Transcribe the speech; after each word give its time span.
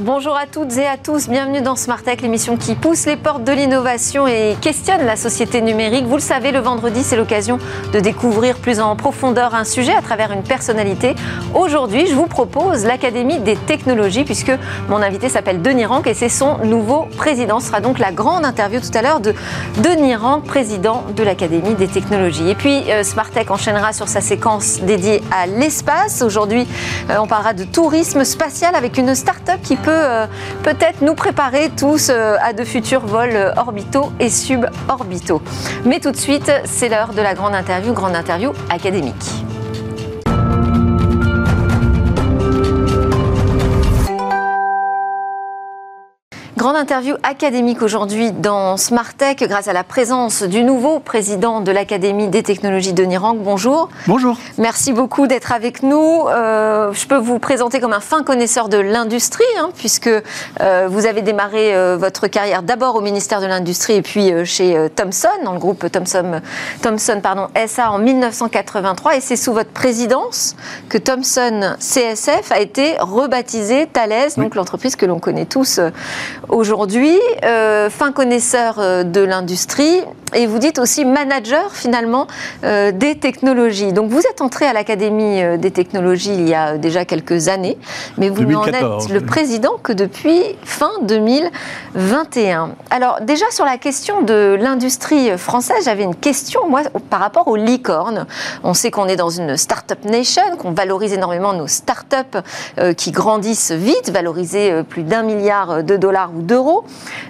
Bonjour 0.00 0.36
à 0.36 0.46
toutes 0.46 0.76
et 0.76 0.88
à 0.88 0.96
tous, 0.96 1.28
bienvenue 1.28 1.60
dans 1.60 1.76
Smart 1.76 2.02
Tech, 2.02 2.20
l'émission 2.20 2.56
qui 2.56 2.74
pousse 2.74 3.06
les 3.06 3.14
portes 3.14 3.44
de 3.44 3.52
l'innovation 3.52 4.26
et 4.26 4.56
questionne 4.60 5.06
la 5.06 5.14
société 5.14 5.62
numérique. 5.62 6.04
Vous 6.06 6.16
le 6.16 6.20
savez, 6.20 6.50
le 6.50 6.58
vendredi, 6.58 7.04
c'est 7.04 7.14
l'occasion 7.14 7.60
de 7.92 8.00
découvrir 8.00 8.56
plus 8.56 8.80
en 8.80 8.96
profondeur 8.96 9.54
un 9.54 9.62
sujet 9.62 9.94
à 9.94 10.02
travers 10.02 10.32
une 10.32 10.42
personnalité. 10.42 11.14
Aujourd'hui, 11.54 12.08
je 12.08 12.14
vous 12.16 12.26
propose 12.26 12.84
l'Académie 12.84 13.38
des 13.38 13.54
technologies, 13.54 14.24
puisque 14.24 14.50
mon 14.88 14.96
invité 14.96 15.28
s'appelle 15.28 15.62
Denis 15.62 15.86
Rank 15.86 16.08
et 16.08 16.14
c'est 16.14 16.28
son 16.28 16.58
nouveau 16.64 17.06
président. 17.16 17.60
Ce 17.60 17.68
sera 17.68 17.80
donc 17.80 18.00
la 18.00 18.10
grande 18.10 18.44
interview 18.44 18.80
tout 18.80 18.98
à 18.98 19.02
l'heure 19.02 19.20
de 19.20 19.32
Denis 19.80 20.16
Rank, 20.16 20.42
président 20.42 21.04
de 21.14 21.22
l'Académie 21.22 21.76
des 21.76 21.86
technologies. 21.86 22.50
Et 22.50 22.56
puis, 22.56 22.82
euh, 22.90 23.04
Smart 23.04 23.30
Tech 23.30 23.48
enchaînera 23.48 23.92
sur 23.92 24.08
sa 24.08 24.20
séquence 24.20 24.80
dédiée 24.80 25.22
à 25.30 25.46
l'espace. 25.46 26.20
Aujourd'hui, 26.20 26.66
euh, 27.10 27.18
on 27.20 27.28
parlera 27.28 27.52
de 27.52 27.62
tourisme 27.62 28.24
spatial 28.24 28.74
avec 28.74 28.98
une 28.98 29.14
start-up 29.14 29.60
qui 29.62 29.76
euh, 29.90 30.26
peut-être 30.62 31.02
nous 31.02 31.14
préparer 31.14 31.70
tous 31.76 32.10
euh, 32.10 32.36
à 32.40 32.52
de 32.52 32.64
futurs 32.64 33.06
vols 33.06 33.52
orbitaux 33.56 34.12
et 34.20 34.30
suborbitaux. 34.30 35.42
Mais 35.84 36.00
tout 36.00 36.10
de 36.10 36.16
suite, 36.16 36.50
c'est 36.64 36.88
l'heure 36.88 37.12
de 37.14 37.22
la 37.22 37.34
grande 37.34 37.54
interview, 37.54 37.92
grande 37.92 38.16
interview 38.16 38.52
académique. 38.70 39.44
Grande 46.64 46.76
interview 46.76 47.16
académique 47.24 47.82
aujourd'hui 47.82 48.32
dans 48.32 48.78
Smart 48.78 49.12
Tech 49.12 49.36
grâce 49.36 49.68
à 49.68 49.74
la 49.74 49.84
présence 49.84 50.42
du 50.42 50.64
nouveau 50.64 50.98
président 50.98 51.60
de 51.60 51.70
l'Académie 51.70 52.28
des 52.28 52.42
technologies 52.42 52.94
de 52.94 53.04
Nirang. 53.04 53.36
Bonjour. 53.36 53.90
Bonjour. 54.06 54.38
Merci 54.56 54.94
beaucoup 54.94 55.26
d'être 55.26 55.52
avec 55.52 55.82
nous. 55.82 56.22
Euh, 56.26 56.90
je 56.94 57.06
peux 57.06 57.18
vous 57.18 57.38
présenter 57.38 57.80
comme 57.80 57.92
un 57.92 58.00
fin 58.00 58.22
connaisseur 58.22 58.70
de 58.70 58.78
l'industrie 58.78 59.44
hein, 59.58 59.72
puisque 59.76 60.08
euh, 60.08 60.88
vous 60.88 61.04
avez 61.04 61.20
démarré 61.20 61.76
euh, 61.76 61.98
votre 61.98 62.28
carrière 62.28 62.62
d'abord 62.62 62.96
au 62.96 63.02
ministère 63.02 63.42
de 63.42 63.46
l'Industrie 63.46 63.96
et 63.96 64.02
puis 64.02 64.32
chez 64.46 64.88
Thomson, 64.96 65.28
dans 65.44 65.52
le 65.52 65.58
groupe 65.58 65.92
Thomson, 65.92 66.40
Thomson 66.80 67.20
pardon, 67.22 67.48
SA 67.66 67.90
en 67.90 67.98
1983 67.98 69.16
et 69.16 69.20
c'est 69.20 69.36
sous 69.36 69.52
votre 69.52 69.68
présidence 69.68 70.56
que 70.88 70.96
Thomson 70.96 71.76
CSF 71.78 72.50
a 72.50 72.58
été 72.58 72.94
rebaptisé 73.00 73.86
Thales, 73.86 74.30
donc 74.38 74.54
l'entreprise 74.54 74.96
que 74.96 75.04
l'on 75.04 75.18
connaît 75.18 75.44
tous 75.44 75.78
aujourd'hui, 76.54 77.18
euh, 77.44 77.90
fin 77.90 78.12
connaisseur 78.12 78.76
euh, 78.78 79.02
de 79.02 79.20
l'industrie, 79.20 80.00
et 80.32 80.46
vous 80.46 80.58
dites 80.58 80.78
aussi 80.78 81.04
manager 81.04 81.72
finalement 81.72 82.26
euh, 82.64 82.92
des 82.92 83.16
technologies. 83.16 83.92
Donc 83.92 84.10
vous 84.10 84.20
êtes 84.20 84.40
entré 84.40 84.66
à 84.66 84.72
l'Académie 84.72 85.58
des 85.58 85.70
technologies 85.70 86.34
il 86.34 86.48
y 86.48 86.54
a 86.54 86.78
déjà 86.78 87.04
quelques 87.04 87.48
années, 87.48 87.78
mais 88.18 88.28
vous 88.30 88.44
n'en 88.44 88.64
êtes 88.64 89.08
le 89.10 89.20
président 89.20 89.74
que 89.82 89.92
depuis 89.92 90.42
fin 90.64 90.90
2021. 91.02 92.70
Alors 92.90 93.20
déjà 93.20 93.44
sur 93.50 93.64
la 93.64 93.78
question 93.78 94.22
de 94.22 94.56
l'industrie 94.60 95.36
française, 95.38 95.84
j'avais 95.84 96.04
une 96.04 96.16
question 96.16 96.68
moi 96.68 96.82
par 97.10 97.20
rapport 97.20 97.48
aux 97.48 97.56
licornes. 97.56 98.26
On 98.62 98.74
sait 98.74 98.90
qu'on 98.90 99.06
est 99.06 99.16
dans 99.16 99.30
une 99.30 99.56
start-up 99.56 100.04
nation, 100.04 100.42
qu'on 100.58 100.72
valorise 100.72 101.12
énormément 101.12 101.52
nos 101.52 101.66
start-up 101.66 102.36
qui 102.96 103.12
grandissent 103.12 103.72
vite, 103.72 104.10
valoriser 104.10 104.82
plus 104.88 105.02
d'un 105.02 105.22
milliard 105.22 105.82
de 105.82 105.96
dollars 105.96 106.30
ou 106.36 106.42
d'euros. 106.42 106.84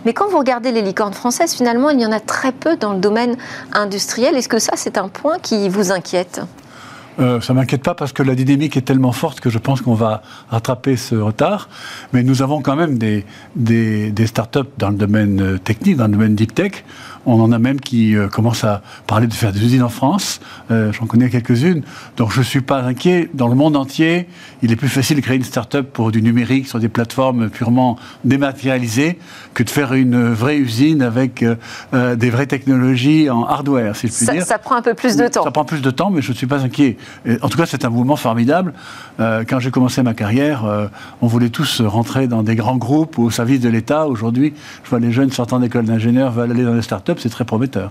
Mais 0.04 0.12
quand 0.12 0.28
vous 0.28 0.38
regardez 0.38 0.72
les 0.72 0.82
licornes 0.82 1.14
françaises, 1.14 1.54
finalement, 1.54 1.90
il 1.90 2.00
y 2.00 2.06
en 2.06 2.12
a 2.12 2.20
très 2.20 2.52
peu 2.52 2.76
dans 2.76 2.83
le 2.92 3.00
domaine 3.00 3.36
industriel. 3.72 4.36
Est-ce 4.36 4.48
que 4.48 4.58
ça, 4.58 4.72
c'est 4.76 4.98
un 4.98 5.08
point 5.08 5.38
qui 5.38 5.68
vous 5.68 5.90
inquiète 5.92 6.40
euh, 7.20 7.40
ça 7.40 7.54
m'inquiète 7.54 7.84
pas 7.84 7.94
parce 7.94 8.12
que 8.12 8.24
la 8.24 8.34
dynamique 8.34 8.76
est 8.76 8.82
tellement 8.82 9.12
forte 9.12 9.38
que 9.38 9.48
je 9.48 9.58
pense 9.58 9.80
qu'on 9.82 9.94
va 9.94 10.22
rattraper 10.50 10.96
ce 10.96 11.14
retard. 11.14 11.68
Mais 12.12 12.24
nous 12.24 12.42
avons 12.42 12.60
quand 12.60 12.74
même 12.74 12.98
des, 12.98 13.24
des, 13.54 14.10
des 14.10 14.26
startups 14.26 14.70
dans 14.78 14.90
le 14.90 14.96
domaine 14.96 15.60
technique, 15.60 15.96
dans 15.96 16.06
le 16.06 16.12
domaine 16.12 16.34
deep 16.34 16.54
tech. 16.54 16.84
On 17.26 17.40
en 17.40 17.52
a 17.52 17.58
même 17.58 17.80
qui 17.80 18.16
euh, 18.16 18.28
commencent 18.28 18.64
à 18.64 18.82
parler 19.06 19.26
de 19.26 19.32
faire 19.32 19.52
des 19.52 19.64
usines 19.64 19.82
en 19.82 19.88
France. 19.88 20.40
Euh, 20.70 20.92
j'en 20.92 21.06
connais 21.06 21.30
quelques-unes. 21.30 21.82
Donc 22.16 22.32
je 22.32 22.40
ne 22.40 22.44
suis 22.44 22.60
pas 22.60 22.82
inquiet. 22.82 23.30
Dans 23.34 23.48
le 23.48 23.54
monde 23.54 23.76
entier, 23.76 24.28
il 24.62 24.72
est 24.72 24.76
plus 24.76 24.88
facile 24.88 25.16
de 25.16 25.22
créer 25.22 25.36
une 25.36 25.44
start-up 25.44 25.90
pour 25.92 26.10
du 26.10 26.22
numérique 26.22 26.68
sur 26.68 26.78
des 26.78 26.88
plateformes 26.88 27.48
purement 27.48 27.96
dématérialisées 28.24 29.18
que 29.54 29.62
de 29.62 29.70
faire 29.70 29.94
une 29.94 30.32
vraie 30.32 30.58
usine 30.58 31.02
avec 31.02 31.42
euh, 31.42 32.16
des 32.16 32.30
vraies 32.30 32.46
technologies 32.46 33.30
en 33.30 33.44
hardware, 33.44 33.96
si 33.96 34.08
je 34.08 34.12
puis 34.12 34.24
ça, 34.24 34.32
dire. 34.32 34.44
Ça 34.44 34.58
prend 34.58 34.76
un 34.76 34.82
peu 34.82 34.94
plus 34.94 35.16
de 35.16 35.28
temps. 35.28 35.44
Ça 35.44 35.50
prend 35.50 35.64
plus 35.64 35.82
de 35.82 35.90
temps, 35.90 36.10
mais 36.10 36.22
je 36.22 36.32
ne 36.32 36.36
suis 36.36 36.46
pas 36.46 36.62
inquiet. 36.62 36.96
en 37.42 37.48
tout 37.48 37.58
cas, 37.58 37.66
c'est 37.66 37.84
un 37.84 37.90
mouvement 37.90 38.16
formidable. 38.16 38.74
quand 39.18 39.58
j'ai 39.60 39.70
commencé 39.70 40.02
ma 40.02 40.14
carrière, 40.14 40.64
on 41.20 41.26
voulait 41.26 41.48
tous 41.48 41.80
rentrer 41.80 42.26
dans 42.26 42.42
des 42.42 42.54
grands 42.54 42.76
groupes 42.76 43.18
ou 43.18 43.24
au 43.24 43.30
service 43.30 43.60
de 43.60 43.68
l'État. 43.68 44.06
Aujourd'hui, 44.06 44.54
je 44.84 44.90
vois 44.90 45.00
les 45.00 45.12
jeunes 45.12 45.30
sortant 45.30 45.58
d'école 45.58 45.84
d'ingénieur 45.84 46.32
veulent 46.32 46.50
aller 46.50 46.64
dans 46.64 46.74
des 46.74 46.82
start-up 46.82 47.13
c'est 47.20 47.30
très 47.30 47.44
prometteur. 47.44 47.90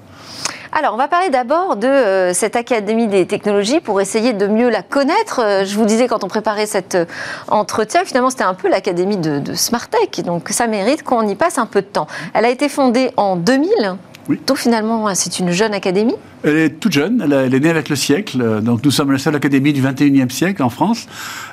Alors, 0.75 0.95
on 0.95 0.97
va 0.97 1.07
parler 1.07 1.29
d'abord 1.29 1.75
de 1.75 1.88
euh, 1.88 2.34
cette 2.34 2.56
Académie 2.56 3.07
des 3.07 3.28
technologies 3.28 3.79
pour 3.79 4.01
essayer 4.01 4.34
de 4.34 4.47
mieux 4.47 4.69
la 4.69 4.81
connaître. 4.81 5.39
Euh, 5.39 5.66
je 5.66 5.75
vous 5.78 5.85
disais 5.85 6.07
quand 6.07 6.23
on 6.23 6.28
préparait 6.28 6.66
cet 6.66 6.95
euh, 6.95 7.06
entretien, 7.47 8.06
finalement, 8.06 8.31
c'était 8.31 8.44
un 8.44 8.56
peu 8.56 8.69
l'Académie 8.69 9.17
de, 9.17 9.38
de 9.38 9.53
Smartech, 9.53 10.22
donc 10.25 10.50
ça 10.50 10.66
mérite 10.66 11.03
qu'on 11.03 11.28
y 11.28 11.35
passe 11.35 11.59
un 11.59 11.67
peu 11.67 11.81
de 11.81 11.88
temps. 11.88 12.07
Elle 12.34 12.45
a 12.45 12.50
été 12.50 12.69
fondée 12.69 13.11
en 13.17 13.35
2000. 13.35 13.97
Oui. 14.29 14.39
Donc 14.47 14.57
finalement, 14.57 15.13
c'est 15.16 15.39
une 15.39 15.51
jeune 15.51 15.73
académie 15.73 16.16
Elle 16.44 16.57
est 16.57 16.79
toute 16.79 16.94
jeune, 16.94 17.22
elle, 17.22 17.53
est 17.53 17.59
née 17.59 17.69
avec 17.69 17.89
le 17.89 17.95
siècle. 17.95 18.61
Donc 18.61 18.84
nous 18.85 18.91
sommes 18.91 19.11
la 19.11 19.17
seule 19.17 19.35
académie 19.35 19.73
du 19.73 19.81
21e 19.81 20.29
siècle 20.29 20.63
en 20.63 20.69
France. 20.69 21.07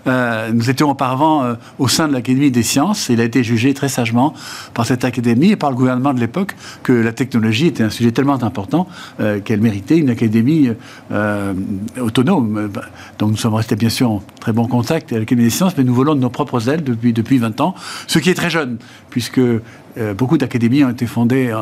Euh, 0.06 0.50
nous 0.52 0.70
étions 0.70 0.88
auparavant 0.88 1.42
euh, 1.42 1.54
au 1.78 1.88
sein 1.88 2.06
de 2.06 2.12
l'Académie 2.12 2.50
des 2.50 2.62
sciences. 2.62 3.08
il 3.08 3.20
a 3.20 3.24
été 3.24 3.42
jugé 3.42 3.74
très 3.74 3.88
sagement 3.88 4.34
par 4.72 4.86
cette 4.86 5.04
académie 5.04 5.50
et 5.50 5.56
par 5.56 5.70
le 5.70 5.76
gouvernement 5.76 6.14
de 6.14 6.20
l'époque 6.20 6.54
que 6.82 6.92
la 6.92 7.12
technologie 7.12 7.66
était 7.66 7.82
un 7.82 7.90
sujet 7.90 8.12
tellement 8.12 8.42
important 8.42 8.86
euh, 9.18 9.40
qu'elle 9.40 9.60
méritait 9.60 9.98
une 9.98 10.10
académie 10.10 10.70
autonome. 12.00 12.70
Donc 13.18 13.30
nous 13.30 13.36
sommes 13.36 13.54
restés 13.54 13.76
bien 13.76 13.88
sûr 13.88 14.10
en 14.10 14.22
très 14.38 14.52
bon 14.52 14.66
contact 14.66 15.12
avec 15.12 15.22
l'Académie 15.22 15.48
des 15.48 15.54
sciences, 15.54 15.76
mais 15.76 15.84
nous 15.84 15.94
volons 15.94 16.14
de 16.14 16.20
nos 16.20 16.30
propres 16.30 16.68
ailes 16.68 16.84
depuis, 16.84 17.12
depuis 17.12 17.38
20 17.38 17.60
ans, 17.60 17.74
ce 18.06 18.18
qui 18.18 18.30
est 18.30 18.34
très 18.34 18.50
jeune, 18.50 18.78
puisque 19.10 19.40
beaucoup 20.16 20.38
d'académies 20.38 20.84
ont 20.84 20.90
été 20.90 21.06
fondées 21.06 21.52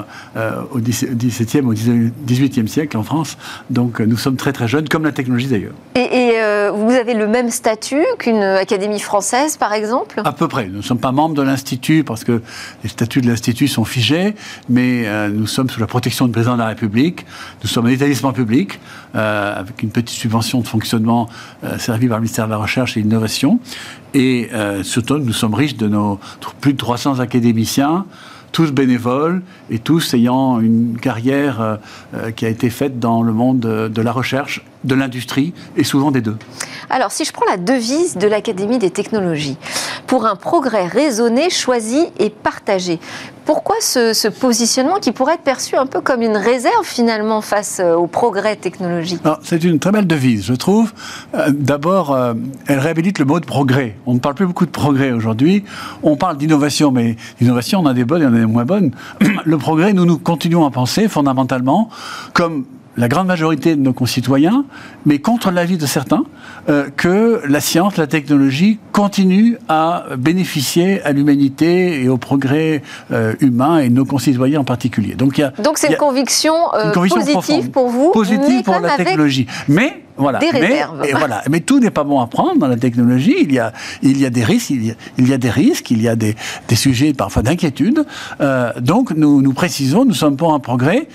au 0.72 0.78
XVIIe, 0.78 1.62
au 1.64 1.72
XVIIIe 1.72 2.68
siècle 2.68 2.96
en 2.96 3.02
France. 3.02 3.38
Donc 3.70 4.00
nous 4.00 4.18
sommes 4.18 4.36
très 4.36 4.52
très 4.52 4.68
jeunes, 4.68 4.88
comme 4.88 5.04
la 5.04 5.12
technologie 5.12 5.48
d'ailleurs. 5.48 5.72
Et, 5.94 6.00
et 6.00 6.32
vous 6.70 6.92
avez 6.92 7.14
le 7.14 7.26
même 7.26 7.50
statut 7.50 8.04
une 8.28 8.42
académie 8.42 9.00
française, 9.00 9.56
par 9.56 9.72
exemple? 9.72 10.20
À 10.24 10.32
peu 10.32 10.48
près. 10.48 10.68
Nous 10.68 10.78
ne 10.78 10.82
sommes 10.82 11.00
pas 11.00 11.12
membres 11.12 11.34
de 11.34 11.42
l'Institut 11.42 12.04
parce 12.04 12.24
que 12.24 12.42
les 12.82 12.88
statuts 12.88 13.20
de 13.20 13.26
l'Institut 13.26 13.68
sont 13.68 13.84
figés, 13.84 14.34
mais 14.68 15.06
euh, 15.06 15.28
nous 15.28 15.46
sommes 15.46 15.70
sous 15.70 15.80
la 15.80 15.86
protection 15.86 16.26
du 16.26 16.32
président 16.32 16.54
de 16.54 16.60
la 16.60 16.68
République. 16.68 17.24
Nous 17.62 17.68
sommes 17.68 17.86
un 17.86 17.90
établissement 17.90 18.32
public 18.32 18.80
euh, 19.14 19.58
avec 19.58 19.82
une 19.82 19.90
petite 19.90 20.18
subvention 20.18 20.60
de 20.60 20.66
fonctionnement 20.66 21.28
euh, 21.64 21.78
servie 21.78 22.08
par 22.08 22.18
le 22.18 22.22
ministère 22.22 22.46
de 22.46 22.50
la 22.50 22.58
Recherche 22.58 22.96
et 22.96 23.00
de 23.00 23.04
l'Innovation. 23.04 23.58
Et 24.14 24.48
surtout, 24.82 25.18
nous 25.18 25.32
sommes 25.32 25.54
riches 25.54 25.76
de 25.76 25.86
nos 25.88 26.18
plus 26.60 26.72
de 26.72 26.78
300 26.78 27.20
académiciens 27.20 28.06
tous 28.50 28.72
bénévoles 28.72 29.42
et 29.70 29.78
tous 29.78 30.14
ayant 30.14 30.58
une 30.60 30.98
carrière 30.98 31.78
qui 32.34 32.46
a 32.46 32.48
été 32.48 32.70
faite 32.70 32.98
dans 32.98 33.22
le 33.22 33.32
monde 33.32 33.60
de 33.60 34.02
la 34.02 34.10
recherche 34.10 34.64
de 34.84 34.94
l'industrie 34.94 35.54
et 35.76 35.84
souvent 35.84 36.10
des 36.10 36.20
deux. 36.20 36.36
Alors, 36.90 37.12
si 37.12 37.24
je 37.24 37.32
prends 37.32 37.46
la 37.46 37.56
devise 37.56 38.16
de 38.16 38.26
l'Académie 38.26 38.78
des 38.78 38.90
technologies, 38.90 39.58
pour 40.06 40.24
un 40.24 40.36
progrès 40.36 40.86
raisonné, 40.86 41.50
choisi 41.50 42.06
et 42.18 42.30
partagé, 42.30 42.98
pourquoi 43.44 43.76
ce, 43.80 44.28
positionnement 44.28 44.96
qui 44.96 45.12
pourrait 45.12 45.34
être 45.34 45.42
perçu 45.42 45.74
un 45.76 45.86
peu 45.86 46.02
comme 46.02 46.20
une 46.20 46.36
réserve 46.36 46.84
finalement 46.84 47.40
face 47.40 47.80
euh, 47.82 47.94
au 47.94 48.06
progrès 48.06 48.56
technologique? 48.56 49.22
C'est 49.42 49.64
une 49.64 49.78
très 49.78 49.90
belle 49.90 50.06
devise, 50.06 50.44
je 50.44 50.52
trouve. 50.52 50.92
Euh, 51.34 51.50
d'abord, 51.50 52.12
euh, 52.12 52.34
elle 52.66 52.78
réhabilite 52.78 53.18
le 53.18 53.24
mot 53.24 53.40
de 53.40 53.46
progrès. 53.46 53.96
On 54.04 54.12
ne 54.12 54.18
parle 54.18 54.34
plus 54.34 54.46
beaucoup 54.46 54.66
de 54.66 54.70
progrès 54.70 55.12
aujourd'hui. 55.12 55.64
On 56.02 56.16
parle 56.16 56.36
d'innovation, 56.36 56.90
mais 56.90 57.16
l'innovation, 57.40 57.80
on 57.80 57.86
a 57.86 57.94
des 57.94 58.04
bonnes 58.04 58.22
et 58.22 58.26
on 58.26 58.34
a 58.34 58.38
des 58.38 58.44
moins 58.44 58.66
bonnes. 58.66 58.90
Le 59.44 59.56
progrès, 59.56 59.94
nous, 59.94 60.04
nous 60.04 60.18
continuons 60.18 60.66
à 60.66 60.70
penser 60.70 61.08
fondamentalement 61.08 61.88
comme 62.34 62.66
la 62.98 63.06
grande 63.06 63.28
majorité 63.28 63.76
de 63.76 63.80
nos 63.80 63.92
concitoyens, 63.92 64.64
mais 65.06 65.20
contre 65.20 65.52
l'avis 65.52 65.78
de 65.78 65.86
certains, 65.86 66.24
euh, 66.68 66.88
que 66.96 67.40
la 67.48 67.60
science, 67.60 67.96
la 67.96 68.08
technologie 68.08 68.80
continuent 68.92 69.54
à 69.68 70.04
bénéficier 70.18 71.00
à 71.02 71.12
l'humanité 71.12 72.02
et 72.02 72.08
au 72.08 72.18
progrès 72.18 72.82
euh, 73.12 73.34
humain 73.40 73.78
et 73.78 73.88
nos 73.88 74.04
concitoyens 74.04 74.60
en 74.60 74.64
particulier. 74.64 75.14
Donc, 75.14 75.40
Donc 75.62 75.78
c'est 75.78 75.92
une, 75.92 75.96
conviction, 75.96 76.54
euh, 76.74 76.92
positive 76.92 77.70
pour 77.70 77.88
vous, 77.88 78.10
positive 78.10 78.64
pour 78.64 78.80
la 78.80 78.96
technologie. 78.96 79.46
Mais 79.68 80.02
voilà. 80.16 80.40
Des. 80.40 80.50
Mais, 80.52 80.82
voilà. 81.12 81.44
mais 81.48 81.60
tout 81.60 81.78
n'est 81.78 81.92
pas 81.92 82.02
bon 82.02 82.20
à 82.20 82.26
prendre 82.26 82.58
dans 82.58 82.66
la 82.66 82.76
technologie. 82.76 83.36
Il 83.38 83.52
y 83.52 83.60
a, 83.60 83.72
il 84.02 84.18
y 84.18 84.26
a 84.26 84.30
des 84.30 84.42
risques, 84.42 84.70
il 84.70 84.84
y 84.84 84.90
a, 84.90 84.94
il 85.18 85.28
y 85.28 85.32
a 85.32 85.38
des 85.38 85.50
risques, 85.50 85.92
il 85.92 86.02
y 86.02 86.08
a 86.08 86.16
des, 86.16 86.34
des 86.66 86.74
sujets 86.74 87.12
parfois 87.12 87.42
d'inquiétude. 87.42 88.04
donc 88.80 89.12
nous, 89.12 89.40
nous 89.40 89.52
précisons, 89.52 90.04
nous 90.04 90.14
sommes 90.14 90.36
pour 90.36 90.52
un 90.52 90.58
progrès 90.58 91.06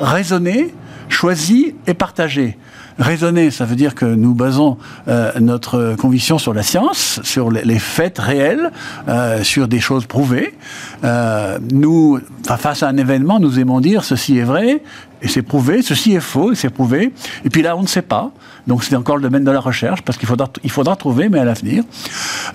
raisonné, 0.00 0.72
choisi 1.10 1.74
et 1.86 1.94
partagé. 1.94 2.56
Raisonner, 2.98 3.50
ça 3.50 3.64
veut 3.64 3.76
dire 3.76 3.94
que 3.94 4.04
nous 4.04 4.34
basons 4.34 4.76
euh, 5.08 5.32
notre 5.40 5.94
conviction 5.96 6.38
sur 6.38 6.52
la 6.52 6.62
science, 6.62 7.20
sur 7.22 7.50
les, 7.50 7.78
faits 7.78 8.18
réels, 8.18 8.70
euh, 9.08 9.42
sur 9.42 9.68
des 9.68 9.80
choses 9.80 10.04
prouvées. 10.04 10.54
Euh, 11.02 11.58
nous, 11.72 12.20
face 12.58 12.82
à 12.82 12.88
un 12.88 12.96
événement, 12.98 13.40
nous 13.40 13.58
aimons 13.58 13.80
dire 13.80 14.04
ceci 14.04 14.36
est 14.36 14.44
vrai, 14.44 14.82
et 15.22 15.28
c'est 15.28 15.42
prouvé, 15.42 15.82
ceci 15.82 16.14
est 16.14 16.20
faux, 16.20 16.54
c'est 16.54 16.70
prouvé. 16.70 17.12
Et 17.44 17.50
puis 17.50 17.62
là, 17.62 17.76
on 17.76 17.82
ne 17.82 17.86
sait 17.86 18.02
pas. 18.02 18.32
Donc 18.66 18.84
c'est 18.84 18.94
encore 18.94 19.16
le 19.16 19.22
domaine 19.22 19.44
de 19.44 19.50
la 19.50 19.60
recherche, 19.60 20.02
parce 20.02 20.18
qu'il 20.18 20.28
faudra, 20.28 20.48
il 20.62 20.70
faudra 20.70 20.96
trouver, 20.96 21.28
mais 21.28 21.38
à 21.38 21.44
l'avenir. 21.44 21.84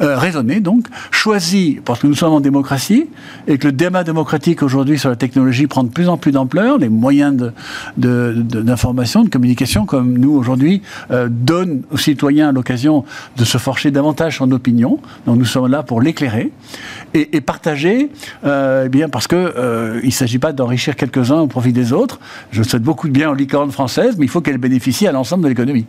Euh, 0.02 0.18
raisonner, 0.18 0.60
donc, 0.60 0.88
choisi, 1.12 1.80
parce 1.84 2.00
que 2.00 2.08
nous 2.08 2.16
sommes 2.16 2.34
en 2.34 2.40
démocratie, 2.40 3.08
et 3.48 3.58
que 3.58 3.68
le 3.68 3.72
débat 3.74 4.04
démocratique 4.04 4.64
aujourd'hui 4.64 5.00
sur 5.00 5.10
la 5.10 5.16
technologie 5.16 5.68
prend 5.68 5.84
de 5.84 5.90
plus 5.90 6.08
en 6.08 6.18
plus 6.18 6.32
d'ampleur, 6.32 6.78
les 6.78 6.90
moyens 6.90 7.52
d'information, 7.98 9.22
de, 9.22 9.26
de, 9.26 9.32
communication, 9.32 9.86
comme 9.86 10.18
nous 10.18 10.32
aujourd'hui, 10.32 10.82
euh, 11.12 11.28
donnent 11.30 11.82
aux 11.92 11.98
citoyens 11.98 12.52
l'occasion 12.52 13.04
de 13.38 13.46
se 13.46 13.58
forger 13.58 13.92
davantage 13.92 14.38
son 14.38 14.52
opinion. 14.52 15.00
Donc 15.26 15.38
nous 15.38 15.46
sommes 15.46 15.68
là 15.68 15.84
pour 15.84 16.02
l'éclairer 16.02 16.52
et, 17.14 17.36
et, 17.36 17.42
partager, 17.42 18.10
euh, 18.46 18.84
eh 18.86 18.90
bien 18.90 19.10
parce 19.10 19.28
que 19.28 19.36
euh, 19.36 20.00
il 20.04 20.08
ne 20.08 20.12
s'agit 20.12 20.40
pas 20.40 20.54
d'enrichir 20.54 20.96
quelques-uns 20.96 21.40
au 21.40 21.48
profit 21.48 21.74
des 21.74 21.94
autres. 21.94 22.20
Je 22.56 22.64
souhaite 22.64 22.84
beaucoup 22.84 23.10
de 23.10 23.14
bien 23.14 23.30
aux 23.30 23.34
licornes 23.34 23.74
françaises, 23.74 24.16
mais 24.18 24.24
il 24.24 24.30
faut 24.30 24.40
qu'elles 24.40 24.58
bénéficient 24.58 25.08
à 25.08 25.12
l'ensemble 25.12 25.44
de 25.44 25.50
l'économie 25.50 25.86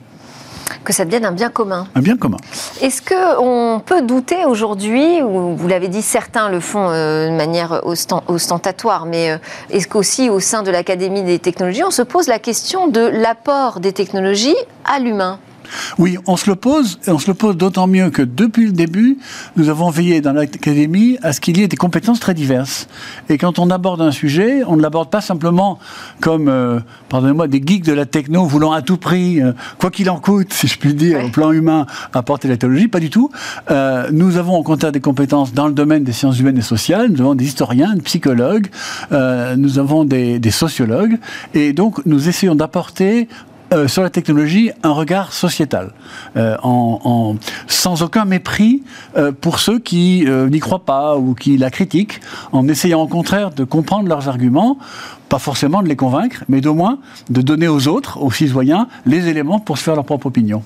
que 0.82 0.92
ça 0.92 1.04
devienne 1.04 1.24
un 1.24 1.32
bien 1.32 1.48
commun. 1.48 1.86
Un 1.94 2.00
bien 2.00 2.16
commun. 2.16 2.38
Est-ce 2.80 3.00
qu'on 3.00 3.80
peut 3.80 4.02
douter 4.02 4.44
aujourd'hui, 4.44 5.22
ou 5.22 5.54
vous 5.54 5.68
l'avez 5.68 5.86
dit, 5.86 6.02
certains 6.02 6.48
le 6.48 6.58
font 6.58 6.90
euh, 6.90 7.28
de 7.28 7.36
manière 7.36 7.82
ostentatoire, 7.84 9.06
mais 9.06 9.30
euh, 9.30 9.38
est-ce 9.70 9.86
qu'aussi 9.86 10.28
au 10.28 10.40
sein 10.40 10.64
de 10.64 10.72
l'Académie 10.72 11.22
des 11.22 11.38
technologies, 11.38 11.84
on 11.84 11.92
se 11.92 12.02
pose 12.02 12.26
la 12.26 12.40
question 12.40 12.88
de 12.88 13.00
l'apport 13.00 13.78
des 13.78 13.92
technologies 13.92 14.56
à 14.84 14.98
l'humain? 14.98 15.38
Oui, 15.98 16.18
on 16.26 16.36
se 16.36 16.48
le 16.48 16.56
pose, 16.56 16.98
et 17.06 17.10
on 17.10 17.18
se 17.18 17.28
le 17.28 17.34
pose 17.34 17.56
d'autant 17.56 17.86
mieux 17.86 18.10
que 18.10 18.22
depuis 18.22 18.66
le 18.66 18.72
début, 18.72 19.18
nous 19.56 19.68
avons 19.68 19.90
veillé 19.90 20.20
dans 20.20 20.32
l'Académie 20.32 21.18
à 21.22 21.32
ce 21.32 21.40
qu'il 21.40 21.58
y 21.58 21.62
ait 21.62 21.68
des 21.68 21.76
compétences 21.76 22.20
très 22.20 22.34
diverses. 22.34 22.88
Et 23.28 23.38
quand 23.38 23.58
on 23.58 23.70
aborde 23.70 24.00
un 24.00 24.10
sujet, 24.10 24.62
on 24.66 24.76
ne 24.76 24.82
l'aborde 24.82 25.10
pas 25.10 25.20
simplement 25.20 25.78
comme, 26.20 26.48
euh, 26.48 26.80
pardonnez-moi, 27.08 27.48
des 27.48 27.62
geeks 27.64 27.84
de 27.84 27.92
la 27.92 28.06
techno 28.06 28.44
voulant 28.44 28.72
à 28.72 28.82
tout 28.82 28.96
prix, 28.96 29.40
euh, 29.40 29.52
quoi 29.78 29.90
qu'il 29.90 30.10
en 30.10 30.18
coûte, 30.18 30.52
si 30.52 30.66
je 30.66 30.78
puis 30.78 30.94
dire, 30.94 31.24
au 31.24 31.28
plan 31.28 31.52
humain, 31.52 31.86
apporter 32.12 32.48
la 32.48 32.56
théologie, 32.56 32.88
pas 32.88 33.00
du 33.00 33.10
tout. 33.10 33.30
Euh, 33.70 34.08
nous 34.12 34.36
avons 34.36 34.56
au 34.56 34.62
contraire 34.62 34.92
des 34.92 35.00
compétences 35.00 35.52
dans 35.52 35.66
le 35.66 35.74
domaine 35.74 36.04
des 36.04 36.12
sciences 36.12 36.38
humaines 36.38 36.58
et 36.58 36.62
sociales, 36.62 37.10
nous 37.10 37.20
avons 37.20 37.34
des 37.34 37.44
historiens, 37.44 37.94
des 37.94 38.02
psychologues, 38.02 38.68
nous 39.10 39.78
avons 39.78 40.04
des, 40.04 40.38
des 40.38 40.50
sociologues, 40.50 41.18
et 41.54 41.72
donc 41.72 42.04
nous 42.06 42.28
essayons 42.28 42.54
d'apporter 42.54 43.28
euh, 43.72 43.88
sur 43.88 44.02
la 44.02 44.10
technologie 44.10 44.70
un 44.84 44.92
regard 44.92 45.32
sociétal, 45.32 45.92
euh, 46.36 46.56
sans 47.66 48.02
aucun 48.02 48.24
mépris 48.24 48.84
euh, 49.16 49.32
pour 49.32 49.58
ceux 49.58 49.80
qui 49.80 50.24
n'y 50.26 50.60
croient 50.60 50.84
pas 50.84 51.16
ou 51.16 51.34
qui 51.34 51.56
la 51.56 51.70
critiquent, 51.70 52.20
en 52.52 52.68
essayant 52.68 53.02
au 53.02 53.08
contraire 53.08 53.50
de 53.50 53.64
comprendre 53.64 54.08
leurs 54.08 54.28
arguments, 54.28 54.78
pas 55.28 55.40
forcément 55.40 55.82
de 55.82 55.88
les 55.88 55.96
convaincre, 55.96 56.44
mais 56.48 56.60
d'au 56.60 56.74
moins 56.74 56.98
de 57.28 57.42
donner 57.42 57.66
aux 57.66 57.88
autres, 57.88 58.22
aux 58.22 58.30
citoyens, 58.30 58.86
les 59.04 59.28
éléments 59.28 59.58
pour 59.58 59.78
se 59.78 59.82
faire 59.82 59.96
leur 59.96 60.04
propre 60.04 60.26
opinion. 60.26 60.62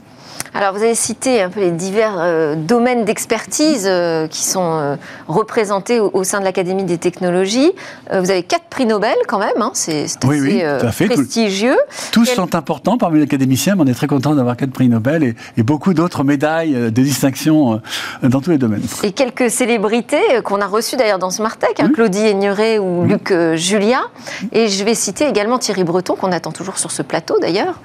Alors, 0.53 0.75
vous 0.75 0.83
avez 0.83 0.95
cité 0.95 1.41
un 1.43 1.49
peu 1.49 1.61
les 1.61 1.71
divers 1.71 2.17
euh, 2.19 2.55
domaines 2.57 3.05
d'expertise 3.05 3.87
euh, 3.87 4.27
qui 4.27 4.43
sont 4.43 4.73
euh, 4.75 4.97
représentés 5.29 6.01
au, 6.01 6.25
sein 6.25 6.41
de 6.41 6.45
l'Académie 6.45 6.85
des 6.85 6.99
technologies. 6.99 7.73
vous 8.13 8.31
avez 8.31 8.43
quatre 8.43 8.65
prix 8.65 8.85
Nobel 8.85 9.15
quand 9.29 9.39
même, 9.39 9.61
hein, 9.61 9.71
c'est 9.75 10.05
assez 10.05 11.07
prestigieux. 11.07 11.77
Tous 12.13 12.25
sont 12.25 12.55
importants 12.55 12.99
parmi 12.99 13.19
les 13.19 13.25
académiciens, 13.25 13.77
mais 13.77 13.83
on 13.83 13.87
est 13.87 13.95
très 13.95 14.07
content 14.07 14.35
d'avoir 14.35 14.57
quatre 14.57 14.73
prix 14.73 14.89
Nobel 14.89 15.35
et, 15.57 15.63
beaucoup 15.63 15.95
d'autres 15.95 16.25
médailles 16.25 16.73
de 16.73 16.91
distinction 16.91 17.81
dans 18.23 18.41
tous 18.41 18.51
les 18.51 18.59
domaines. 18.59 18.83
Et 19.05 19.13
quelques 19.13 19.51
célébrités 19.51 20.21
qu'on 20.43 20.61
a 20.61 20.67
reçues 20.67 20.97
d'ailleurs 20.97 21.21
dans 21.21 21.31
Smartech, 21.31 21.79
hein, 21.79 21.91
Claudie 21.95 22.27
Aigneret 22.27 22.79
ou 22.81 23.05
Luc 23.05 23.33
Julia. 23.55 24.01
Et 24.53 24.69
je 24.69 24.85
vais 24.85 24.97
citer 24.97 25.29
également 25.29 25.59
Thierry 25.59 25.85
Breton, 25.85 26.17
qu'on 26.17 26.33
attend 26.33 26.51
toujours 26.51 26.79
sur 26.79 26.91
ce 26.91 27.03
plateau 27.03 27.37
d'ailleurs. 27.41 27.79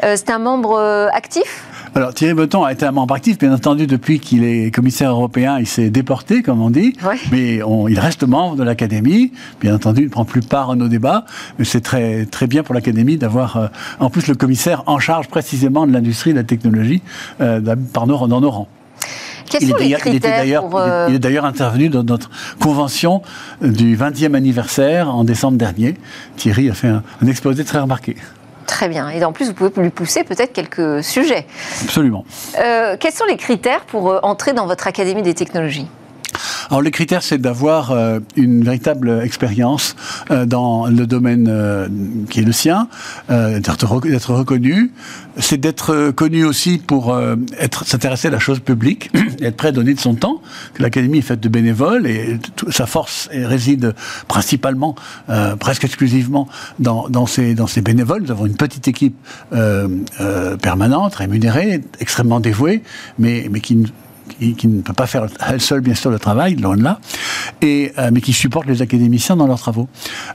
c'est 0.00 0.30
un 0.30 0.38
membre 0.38 0.78
actif? 1.12 1.64
Alors 1.94 2.14
Thierry 2.14 2.34
Breton 2.34 2.64
a 2.64 2.72
été 2.72 2.84
un 2.86 2.92
membre 2.92 3.14
actif, 3.14 3.38
bien 3.38 3.52
entendu, 3.52 3.86
depuis 3.86 4.20
qu'il 4.20 4.44
est 4.44 4.74
commissaire 4.74 5.10
européen, 5.10 5.58
il 5.58 5.66
s'est 5.66 5.90
déporté, 5.90 6.42
comme 6.42 6.60
on 6.60 6.70
dit, 6.70 6.94
mais 7.30 7.60
il 7.88 7.98
reste 7.98 8.24
membre 8.24 8.56
de 8.56 8.62
l'Académie, 8.62 9.32
bien 9.60 9.74
entendu, 9.74 10.02
il 10.02 10.06
ne 10.06 10.10
prend 10.10 10.24
plus 10.24 10.42
part 10.42 10.70
à 10.70 10.76
nos 10.76 10.88
débats, 10.88 11.24
mais 11.58 11.64
c'est 11.64 11.80
très, 11.80 12.26
très 12.26 12.46
bien 12.46 12.62
pour 12.62 12.74
l'Académie 12.74 13.16
d'avoir 13.16 13.56
euh, 13.56 13.66
en 14.00 14.10
plus 14.10 14.26
le 14.26 14.34
commissaire 14.34 14.82
en 14.86 14.98
charge 14.98 15.28
précisément 15.28 15.86
de 15.86 15.92
l'industrie, 15.92 16.32
de 16.32 16.38
la 16.38 16.44
technologie, 16.44 17.02
euh, 17.40 17.60
par 17.92 18.06
nos, 18.06 18.26
dans 18.26 18.40
nos 18.40 18.50
rangs. 18.50 18.68
Il 19.60 19.70
est, 19.70 20.18
d'ailleurs, 20.20 20.76
euh, 20.76 21.06
il 21.08 21.14
est 21.14 21.18
d'ailleurs 21.18 21.46
intervenu 21.46 21.88
dans 21.88 22.04
notre 22.04 22.28
convention 22.60 23.22
du 23.62 23.96
20e 23.96 24.34
anniversaire 24.34 25.14
en 25.14 25.24
décembre 25.24 25.56
dernier. 25.56 25.94
Thierry 26.36 26.68
a 26.68 26.74
fait 26.74 26.88
un 26.88 27.26
exposé 27.26 27.64
très 27.64 27.78
remarqué. 27.78 28.16
Très 28.68 28.88
bien. 28.88 29.08
Et 29.08 29.24
en 29.24 29.32
plus, 29.32 29.46
vous 29.46 29.54
pouvez 29.54 29.82
lui 29.82 29.90
pousser 29.90 30.24
peut-être 30.24 30.52
quelques 30.52 31.02
sujets. 31.02 31.46
Absolument. 31.82 32.24
Euh, 32.58 32.96
quels 33.00 33.14
sont 33.14 33.24
les 33.24 33.38
critères 33.38 33.80
pour 33.86 34.10
euh, 34.10 34.20
entrer 34.22 34.52
dans 34.52 34.66
votre 34.66 34.86
Académie 34.86 35.22
des 35.22 35.34
technologies? 35.34 35.88
Alors 36.68 36.82
le 36.82 36.90
critère, 36.90 37.22
c'est 37.22 37.38
d'avoir 37.38 37.92
euh, 37.92 38.20
une 38.36 38.62
véritable 38.62 39.20
expérience 39.22 39.96
euh, 40.30 40.44
dans 40.44 40.86
le 40.86 41.06
domaine 41.06 41.48
euh, 41.48 41.88
qui 42.28 42.40
est 42.40 42.44
le 42.44 42.52
sien, 42.52 42.88
d'être 43.28 43.86
reconnu. 43.86 44.92
C'est 45.38 45.56
d'être 45.56 46.10
connu 46.10 46.44
aussi 46.44 46.78
pour 46.78 47.16
être 47.58 47.86
s'intéresser 47.86 48.28
à 48.28 48.30
la 48.30 48.38
chose 48.38 48.60
publique, 48.60 49.10
être 49.40 49.56
prêt 49.56 49.68
à 49.68 49.72
donner 49.72 49.94
de 49.94 50.00
son 50.00 50.14
temps. 50.14 50.42
L'académie 50.78 51.18
est 51.18 51.22
faite 51.22 51.40
de 51.40 51.48
bénévoles 51.48 52.06
et 52.06 52.38
sa 52.70 52.86
force 52.86 53.28
réside 53.32 53.94
principalement, 54.26 54.94
presque 55.58 55.84
exclusivement 55.84 56.48
dans, 56.78 57.08
dans, 57.08 57.26
ces, 57.26 57.54
dans 57.54 57.66
ces 57.66 57.82
bénévoles. 57.82 58.22
Nous 58.22 58.30
avons 58.30 58.46
une 58.46 58.56
petite 58.56 58.88
équipe 58.88 59.16
permanente, 60.62 61.14
rémunérée, 61.14 61.82
extrêmement 62.00 62.40
dévouée, 62.40 62.82
mais, 63.18 63.48
mais 63.50 63.60
qui 63.60 63.84
qui, 64.28 64.68
ne 64.68 64.82
peut 64.82 64.92
pas 64.92 65.06
faire 65.06 65.26
elle 65.46 65.60
seule, 65.60 65.80
bien 65.80 65.94
sûr, 65.94 66.10
le 66.10 66.18
travail, 66.18 66.56
loin 66.56 66.76
de 66.76 66.82
là, 66.82 67.00
et, 67.62 67.92
euh, 67.98 68.10
mais 68.12 68.20
qui 68.20 68.32
supporte 68.32 68.66
les 68.66 68.82
académiciens 68.82 69.36
dans 69.36 69.46
leurs 69.46 69.58
travaux. 69.58 69.88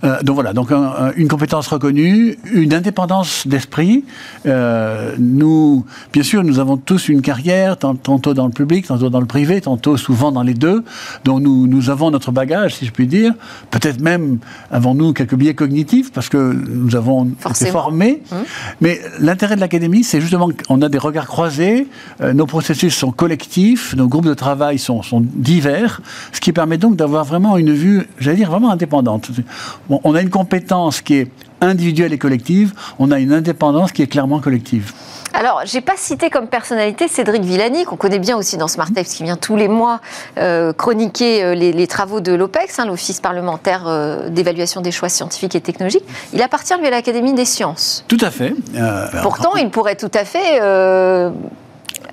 Euh, 0.04 0.22
donc 0.24 0.36
voilà, 0.36 0.54
donc 0.54 0.72
une 1.16 1.28
compétence 1.28 1.68
reconnue, 1.68 2.38
une 2.52 2.74
indépendance 2.74 3.48
d'esprit. 3.48 4.06
Euh, 4.46 5.16
nous, 5.20 5.86
bien 6.12 6.24
sûr, 6.24 6.44
nous 6.44 6.60
avons 6.60 6.78
tous 6.78 7.10
une 7.10 7.22
carrière, 7.22 7.78
tantôt 7.78 8.34
dans 8.34 8.46
le 8.46 8.52
public, 8.52 8.88
tantôt 8.88 9.10
dans 9.10 9.20
le 9.20 9.26
privé, 9.26 9.62
tantôt 9.62 9.98
souvent 9.98 10.32
dans 10.32 10.44
les 10.44 10.54
deux. 10.54 10.84
Donc 11.26 11.42
nous, 11.42 11.68
nous 11.68 11.90
avons 11.90 12.12
notre 12.12 12.32
bagage, 12.32 12.76
si 12.76 12.86
je 12.86 12.92
puis 12.92 13.08
dire. 13.08 13.34
Peut-être 13.72 14.02
même 14.02 14.40
avons-nous 14.72 15.14
quelques 15.14 15.36
biais 15.36 15.54
cognitifs 15.54 16.12
parce 16.12 16.30
que 16.30 16.38
nous 16.38 16.96
avons 16.96 17.32
été 17.50 17.68
formés. 17.68 18.22
Mmh. 18.32 18.36
Mais 18.82 19.02
l'intérêt 19.20 19.56
de 19.56 19.62
l'académie, 19.62 20.04
c'est 20.04 20.22
justement 20.22 20.50
qu'on 20.68 20.82
a 20.82 20.90
des 20.90 20.98
regards 20.98 21.28
croisés, 21.28 21.88
nos 22.34 22.46
processus 22.46 22.96
sont 22.96 23.12
collectifs 23.12 23.83
nos 23.96 24.08
groupes 24.08 24.26
de 24.26 24.34
travail 24.34 24.80
sont, 24.80 25.02
divers, 25.14 26.02
ce 26.32 26.40
qui 26.40 26.54
permet 26.54 26.78
donc 26.78 26.96
d'avoir 26.96 27.24
vraiment 27.26 27.58
une 27.58 27.74
vue, 27.74 28.08
j'allais 28.20 28.38
dire, 28.38 28.50
vraiment 28.50 28.72
indépendante. 28.72 29.30
on 29.90 30.16
a 30.16 30.22
une 30.22 30.30
compétence 30.30 31.02
qui 31.02 31.16
est 31.16 31.32
individuelle 31.62 32.14
et 32.14 32.18
collective, 32.18 32.74
on 33.00 33.12
a 33.12 33.20
une 33.20 33.34
indépendance 33.34 33.92
qui 33.92 34.02
est 34.02 34.08
clairement 34.08 34.40
collective. 34.40 34.94
Alors, 35.36 35.62
j'ai 35.66 35.82
pas 35.82 35.94
cité 35.98 36.30
comme 36.30 36.48
personnalité 36.48 37.08
Cédric 37.08 37.42
Villani, 37.42 37.86
qu'on 37.86 37.96
connaît 37.96 38.20
bien 38.20 38.38
aussi 38.38 38.56
dans 38.56 38.68
Smartex, 38.68 39.16
qui 39.16 39.24
vient 39.24 39.36
tous 39.36 39.56
les 39.56 39.68
mois 39.68 40.00
euh, 40.38 40.74
chroniquer 40.74 41.44
euh, 41.44 41.56
les, 41.56 41.88
travaux 41.88 42.20
de 42.20 42.34
l'OPEX, 42.34 42.78
hein, 42.78 42.86
l'Office 42.86 43.20
parlementaire 43.20 43.88
euh, 43.88 44.30
d'évaluation 44.30 44.82
des 44.82 44.92
choix 44.92 45.10
scientifiques 45.10 45.56
et 45.56 45.62
technologiques. 45.62 46.06
Il 46.34 46.42
appartient, 46.44 46.76
lui, 46.78 46.86
à 46.86 46.92
l'Académie 46.92 47.34
des 47.34 47.46
sciences. 47.46 48.06
Tout 48.08 48.20
à 48.22 48.30
fait. 48.30 48.54
Pourtant, 49.24 49.56
il 49.56 49.70
pourrait 49.72 49.96
tout 49.96 50.12
à 50.14 50.24
fait 50.24 50.60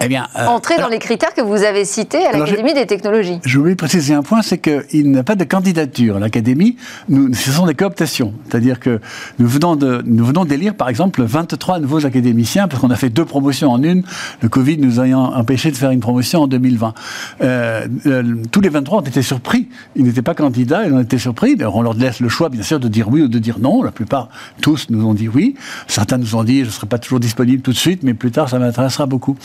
eh 0.02 0.08
bien, 0.08 0.28
euh, 0.38 0.46
entrer 0.46 0.78
dans 0.78 0.88
les 0.88 0.98
critères 0.98 1.34
que 1.34 1.42
vous 1.42 1.62
avez 1.62 1.84
cités 1.84 2.24
à 2.26 2.32
l'Académie 2.32 2.72
des 2.72 2.86
technologies. 2.86 3.38
Je 3.44 3.58
voulais 3.58 3.74
préciser 3.74 4.14
un 4.14 4.22
point, 4.22 4.40
c'est 4.40 4.58
qu'il 4.58 5.10
n'y 5.10 5.18
a 5.18 5.22
pas 5.22 5.34
de 5.34 5.44
candidature 5.44 6.16
à 6.16 6.20
l'Académie. 6.20 6.76
Ce 7.10 7.50
sont 7.50 7.66
des 7.66 7.74
cooptations. 7.74 8.32
C'est-à-dire 8.48 8.80
que 8.80 9.00
nous 9.38 9.46
venons, 9.46 9.76
de, 9.76 10.02
nous 10.06 10.24
venons 10.24 10.46
d'élire, 10.46 10.74
par 10.74 10.88
exemple, 10.88 11.22
23 11.22 11.80
nouveaux 11.80 12.06
académiciens, 12.06 12.66
parce 12.66 12.80
qu'on 12.80 12.90
a 12.90 12.96
fait 12.96 13.10
deux 13.10 13.26
promotions 13.26 13.70
en 13.70 13.82
une, 13.82 14.02
le 14.40 14.48
Covid 14.48 14.78
nous 14.78 15.00
ayant 15.00 15.34
empêché 15.34 15.70
de 15.70 15.76
faire 15.76 15.90
une 15.90 16.00
promotion 16.00 16.42
en 16.42 16.46
2020. 16.46 16.94
Euh, 17.42 17.86
euh, 18.06 18.36
tous 18.50 18.62
les 18.62 18.70
23 18.70 18.98
ont 18.98 19.02
été 19.02 19.20
surpris. 19.20 19.68
Ils 19.96 20.04
n'étaient 20.04 20.22
pas 20.22 20.34
candidats, 20.34 20.86
ils 20.86 20.94
ont 20.94 21.00
été 21.00 21.18
surpris. 21.18 21.56
on 21.60 21.82
leur 21.82 21.94
laisse 21.94 22.20
le 22.20 22.30
choix, 22.30 22.48
bien 22.48 22.62
sûr, 22.62 22.80
de 22.80 22.88
dire 22.88 23.08
oui 23.10 23.22
ou 23.22 23.28
de 23.28 23.38
dire 23.38 23.58
non. 23.58 23.82
La 23.82 23.90
plupart, 23.90 24.30
tous 24.62 24.88
nous 24.88 25.04
ont 25.06 25.14
dit 25.14 25.28
oui. 25.28 25.56
Certains 25.88 26.16
nous 26.16 26.34
ont 26.36 26.44
dit, 26.44 26.60
je 26.60 26.66
ne 26.66 26.70
serai 26.70 26.86
pas 26.86 26.98
toujours 26.98 27.20
disponible 27.20 27.60
tout 27.60 27.72
de 27.72 27.76
suite, 27.76 28.02
mais 28.02 28.14
plus 28.14 28.30
tard, 28.30 28.48
ça 28.48 28.58
m'intéressera 28.58 29.04
beaucoup. 29.04 29.36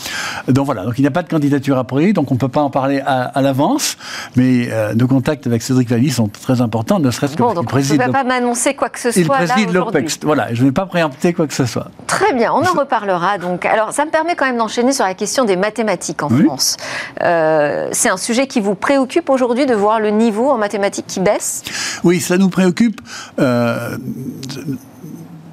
Donc 0.48 0.66
voilà, 0.66 0.84
donc 0.84 0.98
il 0.98 1.02
n'y 1.02 1.08
a 1.08 1.10
pas 1.10 1.22
de 1.22 1.28
candidature 1.28 1.78
à 1.78 1.84
priori, 1.84 2.12
donc 2.12 2.30
on 2.30 2.34
ne 2.34 2.38
peut 2.38 2.48
pas 2.48 2.62
en 2.62 2.70
parler 2.70 3.00
à, 3.04 3.40
l'avance, 3.42 3.96
mais 4.36 4.68
nos 4.94 5.06
contacts 5.06 5.46
avec 5.46 5.62
Cédric 5.62 5.88
Valli 5.88 6.10
sont 6.10 6.28
très 6.28 6.60
importants, 6.60 6.98
ne 6.98 7.10
serait-ce 7.10 7.36
bon, 7.36 7.50
que 7.50 7.54
donc 7.56 7.68
président. 7.68 8.06
ne 8.06 8.12
pas 8.12 8.24
m'annoncer 8.24 8.74
quoi 8.74 8.88
que 8.88 8.98
ce 8.98 9.10
soit. 9.10 9.20
Il 9.20 9.28
préside 9.28 9.72
l'OPEX, 9.72 10.20
voilà, 10.22 10.52
je 10.52 10.62
ne 10.62 10.68
vais 10.68 10.72
pas 10.72 10.86
préempter 10.86 11.32
quoi 11.32 11.46
que 11.46 11.54
ce 11.54 11.66
soit. 11.66 11.88
Très 12.06 12.32
bien, 12.32 12.52
on 12.52 12.64
en 12.64 12.78
reparlera 12.78 13.38
donc. 13.38 13.64
Alors 13.66 13.92
ça 13.92 14.04
me 14.04 14.10
permet 14.10 14.34
quand 14.36 14.46
même 14.46 14.58
d'enchaîner 14.58 14.92
sur 14.92 15.04
la 15.04 15.14
question 15.14 15.44
des 15.44 15.56
mathématiques 15.56 16.22
en 16.22 16.28
France. 16.28 16.76
c'est 17.20 18.08
un 18.08 18.16
sujet 18.16 18.46
qui 18.46 18.60
vous 18.60 18.74
préoccupe 18.74 19.30
aujourd'hui 19.30 19.66
de 19.66 19.74
voir 19.74 20.00
le 20.00 20.10
niveau 20.10 20.50
en 20.50 20.58
mathématiques 20.58 21.06
qui 21.06 21.20
baisse? 21.20 21.62
Oui, 22.04 22.20
ça 22.20 22.38
nous 22.38 22.48
préoccupe. 22.48 23.00
Euh, 23.38 23.96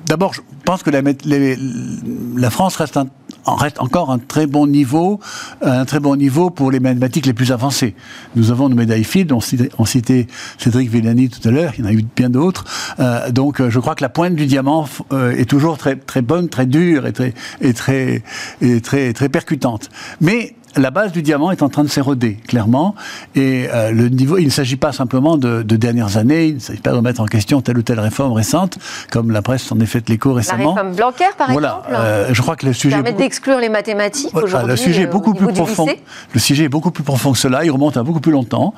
d'abord, 0.05 0.33
je 0.33 0.41
pense 0.65 0.83
que 0.83 0.89
la, 0.89 2.49
France 2.49 2.75
reste, 2.75 2.99
encore 3.45 4.11
un 4.11 4.19
très 4.19 4.47
bon 4.47 4.67
niveau, 4.67 5.19
un 5.61 5.85
très 5.85 5.99
bon 5.99 6.15
niveau 6.15 6.49
pour 6.49 6.71
les 6.71 6.79
mathématiques 6.79 7.25
les 7.25 7.33
plus 7.33 7.51
avancées. 7.51 7.95
Nous 8.35 8.51
avons 8.51 8.69
nos 8.69 8.75
médailles 8.75 9.03
Field, 9.03 9.31
on 9.31 9.85
citait, 9.85 10.27
Cédric 10.57 10.89
Villani 10.89 11.29
tout 11.29 11.47
à 11.47 11.51
l'heure, 11.51 11.73
il 11.77 11.83
y 11.83 11.87
en 11.87 11.89
a 11.89 11.93
eu 11.93 12.03
bien 12.15 12.29
d'autres. 12.29 12.65
Euh, 12.99 13.31
donc, 13.31 13.61
je 13.67 13.79
crois 13.79 13.95
que 13.95 14.03
la 14.03 14.09
pointe 14.09 14.35
du 14.35 14.45
diamant 14.45 14.87
euh, 15.11 15.31
est 15.31 15.49
toujours 15.49 15.77
très, 15.77 15.95
très 15.95 16.21
bonne, 16.21 16.49
très 16.49 16.65
dure 16.65 17.05
et 17.05 17.13
très, 17.13 17.33
et 17.61 17.73
très, 17.73 18.23
et 18.61 18.81
très, 18.81 19.13
très 19.13 19.29
percutante. 19.29 19.89
Mais 20.21 20.55
la 20.75 20.91
base 20.91 21.11
du 21.11 21.21
diamant 21.21 21.51
est 21.51 21.61
en 21.61 21.69
train 21.69 21.83
de 21.83 21.89
s'éroder, 21.89 22.37
clairement. 22.47 22.95
Et 23.35 23.67
euh, 23.71 23.91
le 23.91 24.09
niveau, 24.09 24.37
il 24.37 24.45
ne 24.45 24.49
s'agit 24.49 24.75
pas 24.75 24.91
simplement 24.91 25.37
de, 25.37 25.61
dernières 25.61 26.17
années, 26.17 26.47
il 26.47 26.55
ne 26.55 26.59
s'agit 26.59 26.81
pas 26.81 26.91
de 26.91 26.97
remettre 26.97 27.21
en 27.21 27.25
question 27.25 27.61
telle 27.61 27.77
ou 27.77 27.81
telle 27.81 27.99
réforme 27.99 28.33
récente, 28.33 28.77
comme 29.11 29.31
la 29.31 29.41
presse 29.41 29.71
en 29.71 29.79
est 29.79 29.85
fait 29.85 30.07
l'écho 30.09 30.33
récemment. 30.33 30.75
La 30.75 30.81
réforme 30.81 30.95
Blanquer, 30.95 31.25
par 31.37 31.51
voilà, 31.51 31.81
exemple 31.83 32.03
euh, 32.03 32.33
je 32.33 32.41
crois 32.41 32.55
que 32.55 32.65
le 32.65 32.73
sujet... 32.73 32.95
permet 32.95 33.13
d'exclure 33.13 33.59
les 33.59 33.69
mathématiques 33.69 34.35
aujourd'hui 34.35 34.69
Le 34.69 34.75
sujet 34.75 35.03
est 35.03 35.07
euh, 35.07 35.11
beaucoup 35.11 35.33
plus 35.33 35.47
profond. 35.47 35.87
Le 36.33 36.39
sujet 36.39 36.65
est 36.65 36.69
beaucoup 36.69 36.91
plus 36.91 37.03
profond 37.03 37.31
que 37.31 37.37
cela, 37.37 37.65
il 37.65 37.71
remonte 37.71 37.97
à 37.97 38.03
beaucoup 38.03 38.19
plus 38.19 38.31
longtemps. 38.31 38.73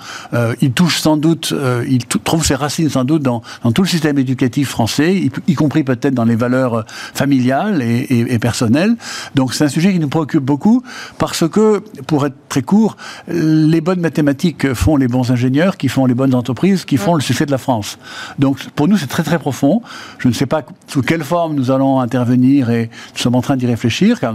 il 0.61 0.71
touche 0.71 0.99
sans 0.99 1.17
doute, 1.17 1.53
il 1.87 2.05
trouve 2.05 2.45
ses 2.45 2.55
racines 2.55 2.89
sans 2.89 3.03
doute 3.03 3.23
dans, 3.23 3.41
tout 3.73 3.83
le 3.83 3.87
système 3.87 4.17
éducatif 4.17 4.69
français, 4.69 5.15
y, 5.15 5.55
compris 5.55 5.83
peut-être 5.83 6.13
dans 6.13 6.25
les 6.25 6.35
valeurs 6.35 6.85
familiales 7.13 7.81
et, 7.81 8.05
et 8.09 8.39
personnelles. 8.39 8.95
Donc 9.35 9.53
c'est 9.53 9.63
un 9.63 9.69
sujet 9.69 9.93
qui 9.93 9.99
nous 9.99 10.09
préoccupe 10.09 10.43
beaucoup 10.43 10.83
parce 11.17 11.47
que 11.47 11.83
pour 12.07 12.25
être 12.25 12.35
très 12.49 12.61
court, 12.61 12.97
les 13.27 13.81
bonnes 13.81 13.99
mathématiques 13.99 14.73
font 14.73 14.97
les 14.97 15.07
bons 15.07 15.31
ingénieurs, 15.31 15.77
qui 15.77 15.87
font 15.87 16.05
les 16.05 16.13
bonnes 16.13 16.35
entreprises, 16.35 16.85
qui 16.85 16.97
font 16.97 17.15
le 17.15 17.21
succès 17.21 17.45
de 17.45 17.51
la 17.51 17.57
France. 17.57 17.97
Donc 18.39 18.63
pour 18.71 18.87
nous, 18.87 18.97
c'est 18.97 19.07
très 19.07 19.23
très 19.23 19.39
profond. 19.39 19.81
Je 20.19 20.27
ne 20.27 20.33
sais 20.33 20.45
pas 20.45 20.63
sous 20.87 21.01
quelle 21.01 21.23
forme 21.23 21.55
nous 21.55 21.71
allons 21.71 21.99
intervenir 21.99 22.69
et 22.69 22.89
nous 23.13 23.19
sommes 23.19 23.35
en 23.35 23.41
train 23.41 23.57
d'y 23.57 23.65
réfléchir, 23.65 24.19
car 24.19 24.33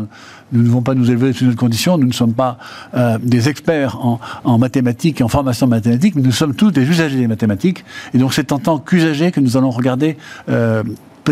nous 0.53 0.61
ne 0.61 0.67
devons 0.67 0.83
pas 0.83 0.95
nous 0.95 1.11
élever 1.11 1.33
sous 1.33 1.45
une 1.45 1.55
condition, 1.55 1.99
nous 1.99 2.07
ne 2.07 2.13
sommes 2.13 2.35
pas 2.35 2.59
euh, 2.95 3.19
des 3.23 3.49
experts 3.49 3.99
en, 4.45 4.59
mathématiques 4.59 5.21
et 5.21 5.25
en 5.25 5.29
formation 5.29 5.67
mathématique, 5.67 6.15
mais 6.17 6.23
nous 6.23 6.33
sommes 6.33 6.55
tous 6.55 6.71
des 6.71 6.83
usagers 6.83 7.17
des 7.17 7.29
mathématiques. 7.29 7.85
Et 8.15 8.19
donc 8.19 8.35
c'est 8.35 8.53
en 8.53 8.59
tant 8.59 8.79
qu'usagers 8.79 9.31
que 9.31 9.41
nous 9.41 9.57
allons 9.57 9.71
regarder 9.71 10.17
euh, 10.49 10.83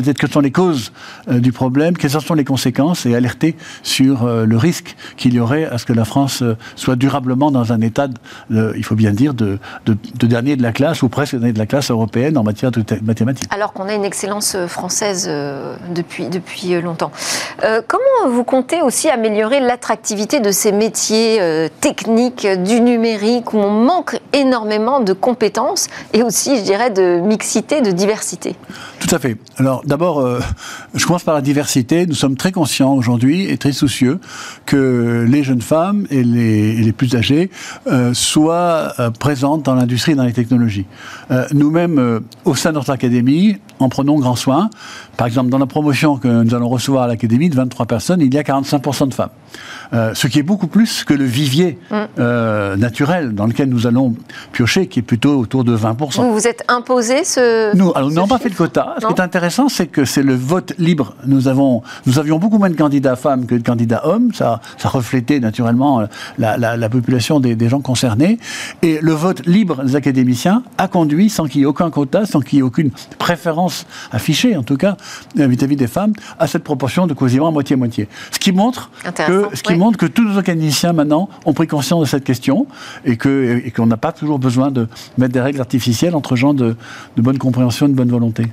peut-être 0.02 0.18
quelles 0.18 0.32
sont 0.32 0.40
les 0.40 0.50
causes 0.50 0.92
euh, 1.28 1.40
du 1.40 1.52
problème, 1.52 1.96
quelles 1.96 2.10
sont 2.10 2.34
les 2.34 2.44
conséquences 2.44 3.06
et 3.06 3.14
alerter 3.14 3.56
sur 3.82 4.24
euh, 4.24 4.44
le 4.44 4.56
risque 4.56 4.96
qu'il 5.16 5.34
y 5.34 5.40
aurait 5.40 5.64
à 5.64 5.78
ce 5.78 5.84
que 5.84 5.92
la 5.92 6.04
France 6.04 6.42
euh, 6.42 6.56
soit 6.76 6.96
durablement 6.96 7.50
dans 7.50 7.72
un 7.72 7.80
état, 7.80 8.08
il 8.50 8.84
faut 8.84 8.94
bien 8.94 9.12
dire, 9.12 9.34
de, 9.34 9.58
dernier 10.14 10.56
de 10.56 10.62
la 10.62 10.72
classe 10.72 11.02
ou 11.02 11.08
presque 11.08 11.36
dernier 11.36 11.52
de 11.52 11.58
la 11.58 11.66
classe 11.66 11.90
européenne 11.90 12.36
en 12.38 12.42
matière 12.42 12.70
de 12.70 12.84
mathématiques. 13.02 13.48
Alors 13.52 13.72
qu'on 13.72 13.88
a 13.88 13.94
une 13.94 14.04
excellence 14.04 14.56
française 14.66 15.28
depuis, 15.94 16.28
depuis 16.28 16.80
longtemps. 16.80 17.10
comment 17.86 18.30
vous 18.30 18.44
comptez 18.44 18.82
aussi 18.82 19.08
améliorer 19.08 19.60
l'attractivité 19.60 20.40
de 20.40 20.50
ces 20.50 20.72
métiers 20.72 21.40
techniques 21.80 22.46
du 22.64 22.80
numérique 22.80 23.52
où 23.52 23.58
on 23.58 23.70
manque 23.70 24.18
énormément 24.32 25.00
de 25.00 25.12
compétences 25.12 25.88
et 26.12 26.22
aussi, 26.22 26.58
je 26.58 26.62
dirais, 26.62 26.90
de 26.90 27.20
mixité, 27.20 27.80
de 27.80 27.90
diversité? 27.90 28.56
Tout 29.00 29.14
à 29.14 29.18
fait. 29.18 29.36
Alors, 29.58 29.82
d'abord, 29.84 30.18
euh, 30.20 30.40
je 30.94 31.06
commence 31.06 31.22
par 31.22 31.34
la 31.34 31.40
diversité. 31.40 32.06
Nous 32.06 32.14
sommes 32.14 32.36
très 32.36 32.50
conscients 32.50 32.94
aujourd'hui 32.94 33.48
et 33.48 33.56
très 33.56 33.72
soucieux 33.72 34.18
que 34.66 35.24
les 35.28 35.44
jeunes 35.44 35.62
femmes 35.62 36.06
et 36.10 36.24
les, 36.24 36.92
plus 36.92 37.14
âgées 37.14 37.50
euh, 37.86 38.12
soient 38.12 38.92
euh, 38.98 39.10
présentes 39.10 39.62
dans 39.62 39.74
l'industrie 39.74 40.12
et 40.12 40.14
dans 40.16 40.24
les 40.24 40.32
technologies. 40.32 40.86
Nous-mêmes, 41.52 42.20
au 42.44 42.54
sein 42.54 42.70
de 42.70 42.76
notre 42.76 42.90
académie, 42.90 43.58
en 43.78 43.88
prenons 43.88 44.18
grand 44.18 44.36
soin. 44.36 44.70
Par 45.16 45.26
exemple, 45.26 45.50
dans 45.50 45.58
la 45.58 45.66
promotion 45.66 46.16
que 46.16 46.28
nous 46.42 46.54
allons 46.54 46.68
recevoir 46.68 47.04
à 47.04 47.06
l'académie 47.06 47.50
de 47.50 47.54
23 47.54 47.86
personnes, 47.86 48.20
il 48.20 48.32
y 48.32 48.38
a 48.38 48.42
45% 48.42 49.08
de 49.08 49.14
femmes. 49.14 49.30
Ce 49.92 50.26
qui 50.26 50.38
est 50.38 50.42
beaucoup 50.42 50.66
plus 50.66 51.04
que 51.04 51.14
le 51.14 51.24
vivier 51.24 51.78
mm. 51.90 52.74
naturel 52.76 53.34
dans 53.34 53.46
lequel 53.46 53.68
nous 53.68 53.86
allons 53.86 54.14
piocher, 54.52 54.86
qui 54.86 55.00
est 55.00 55.02
plutôt 55.02 55.38
autour 55.38 55.64
de 55.64 55.76
20%. 55.76 56.22
Vous 56.22 56.32
vous 56.32 56.46
êtes 56.46 56.64
imposé 56.68 57.24
ce. 57.24 57.76
Nous, 57.76 57.92
alors, 57.94 58.08
nous 58.08 58.14
n'avons 58.14 58.28
pas 58.28 58.38
fait 58.38 58.50
de 58.50 58.54
quota. 58.54 58.96
Ce 59.00 59.06
qui 59.06 59.12
est 59.12 59.20
intéressant, 59.20 59.68
c'est 59.68 59.86
que 59.86 60.04
c'est 60.04 60.22
le 60.22 60.34
vote 60.34 60.74
libre. 60.78 61.14
Nous, 61.26 61.48
avons, 61.48 61.82
nous 62.06 62.18
avions 62.18 62.38
beaucoup 62.38 62.58
moins 62.58 62.70
de 62.70 62.76
candidats 62.76 63.16
femmes 63.16 63.46
que 63.46 63.54
de 63.54 63.62
candidats 63.62 64.06
hommes. 64.06 64.32
Ça, 64.34 64.60
ça 64.76 64.88
reflétait 64.88 65.40
naturellement 65.40 66.06
la, 66.38 66.56
la, 66.56 66.88
population 66.88 67.40
des, 67.40 67.54
des, 67.54 67.68
gens 67.68 67.80
concernés. 67.80 68.38
Et 68.82 68.98
le 69.00 69.12
vote 69.12 69.46
libre 69.46 69.84
des 69.84 69.96
académiciens 69.96 70.62
a 70.78 70.88
conduit, 70.88 71.30
sans 71.30 71.46
qu'il 71.46 71.60
y 71.60 71.64
ait 71.64 71.66
aucun 71.66 71.90
quota, 71.90 72.26
sans 72.26 72.40
qu'il 72.40 72.58
y 72.58 72.60
ait 72.60 72.64
aucune 72.64 72.90
préférence 73.18 73.86
affichée, 74.12 74.56
en 74.56 74.62
tout 74.62 74.76
cas, 74.76 74.96
vis-à-vis 75.36 75.76
des 75.76 75.86
femmes, 75.86 76.12
à 76.38 76.46
cette 76.46 76.64
proportion 76.64 77.06
de 77.06 77.14
quasiment 77.14 77.52
moitié-moitié. 77.52 78.08
Ce 78.30 78.38
qui 78.38 78.52
montre 78.52 78.90
que, 79.26 79.48
ce 79.54 79.62
qui 79.62 79.74
montre 79.78 79.98
que 79.98 80.06
tous 80.06 80.24
nos 80.24 80.38
académiciens 80.38 80.92
maintenant 80.92 81.28
ont 81.46 81.52
pris 81.52 81.66
conscience 81.66 82.00
de 82.00 82.06
cette 82.06 82.24
question 82.24 82.66
et 83.04 83.12
et 83.12 83.70
qu'on 83.70 83.86
n'a 83.86 83.96
pas 83.96 84.12
toujours 84.12 84.38
besoin 84.38 84.70
de 84.70 84.88
mettre 85.16 85.32
des 85.32 85.40
règles 85.40 85.60
artificielles 85.60 86.14
entre 86.14 86.36
gens 86.36 86.54
de, 86.54 86.76
de 87.16 87.22
bonne 87.22 87.38
compréhension, 87.38 87.88
de 87.88 87.94
bonne 87.94 88.10
volonté. 88.10 88.44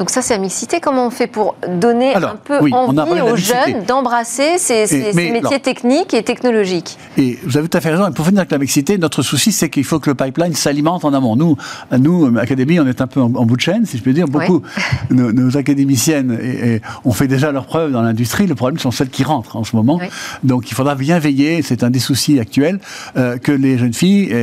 Donc 0.00 0.08
ça, 0.08 0.22
c'est 0.22 0.32
la 0.32 0.40
mixité. 0.40 0.80
Comment 0.80 1.06
on 1.06 1.10
fait 1.10 1.26
pour 1.26 1.56
donner 1.68 2.14
un 2.14 2.34
peu 2.42 2.56
envie 2.72 3.20
aux 3.20 3.36
jeunes 3.36 3.84
d'embrasser 3.86 4.56
ces, 4.56 5.12
métiers 5.12 5.60
techniques 5.60 6.14
et 6.14 6.22
technologiques? 6.22 6.96
Et 7.18 7.38
vous 7.44 7.58
avez 7.58 7.68
tout 7.68 7.76
à 7.76 7.82
fait 7.82 7.90
raison. 7.90 8.08
Et 8.08 8.10
pour 8.12 8.24
finir 8.24 8.40
avec 8.40 8.50
la 8.50 8.56
mixité, 8.56 8.96
notre 8.96 9.20
souci, 9.20 9.52
c'est 9.52 9.68
qu'il 9.68 9.84
faut 9.84 10.00
que 10.00 10.08
le 10.08 10.14
pipeline 10.14 10.54
s'alimente 10.54 11.04
en 11.04 11.12
amont. 11.12 11.36
Nous, 11.36 11.54
nous, 11.98 12.38
Académie, 12.38 12.80
on 12.80 12.86
est 12.86 13.02
un 13.02 13.06
peu 13.06 13.20
en, 13.20 13.28
bout 13.28 13.56
de 13.56 13.60
chaîne, 13.60 13.84
si 13.84 13.98
je 13.98 14.02
peux 14.02 14.14
dire. 14.14 14.26
Beaucoup, 14.26 14.62
nos, 15.10 15.58
académiciennes 15.58 16.38
et, 16.42 16.80
ont 17.04 17.12
fait 17.12 17.28
déjà 17.28 17.52
leurs 17.52 17.66
preuves 17.66 17.92
dans 17.92 18.00
l'industrie. 18.00 18.46
Le 18.46 18.54
problème 18.54 18.78
sont 18.78 18.92
celles 18.92 19.10
qui 19.10 19.22
rentrent 19.22 19.56
en 19.56 19.64
ce 19.64 19.76
moment. 19.76 20.00
Donc 20.44 20.70
il 20.70 20.74
faudra 20.74 20.94
bien 20.94 21.18
veiller, 21.18 21.60
c'est 21.60 21.84
un 21.84 21.90
des 21.90 21.98
soucis 21.98 22.40
actuels, 22.40 22.80
euh, 23.18 23.36
que 23.36 23.52
les 23.52 23.76
jeunes 23.76 23.92
filles 23.92 24.34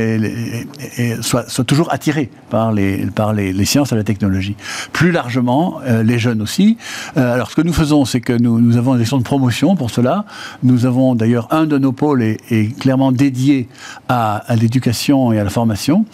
soient, 1.20 1.42
toujours 1.66 1.92
attirées 1.92 2.30
par 2.48 2.70
les, 2.70 3.06
par 3.06 3.32
les 3.32 3.64
sciences 3.64 3.90
et 3.90 3.96
la 3.96 4.04
technologie. 4.04 4.54
Plus 4.92 5.10
largement, 5.10 5.47
euh, 5.48 6.02
les 6.02 6.18
jeunes 6.18 6.42
aussi. 6.42 6.76
Euh, 7.16 7.34
alors 7.34 7.50
ce 7.50 7.56
que 7.56 7.62
nous 7.62 7.72
faisons, 7.72 8.04
c'est 8.04 8.20
que 8.20 8.32
nous, 8.32 8.60
nous, 8.60 8.76
avons 8.76 8.94
des 8.94 9.02
actions 9.02 9.18
de 9.18 9.22
promotion 9.22 9.76
pour 9.76 9.90
cela. 9.90 10.24
Nous 10.62 10.86
avons 10.86 11.14
d'ailleurs 11.14 11.48
un 11.50 11.66
de 11.66 11.78
nos 11.78 11.92
pôles 11.92 12.22
est, 12.22 12.78
clairement 12.78 13.12
dédié 13.12 13.68
à, 14.08 14.44
l'éducation 14.60 15.32
et 15.32 15.38
à 15.38 15.44
la 15.44 15.50
formation. 15.50 16.04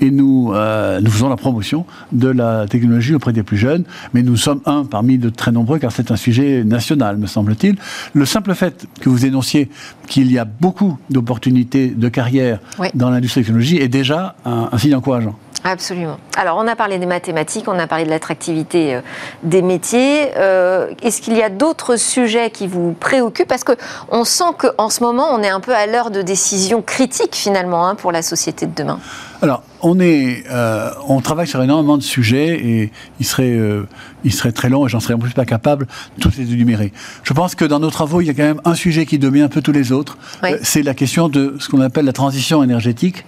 Et 0.00 0.10
nous, 0.10 0.52
euh, 0.52 1.00
nous 1.00 1.10
faisons 1.10 1.28
la 1.28 1.36
promotion 1.36 1.86
de 2.12 2.28
la 2.28 2.66
technologie 2.66 3.14
auprès 3.14 3.32
des 3.32 3.42
plus 3.42 3.56
jeunes. 3.56 3.84
Mais 4.12 4.22
nous 4.22 4.36
sommes 4.36 4.60
un 4.66 4.84
parmi 4.84 5.18
de 5.18 5.30
très 5.30 5.52
nombreux, 5.52 5.78
car 5.78 5.92
c'est 5.92 6.10
un 6.10 6.16
sujet 6.16 6.64
national, 6.64 7.16
me 7.16 7.26
semble-t-il. 7.26 7.76
Le 8.12 8.26
simple 8.26 8.54
fait 8.54 8.86
que 9.00 9.08
vous 9.08 9.26
énonciez 9.26 9.68
qu'il 10.06 10.30
y 10.30 10.38
a 10.38 10.44
beaucoup 10.44 10.98
d'opportunités 11.10 11.88
de 11.88 12.08
carrière 12.08 12.60
dans 12.94 13.10
l'industrie 13.10 13.42
technologie 13.42 13.78
est 13.78 13.88
déjà 13.88 14.36
un, 14.44 14.68
un 14.70 14.78
signe 14.78 14.94
encourageant. 14.94 15.36
Absolument. 15.66 16.18
Alors, 16.36 16.58
on 16.58 16.68
a 16.68 16.76
parlé 16.76 16.98
des 16.98 17.06
mathématiques, 17.06 17.68
on 17.68 17.78
a 17.78 17.86
parlé 17.86 18.04
de 18.04 18.10
l'attractivité 18.10 18.83
euh, 18.92 19.00
des 19.42 19.62
métiers. 19.62 20.32
Euh, 20.36 20.88
est-ce 21.02 21.22
qu'il 21.22 21.36
y 21.36 21.42
a 21.42 21.48
d'autres 21.48 21.96
sujets 21.96 22.50
qui 22.50 22.66
vous 22.66 22.92
préoccupent? 22.92 23.48
Parce 23.48 23.64
qu'on 23.64 24.24
sent 24.24 24.52
qu'en 24.58 24.90
ce 24.90 25.02
moment, 25.02 25.28
on 25.30 25.42
est 25.42 25.48
un 25.48 25.60
peu 25.60 25.74
à 25.74 25.86
l'heure 25.86 26.10
de 26.10 26.20
décision 26.20 26.82
critique, 26.82 27.34
finalement, 27.34 27.86
hein, 27.86 27.94
pour 27.94 28.12
la 28.12 28.22
société 28.22 28.66
de 28.66 28.74
demain. 28.74 28.98
Alors, 29.42 29.62
on, 29.82 30.00
est, 30.00 30.44
euh, 30.50 30.90
on 31.08 31.20
travaille 31.20 31.46
sur 31.46 31.62
énormément 31.62 31.98
de 31.98 32.02
sujets 32.02 32.58
et 32.64 32.92
il 33.20 33.26
serait, 33.26 33.52
euh, 33.52 33.86
il 34.24 34.32
serait 34.32 34.52
très 34.52 34.68
long 34.68 34.86
et 34.86 34.88
j'en 34.88 35.00
serais 35.00 35.14
en 35.14 35.18
plus 35.18 35.32
pas 35.32 35.44
capable 35.44 35.86
de 36.16 36.22
tous 36.22 36.36
les 36.38 36.52
énumérer. 36.52 36.92
Je 37.22 37.32
pense 37.32 37.54
que 37.54 37.64
dans 37.64 37.80
nos 37.80 37.90
travaux, 37.90 38.20
il 38.20 38.26
y 38.26 38.30
a 38.30 38.34
quand 38.34 38.44
même 38.44 38.60
un 38.64 38.74
sujet 38.74 39.06
qui 39.06 39.18
domine 39.18 39.42
un 39.42 39.48
peu 39.48 39.60
tous 39.60 39.72
les 39.72 39.92
autres. 39.92 40.16
Euh, 40.44 40.58
c'est 40.62 40.82
la 40.82 40.94
question 40.94 41.28
de 41.28 41.56
ce 41.58 41.68
qu'on 41.68 41.80
appelle 41.80 42.06
la 42.06 42.12
transition 42.12 42.62
énergétique. 42.62 43.24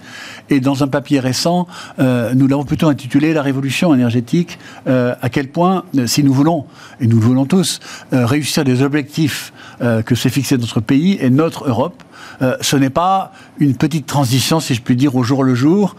Et 0.49 0.59
dans 0.59 0.83
un 0.83 0.87
papier 0.87 1.19
récent, 1.19 1.67
nous 1.99 2.47
l'avons 2.47 2.63
plutôt 2.63 2.87
intitulé 2.87 3.33
La 3.33 3.41
révolution 3.41 3.93
énergétique. 3.93 4.57
à 4.85 5.29
quel 5.29 5.49
point, 5.49 5.83
si 6.05 6.23
nous 6.23 6.33
voulons, 6.33 6.65
et 7.01 7.07
nous 7.07 7.17
le 7.17 7.23
voulons 7.23 7.45
tous, 7.45 7.81
réussir 8.13 8.63
des 8.63 8.81
objectifs 8.81 9.51
que 9.81 10.15
s'est 10.15 10.29
fixé 10.29 10.57
notre 10.57 10.79
pays 10.79 11.17
et 11.19 11.29
notre 11.29 11.67
Europe, 11.67 12.01
ce 12.61 12.75
n'est 12.75 12.89
pas 12.89 13.31
une 13.59 13.75
petite 13.75 14.05
transition, 14.05 14.59
si 14.59 14.75
je 14.75 14.81
puis 14.81 14.95
dire, 14.95 15.15
au 15.15 15.23
jour 15.23 15.43
le 15.43 15.55
jour, 15.55 15.95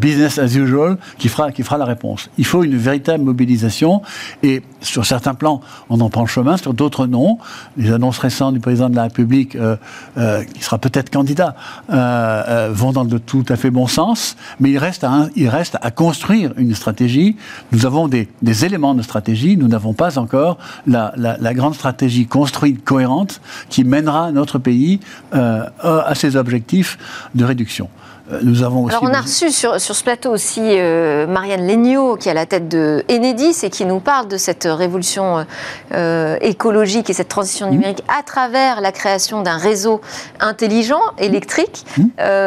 business 0.00 0.38
as 0.38 0.54
usual, 0.54 0.96
qui 1.18 1.28
fera, 1.28 1.52
qui 1.52 1.62
fera 1.62 1.76
la 1.76 1.84
réponse. 1.84 2.30
Il 2.38 2.46
faut 2.46 2.64
une 2.64 2.76
véritable 2.76 3.22
mobilisation 3.24 4.02
et 4.42 4.62
sur 4.80 5.04
certains 5.04 5.34
plans, 5.34 5.60
on 5.90 6.00
en 6.00 6.08
prend 6.08 6.22
le 6.22 6.28
chemin, 6.28 6.56
sur 6.56 6.72
d'autres 6.74 7.06
non. 7.06 7.38
Les 7.76 7.92
annonces 7.92 8.18
récentes 8.18 8.54
du 8.54 8.60
président 8.60 8.88
de 8.88 8.96
la 8.96 9.04
République, 9.04 9.50
qui 9.52 10.62
sera 10.62 10.78
peut-être 10.78 11.10
candidat, 11.10 11.54
vont 11.88 12.92
dans 12.92 13.04
de 13.04 13.18
tout 13.18 13.44
à 13.48 13.56
fait 13.56 13.70
bon 13.70 13.86
sens, 13.86 14.36
mais 14.60 14.70
il 14.70 14.78
reste 14.78 15.04
à, 15.04 15.28
il 15.36 15.48
reste 15.48 15.76
à 15.82 15.90
construire 15.90 16.52
une 16.56 16.74
stratégie. 16.74 17.36
Nous 17.72 17.86
avons 17.86 18.08
des, 18.08 18.28
des 18.42 18.64
éléments 18.64 18.94
de 18.94 19.02
stratégie, 19.02 19.56
nous 19.56 19.68
n'avons 19.68 19.92
pas 19.92 20.18
encore 20.18 20.58
la, 20.86 21.12
la, 21.16 21.36
la, 21.38 21.54
grande 21.54 21.74
stratégie 21.74 22.26
construite, 22.26 22.84
cohérente, 22.84 23.40
qui 23.68 23.84
mènera 23.84 24.32
notre 24.32 24.58
pays 24.58 25.00
euh, 25.34 25.64
à 25.82 26.14
ses 26.14 26.36
objectifs 26.36 26.98
de 27.34 27.44
réduction. 27.44 27.88
Euh, 28.30 28.40
nous 28.42 28.62
avons 28.62 28.84
aussi 28.84 28.94
Alors 28.94 29.10
on 29.10 29.14
a 29.14 29.20
reçu 29.20 29.50
sur, 29.50 29.80
sur 29.80 29.94
ce 29.94 30.04
plateau 30.04 30.30
aussi 30.30 30.60
euh, 30.62 31.26
Marianne 31.26 31.66
Legnaud, 31.66 32.16
qui 32.16 32.28
est 32.28 32.30
à 32.30 32.34
la 32.34 32.46
tête 32.46 32.68
de 32.68 33.04
Enedis 33.10 33.64
et 33.64 33.70
qui 33.70 33.84
nous 33.84 33.98
parle 33.98 34.28
de 34.28 34.36
cette 34.36 34.68
révolution 34.70 35.44
euh, 35.92 36.36
écologique 36.40 37.10
et 37.10 37.12
cette 37.12 37.28
transition 37.28 37.66
mmh. 37.66 37.70
numérique 37.70 38.02
à 38.08 38.22
travers 38.22 38.80
la 38.80 38.92
création 38.92 39.42
d'un 39.42 39.56
réseau 39.56 40.00
intelligent 40.40 41.00
électrique. 41.18 41.84
Mmh. 41.98 42.04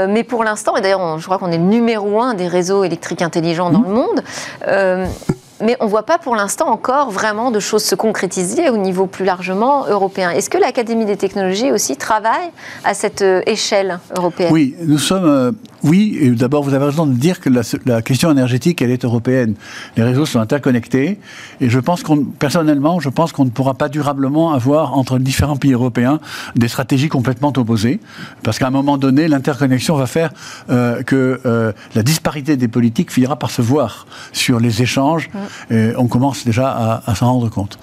mais 0.10 0.24
pour 0.24 0.44
l'instant, 0.44 0.75
et 0.75 0.82
d'ailleurs 0.82 1.20
je 1.20 1.25
crois 1.25 1.38
qu'on 1.38 1.51
est 1.51 1.58
le 1.58 1.63
numéro 1.63 2.22
un 2.22 2.34
des 2.34 2.48
réseaux 2.48 2.84
électriques 2.84 3.22
intelligents 3.22 3.70
dans 3.70 3.80
mmh. 3.80 3.88
le 3.88 3.94
monde, 3.94 5.13
mais 5.62 5.77
on 5.79 5.85
ne 5.85 5.89
voit 5.89 6.03
pas 6.03 6.17
pour 6.17 6.35
l'instant 6.35 6.67
encore 6.67 7.12
vraiment 7.12 7.51
de 7.51 7.59
choses 7.59 7.83
se 7.83 7.95
concrétiser 7.95 8.69
au 8.69 8.77
niveau 8.77 9.05
plus 9.07 9.25
largement 9.25 9.85
européen. 9.88 10.31
Est-ce 10.31 10.50
que 10.50 10.57
l'Académie 10.57 11.05
des 11.05 11.17
technologies 11.17 11.71
aussi 11.71 11.95
travaille 11.97 12.50
à 12.83 12.93
cette 12.93 13.21
euh, 13.21 13.41
échelle 13.45 14.00
européenne? 14.15 14.51
Oui, 14.51 14.75
nous 14.81 14.97
sommes. 14.97 15.55
Euh, 15.84 15.88
oui, 15.88 16.36
d'abord, 16.38 16.63
vous 16.63 16.74
avez 16.74 16.86
raison 16.86 17.05
de 17.05 17.13
dire 17.13 17.39
que 17.39 17.50
la, 17.86 18.01
question 18.01 18.32
énergétique, 18.32 18.82
elle 18.82 18.91
est 18.91 19.05
européenne. 19.05 19.55
Les 19.98 20.03
réseaux 20.03 20.25
sont 20.25 20.39
interconnectés, 20.39 21.20
et 21.62 21.70
je 21.70 21.79
pense 21.79 22.03
qu'on, 22.03 22.24
personnellement, 22.24 23.00
je 23.00 23.10
pense 23.10 23.32
qu'on 23.32 23.46
ne 23.46 23.50
pourra 23.50 23.74
pas 23.74 23.89
durablement 23.89 24.53
avoir 24.53 24.98
entre 24.98 25.20
différents 25.20 25.58
pays 25.58 25.74
européens 25.74 26.20
des 26.55 26.67
stratégies 26.67 27.10
complètement 27.10 27.53
opposées, 27.55 28.00
parce 28.44 28.60
qu'à 28.60 28.67
un 28.67 28.72
moment 28.72 28.98
donné, 28.98 29.27
l'interconnexion 29.27 29.96
va 29.96 30.08
faire 30.08 30.32
euh, 30.70 31.03
que 31.03 31.74
la 31.94 32.03
disparité 32.03 32.58
des 32.58 32.67
politiques 32.67 33.12
finira 33.12 33.38
par 33.38 33.50
se 33.51 33.62
voir 33.62 34.08
sur 34.32 34.60
les 34.60 34.82
échanges. 34.82 35.29
On 35.72 36.08
commence 36.08 36.46
déjà 36.46 37.01
à, 37.05 37.15
s'en 37.15 37.34
rendre 37.34 37.50
compte. 37.50 37.77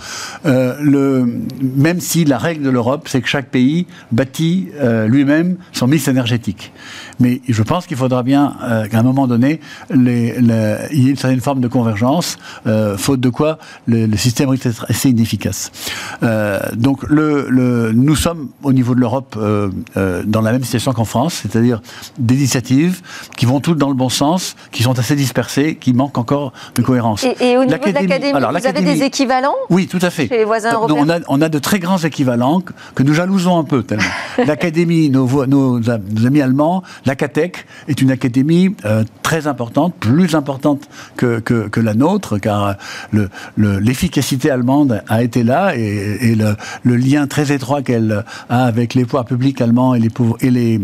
Euh, 0.47 0.77
le, 0.81 1.41
même 1.61 2.01
si 2.01 2.25
la 2.25 2.39
règle 2.39 2.63
de 2.63 2.71
l'Europe, 2.71 3.09
c'est 3.09 3.21
que 3.21 3.29
chaque 3.29 3.49
pays 3.49 3.87
bâtit 4.11 4.69
euh, 4.81 5.07
lui-même 5.07 5.57
son 5.73 5.87
mix 5.87 6.09
énergétique. 6.09 6.73
Mais 7.21 7.41
je 7.49 7.63
pense 7.63 7.87
qu'il 7.93 7.99
faudra 7.99 8.23
bien 8.23 8.55
euh, 8.63 8.87
qu'à 8.87 8.99
un 8.99 9.03
moment 9.03 9.27
donné, 9.27 9.61
les, 9.91 10.35
il 10.93 11.05
y 11.05 11.07
ait 11.09 11.11
une 11.11 11.17
certaine 11.17 11.41
forme 11.41 11.61
de 11.61 11.69
convergence, 11.69 12.39
faute 12.97 13.21
de 13.21 13.29
quoi 13.29 13.59
le, 13.87 14.17
système 14.17 14.49
risque 14.49 14.65
d'être 14.65 14.87
assez 14.89 15.11
inefficace. 15.11 15.71
donc 16.75 17.03
le, 17.09 17.93
nous 17.95 18.17
sommes 18.17 18.49
au 18.63 18.73
niveau 18.73 18.95
de 18.95 19.01
l'Europe 19.01 19.39
dans 20.25 20.41
la 20.41 20.53
même 20.53 20.65
situation 20.65 20.93
qu'en 20.93 21.05
France, 21.05 21.43
c'est-à-dire 21.43 21.81
des 22.19 22.37
initiatives 22.37 23.01
qui 23.37 23.47
vont 23.47 23.61
toutes 23.61 23.79
dans 23.79 23.89
le 23.89 23.95
bon 23.95 24.09
sens, 24.09 24.57
qui 24.71 24.83
sont 24.83 24.99
assez 24.99 25.17
dispersées, 25.17 25.77
qui 25.77 25.93
manquent 25.93 26.19
encore 26.19 26.53
de 26.75 26.83
cohérence. 26.83 27.25
Et, 27.25 27.57
au 27.57 27.65
niveau 27.65 27.79
de 27.79 27.93
l'Académie, 27.93 28.33
vous 28.33 28.67
avez 28.67 28.83
des 28.83 29.03
équivalents 29.03 29.55
Oui, 29.71 29.87
tout 29.87 29.99
à 30.03 30.11
fait. 30.11 30.29
Chez 30.29 30.39
les 30.39 30.45
voisins 30.45 30.75
européens 30.75 31.03
on 31.03 31.09
a, 31.09 31.19
on 31.29 31.41
a 31.43 31.49
de 31.49 31.59
très 31.59 31.79
grands 31.79 31.99
équivalents 31.99 32.63
que, 32.95 33.03
nous 33.03 33.15
jalousons 33.15 33.59
un 33.59 33.65
peu, 33.65 33.83
tellement. 33.83 34.05
L'Académie, 34.47 35.11
nos, 35.11 35.47
nos, 35.47 35.81
amis 35.91 36.41
allemands, 36.41 36.83
l'Acatech 37.07 37.67
est 37.89 38.01
une 38.01 38.11
académie 38.11 38.75
euh, 38.85 39.05
très 39.23 39.47
importante, 39.47 39.95
plus 39.99 40.35
importante 40.35 40.89
que, 41.17 41.41
que, 41.41 41.69
que 41.69 41.81
la 41.81 41.95
nôtre, 41.95 42.39
car 42.39 42.77
l'efficacité 43.57 44.49
le, 44.49 44.55
allemande 44.55 45.03
a 45.09 45.23
été 45.23 45.43
là 45.43 45.75
et, 45.77 46.35
le, 46.35 46.57
le, 46.83 46.97
lien 46.97 47.27
très 47.27 47.53
étroit 47.53 47.83
qu'elle 47.83 48.25
a 48.49 48.65
avec 48.65 48.95
les 48.95 49.05
pouvoirs 49.05 49.25
publics 49.25 49.61
allemands 49.61 49.95
et 49.95 50.01
les, 50.01 50.11
et 50.41 50.51
les 50.51 50.81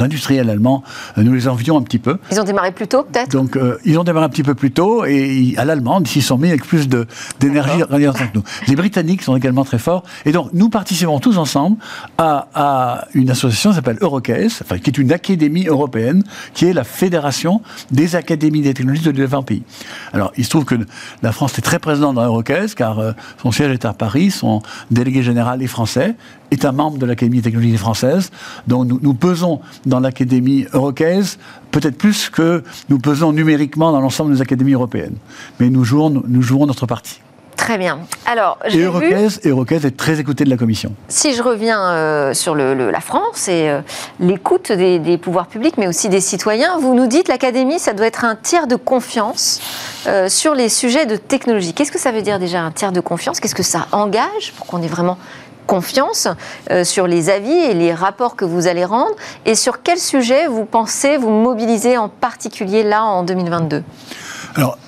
industriels 0.00 0.50
allemands, 0.50 0.82
euh, 1.16 1.22
nous 1.22 1.34
les 1.34 1.48
envions 1.48 1.76
un 1.76 1.82
petit 1.82 1.98
peu. 1.98 2.18
Ils 2.30 2.40
ont 2.40 2.44
démarré 2.44 2.72
plus 2.72 2.88
tôt, 2.88 3.02
peut-être? 3.02 3.30
Donc, 3.30 3.56
euh, 3.56 3.78
ils 3.84 3.98
ont 3.98 4.04
démarré 4.04 4.26
un 4.26 4.28
petit 4.28 4.42
peu 4.42 4.54
plus 4.54 4.70
tôt 4.70 5.04
et 5.04 5.54
à 5.56 5.64
l'allemande, 5.64 6.06
s'ils 6.06 6.22
sont 6.22 6.38
mis 6.38 6.48
avec 6.48 6.64
plus 6.64 6.88
d'énergie 6.88 7.78
que 7.88 8.34
nous. 8.34 8.42
Les 8.66 8.76
Britanniques 8.76 9.22
sont 9.22 9.36
également 9.36 9.64
très 9.64 9.78
forts. 9.78 10.04
Et 10.24 10.32
donc, 10.32 10.50
nous 10.52 10.68
participons 10.68 11.18
tous 11.20 11.38
ensemble 11.38 11.76
à, 12.16 12.48
à 12.54 13.08
une 13.14 13.30
association 13.30 13.70
qui 13.70 13.76
s'appelle 13.76 13.98
Eurocase, 14.00 14.60
enfin, 14.62 14.78
qui 14.78 14.90
est 14.90 14.98
une 14.98 15.12
académie 15.12 15.66
européenne, 15.66 16.22
qui 16.54 16.66
est 16.66 16.72
la 16.72 16.84
fédération 16.84 17.60
des 17.90 18.16
académies 18.16 18.62
des 18.62 18.74
technologies 18.74 19.12
de 19.12 19.24
20 19.24 19.42
pays. 19.42 19.62
Alors, 20.12 20.32
il 20.36 20.44
se 20.44 20.50
trouve 20.50 20.64
que 20.64 20.76
la 21.22 21.32
France 21.32 21.58
est 21.58 21.62
très 21.62 21.78
présente 21.78 22.14
dans 22.14 22.24
Eurocase, 22.24 22.74
car 22.74 22.98
euh, 22.98 23.12
son 23.42 23.52
siège 23.52 23.72
est 23.72 23.84
à 23.84 23.92
Paris, 23.92 24.30
son 24.30 24.62
délégué 24.90 25.22
général 25.22 25.62
est 25.62 25.66
français, 25.66 26.14
est 26.50 26.64
un 26.64 26.72
membre 26.72 26.98
de 26.98 27.06
l'Académie 27.06 27.38
des 27.38 27.44
technologies 27.44 27.76
françaises. 27.76 28.30
Donc, 28.66 28.86
nous, 28.86 29.14
pesons 29.14 29.60
dans 29.86 30.00
l'Académie 30.00 30.66
Eurocase 30.72 31.38
peut-être 31.70 31.98
plus 31.98 32.30
que 32.30 32.62
nous 32.88 32.98
pesons 32.98 33.32
numériquement 33.32 33.92
dans 33.92 34.00
l'ensemble 34.00 34.32
des 34.32 34.40
académies 34.40 34.72
européennes. 34.72 35.16
Mais 35.60 35.68
nous 35.68 35.84
jouons, 35.84 36.10
nous 36.10 36.42
jouons 36.42 36.66
notre 36.66 36.86
partie. 36.86 37.20
Très 37.58 37.76
bien. 37.76 37.98
Alors, 38.24 38.56
et 38.70 38.78
Eurocaise, 38.78 39.84
est 39.84 39.96
très 39.96 40.20
écoutée 40.20 40.44
de 40.44 40.48
la 40.48 40.56
Commission. 40.56 40.94
Si 41.08 41.34
je 41.34 41.42
reviens 41.42 41.90
euh, 41.90 42.32
sur 42.32 42.54
le, 42.54 42.90
la 42.90 43.00
France 43.00 43.48
et 43.48 43.68
euh, 43.68 43.80
l'écoute 44.20 44.70
des, 44.70 45.18
pouvoirs 45.18 45.48
publics, 45.48 45.74
mais 45.76 45.88
aussi 45.88 46.08
des 46.08 46.20
citoyens, 46.20 46.78
vous 46.78 46.94
nous 46.94 47.08
dites 47.08 47.26
l'Académie, 47.26 47.80
ça 47.80 47.94
doit 47.94 48.06
être 48.06 48.24
un 48.24 48.36
tiers 48.36 48.68
de 48.68 48.76
confiance 48.76 49.60
euh, 50.06 50.28
sur 50.28 50.54
les 50.54 50.68
sujets 50.68 51.04
de 51.04 51.16
technologie. 51.16 51.74
Qu'est-ce 51.74 51.90
que 51.90 51.98
ça 51.98 52.12
veut 52.12 52.22
dire 52.22 52.38
déjà 52.38 52.62
un 52.62 52.70
tiers 52.70 52.92
de 52.92 53.00
confiance? 53.00 53.40
Qu'est-ce 53.40 53.56
que 53.56 53.64
ça 53.64 53.88
engage 53.90 54.52
pour 54.56 54.66
qu'on 54.66 54.80
ait 54.80 54.86
vraiment 54.86 55.18
confiance 55.66 56.28
euh, 56.70 56.84
sur 56.84 57.08
les 57.08 57.28
avis 57.28 57.50
et 57.50 57.74
les 57.74 57.92
rapports 57.92 58.36
que 58.36 58.44
vous 58.44 58.68
allez 58.68 58.84
rendre? 58.84 59.16
Et 59.44 59.56
sur 59.56 59.82
quel 59.82 59.98
sujet 59.98 60.46
vous 60.46 60.64
pensez 60.64 61.16
vous 61.16 61.30
mobiliser 61.30 61.98
en 61.98 62.08
particulier 62.08 62.84
là 62.84 63.02
en 63.04 63.24
2022 63.24 63.82
alors, 64.58 64.76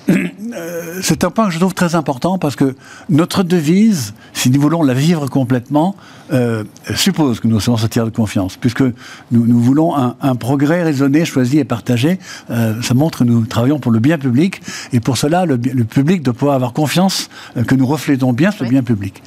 c'est 1.01 1.23
un 1.23 1.29
point 1.29 1.47
que 1.47 1.53
je 1.53 1.59
trouve 1.59 1.73
très 1.73 1.95
important 1.95 2.37
parce 2.37 2.55
que 2.55 2.75
notre 3.09 3.43
devise, 3.43 4.13
si 4.33 4.49
nous 4.49 4.61
voulons 4.61 4.83
la 4.83 4.93
vivre 4.93 5.27
complètement, 5.27 5.95
euh, 6.31 6.63
suppose 6.95 7.39
que 7.39 7.47
nous 7.47 7.59
sommes 7.59 7.77
tiers 7.89 8.05
de 8.05 8.09
confiance, 8.09 8.57
puisque 8.57 8.81
nous, 8.81 9.45
nous 9.45 9.59
voulons 9.59 9.95
un, 9.95 10.15
un, 10.21 10.35
progrès 10.35 10.83
raisonné, 10.83 11.25
choisi 11.25 11.59
et 11.59 11.65
partagé. 11.65 12.19
Euh, 12.49 12.81
ça 12.81 12.93
montre 12.93 13.19
que 13.19 13.23
nous 13.23 13.45
travaillons 13.45 13.79
pour 13.79 13.91
le 13.91 13.99
bien 13.99 14.17
public, 14.17 14.61
et 14.93 14.99
pour 14.99 15.17
cela, 15.17 15.45
le, 15.45 15.55
le 15.57 15.83
public 15.83 16.23
doit 16.23 16.33
pouvoir 16.33 16.55
avoir 16.55 16.73
confiance 16.73 17.29
euh, 17.57 17.63
que 17.63 17.75
nous 17.75 17.85
reflétons 17.85 18.33
bien 18.33 18.51
ce 18.51 18.63
bien 18.63 18.83
public. 18.83 19.21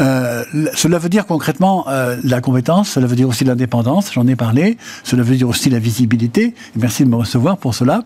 Euh, 0.00 0.44
cela 0.74 0.98
veut 0.98 1.08
dire 1.08 1.26
concrètement 1.26 1.86
la 2.24 2.40
compétence, 2.40 2.90
cela 2.90 3.06
veut 3.06 3.16
dire 3.16 3.28
aussi 3.28 3.44
l'indépendance, 3.44 4.12
j'en 4.12 4.26
ai 4.26 4.36
parlé, 4.36 4.76
cela 5.04 5.22
veut 5.22 5.36
dire 5.36 5.48
aussi 5.48 5.70
la 5.70 5.78
visibilité, 5.78 6.54
merci 6.76 7.04
de 7.04 7.08
me 7.08 7.16
recevoir 7.16 7.58
pour 7.58 7.74
cela. 7.74 8.02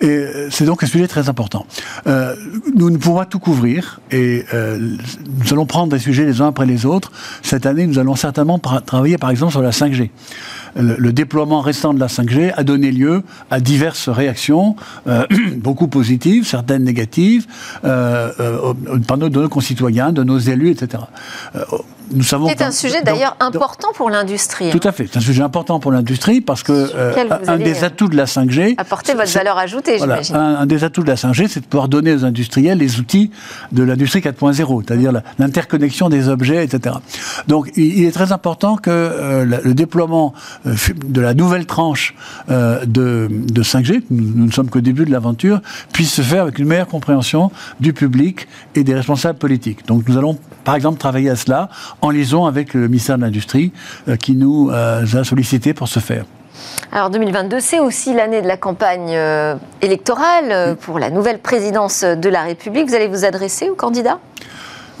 Et 0.00 0.24
c'est 0.50 0.64
donc 0.64 0.82
un 0.82 0.86
sujet 0.86 1.08
très 1.08 1.28
important. 1.28 1.53
Euh, 2.06 2.34
nous 2.74 2.90
ne 2.90 2.96
pourrons 2.96 3.18
pas 3.18 3.26
tout 3.26 3.38
couvrir 3.38 4.00
et 4.10 4.44
euh, 4.54 4.78
nous 4.78 5.52
allons 5.52 5.66
prendre 5.66 5.92
des 5.92 5.98
sujets 5.98 6.24
les 6.24 6.40
uns 6.40 6.48
après 6.48 6.66
les 6.66 6.86
autres. 6.86 7.12
Cette 7.42 7.66
année, 7.66 7.86
nous 7.86 7.98
allons 7.98 8.16
certainement 8.16 8.58
travailler 8.58 9.18
par 9.18 9.30
exemple 9.30 9.52
sur 9.52 9.62
la 9.62 9.70
5G 9.70 10.10
le, 10.76 11.12
déploiement 11.12 11.60
récent 11.60 11.94
de 11.94 12.00
la 12.00 12.06
5G 12.06 12.52
a 12.56 12.64
donné 12.64 12.92
lieu 12.92 13.22
à 13.50 13.60
diverses 13.60 14.08
réactions, 14.08 14.76
euh, 15.06 15.26
beaucoup 15.56 15.88
positives, 15.88 16.46
certaines 16.46 16.84
négatives, 16.84 17.46
euh, 17.84 18.32
de 18.94 19.40
nos 19.40 19.48
concitoyens, 19.48 20.12
de 20.12 20.24
nos 20.24 20.38
élus, 20.38 20.70
etc. 20.70 21.04
Euh, 22.14 22.18
nous 22.18 22.22
savons. 22.22 22.48
C'est 22.48 22.62
un 22.62 22.70
sujet 22.70 23.02
d'ailleurs 23.02 23.36
important 23.40 23.88
pour 23.94 24.10
l'industrie. 24.10 24.70
Tout 24.70 24.86
à 24.86 24.92
fait, 24.92 25.08
c'est 25.10 25.18
un 25.18 25.22
sujet 25.22 25.42
important 25.42 25.80
pour 25.80 25.92
l'industrie 25.92 26.40
parce 26.40 26.62
que 26.62 26.90
un 27.48 27.58
des 27.58 27.84
atouts 27.84 28.08
de 28.08 28.16
la 28.16 28.24
5G. 28.24 28.74
Apporter 28.78 29.14
votre 29.14 29.32
valeur 29.32 29.58
ajoutée, 29.58 29.98
j'imagine. 29.98 30.36
Un, 30.36 30.66
des 30.66 30.84
atouts 30.84 31.02
de 31.02 31.08
la 31.08 31.16
5G, 31.16 31.48
c'est 31.48 31.60
de 31.60 31.66
pouvoir 31.66 31.88
donner 31.88 32.14
aux 32.14 32.24
industriels 32.24 32.78
les 32.78 32.98
outils 32.98 33.30
de 33.72 33.82
l'industrie 33.82 34.20
4.0, 34.20 34.82
c'est-à-dire 34.86 35.12
l'interconnexion 35.38 36.08
des 36.08 36.28
objets, 36.28 36.64
etc. 36.64 36.96
Donc, 37.48 37.70
il, 37.76 38.04
est 38.04 38.12
très 38.12 38.32
important 38.32 38.76
que 38.76 39.44
le 39.44 39.74
déploiement 39.74 40.34
euh, 40.66 40.74
de 41.04 41.20
la 41.20 41.34
nouvelle 41.34 41.66
tranche 41.66 42.14
euh, 42.50 42.84
de, 42.86 43.28
5G, 43.62 44.02
nous, 44.10 44.46
ne 44.46 44.50
sommes 44.50 44.70
qu'au 44.70 44.80
début 44.80 45.04
de 45.04 45.10
l'aventure, 45.10 45.60
puisse 45.92 46.12
se 46.12 46.22
faire 46.22 46.42
avec 46.42 46.58
une 46.58 46.66
meilleure 46.66 46.88
compréhension 46.88 47.50
du 47.80 47.92
public 47.92 48.46
et 48.74 48.84
des 48.84 48.94
responsables 48.94 49.38
politiques. 49.38 49.86
Donc 49.86 50.08
nous 50.08 50.16
allons 50.16 50.38
par 50.64 50.74
exemple 50.74 50.98
travailler 50.98 51.30
à 51.30 51.36
cela 51.36 51.68
en 52.04 52.10
liaison 52.10 52.46
avec 52.46 52.74
le 52.74 52.88
ministère 52.88 53.16
de 53.16 53.22
l'Industrie 53.22 53.72
euh, 54.08 54.16
qui 54.16 54.32
nous 54.32 54.70
a 54.70 55.24
sollicité 55.24 55.74
pour 55.74 55.88
ce 55.88 56.00
faire. 56.00 56.24
Alors 56.92 57.10
2022, 57.10 57.60
c'est 57.60 57.80
aussi 57.80 58.14
l'année 58.14 58.42
de 58.42 58.46
la 58.46 58.56
campagne 58.56 59.18
électorale 59.82 60.76
pour 60.80 60.98
la 60.98 61.10
nouvelle 61.10 61.40
présidence 61.40 62.04
de 62.04 62.28
la 62.28 62.42
République. 62.42 62.88
Vous 62.88 62.94
allez 62.94 63.08
vous 63.08 63.24
adresser 63.24 63.68
aux 63.68 63.74
candidats? 63.74 64.20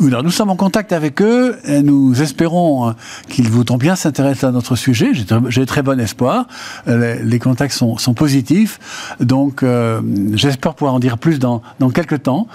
Nous 0.00 0.30
sommes 0.30 0.50
en 0.50 0.56
contact 0.56 0.92
avec 0.92 1.22
eux 1.22 1.58
et 1.64 1.82
nous 1.82 2.20
espérons 2.20 2.88
euh, 2.88 2.92
qu'ils 3.28 3.48
voudront 3.48 3.76
bien 3.76 3.96
s'intéresser 3.96 4.46
à 4.46 4.50
notre 4.50 4.76
sujet. 4.76 5.12
J'ai 5.48 5.66
très 5.66 5.82
bon 5.82 6.00
espoir. 6.00 6.46
Euh, 6.88 7.18
les, 7.22 7.38
contacts 7.38 7.74
sont, 7.74 8.14
positifs. 8.14 9.14
Donc, 9.20 9.62
euh, 9.62 10.00
j'espère 10.34 10.74
pouvoir 10.74 10.94
en 10.94 10.98
dire 10.98 11.18
plus 11.18 11.38
dans, 11.38 11.62
quelques 11.94 12.22
temps, 12.22 12.48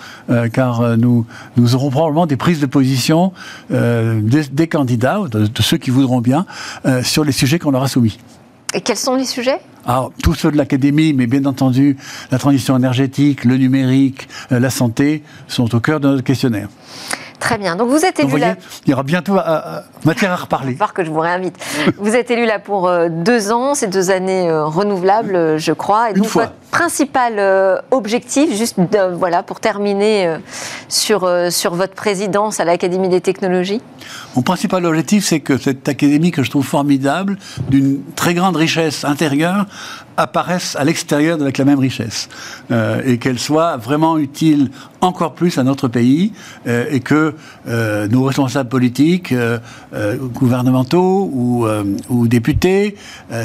car 0.53 0.97
nous, 0.97 1.25
nous 1.55 1.75
aurons 1.75 1.89
probablement 1.89 2.25
des 2.25 2.35
prises 2.35 2.59
de 2.59 2.65
position 2.65 3.31
des, 3.69 4.67
candidats, 4.67 5.21
de, 5.29 5.47
de, 5.47 5.61
ceux 5.61 5.77
qui 5.77 5.91
voudront 5.91 6.21
bien, 6.21 6.45
sur 7.03 7.23
les 7.23 7.31
sujets 7.31 7.59
qu'on 7.59 7.71
leur 7.71 7.83
a 7.83 7.87
soumis. 7.87 8.17
Et 8.73 8.81
quels 8.81 8.97
sont 8.97 9.15
les 9.15 9.25
sujets? 9.25 9.59
Alors, 9.85 10.11
tous 10.21 10.35
ceux 10.35 10.51
de 10.51 10.57
l'académie, 10.57 11.13
mais 11.13 11.27
bien 11.27 11.45
entendu, 11.45 11.97
la 12.31 12.37
transition 12.37 12.75
énergétique, 12.77 13.45
le 13.45 13.57
numérique, 13.57 14.27
la 14.49 14.69
santé, 14.69 15.23
sont 15.47 15.73
au 15.73 15.79
cœur 15.79 15.99
de 15.99 16.09
notre 16.09 16.23
questionnaire. 16.23 16.69
Très 17.39 17.57
bien. 17.57 17.75
Donc 17.75 17.89
vous 17.89 18.03
êtes 18.05 18.19
élu 18.19 18.37
là. 18.37 18.55
Il 18.85 18.91
y 18.91 18.93
aura 18.93 19.03
bientôt 19.03 19.37
euh, 19.37 19.41
euh, 19.45 19.79
matière 20.03 20.31
à 20.31 20.35
reparler. 20.35 20.73
voir 20.77 20.93
que 20.93 21.05
je 21.05 21.09
vous 21.09 21.19
réinvite. 21.19 21.55
vous 21.97 22.15
êtes 22.15 22.29
élu 22.31 22.45
là 22.45 22.59
pour 22.59 22.87
euh, 22.87 23.07
deux 23.09 23.51
ans, 23.51 23.75
ces 23.75 23.87
deux 23.87 24.11
années 24.11 24.51
renouvelables, 24.51 25.57
je 25.57 25.71
crois. 25.71 26.11
Et 26.11 26.13
donc 26.13 26.27
votre 26.27 26.51
principal 26.71 27.81
objectif, 27.91 28.55
juste 28.55 28.75
voilà, 29.13 29.41
pour 29.41 29.59
terminer 29.59 30.37
sur, 30.87 31.27
sur 31.49 31.73
votre 31.73 31.95
présidence 31.95 32.59
à 32.59 32.65
l'Académie 32.65 33.09
des 33.09 33.21
technologies? 33.21 33.81
Mon 34.35 34.41
principal 34.41 34.85
objectif, 34.85 35.25
c'est 35.25 35.39
que 35.39 35.57
cette 35.57 35.87
académie 35.89 36.31
que 36.31 36.43
je 36.43 36.49
trouve 36.49 36.65
formidable, 36.65 37.37
d'une 37.69 38.01
très 38.15 38.33
grande 38.33 38.55
richesse 38.55 39.03
intérieure, 39.03 39.65
apparaissent 40.19 40.75
à 40.75 40.83
l'extérieur 40.83 41.41
avec 41.41 41.57
la 41.57 41.65
même 41.65 41.79
richesse 41.79 42.27
euh, 42.71 43.01
et 43.05 43.17
qu'elles 43.17 43.39
soient 43.39 43.77
vraiment 43.77 44.17
utiles 44.17 44.69
encore 45.01 45.33
plus 45.33 45.57
à 45.57 45.63
notre 45.63 45.87
pays 45.87 46.33
euh, 46.67 46.85
et 46.91 46.99
que 46.99 47.33
euh, 47.67 48.07
nos 48.09 48.23
responsables 48.23 48.69
politiques, 48.69 49.33
gouvernementaux 50.33 51.29
ou, 51.33 51.65
ou 52.09 52.27
députés, 52.27 52.95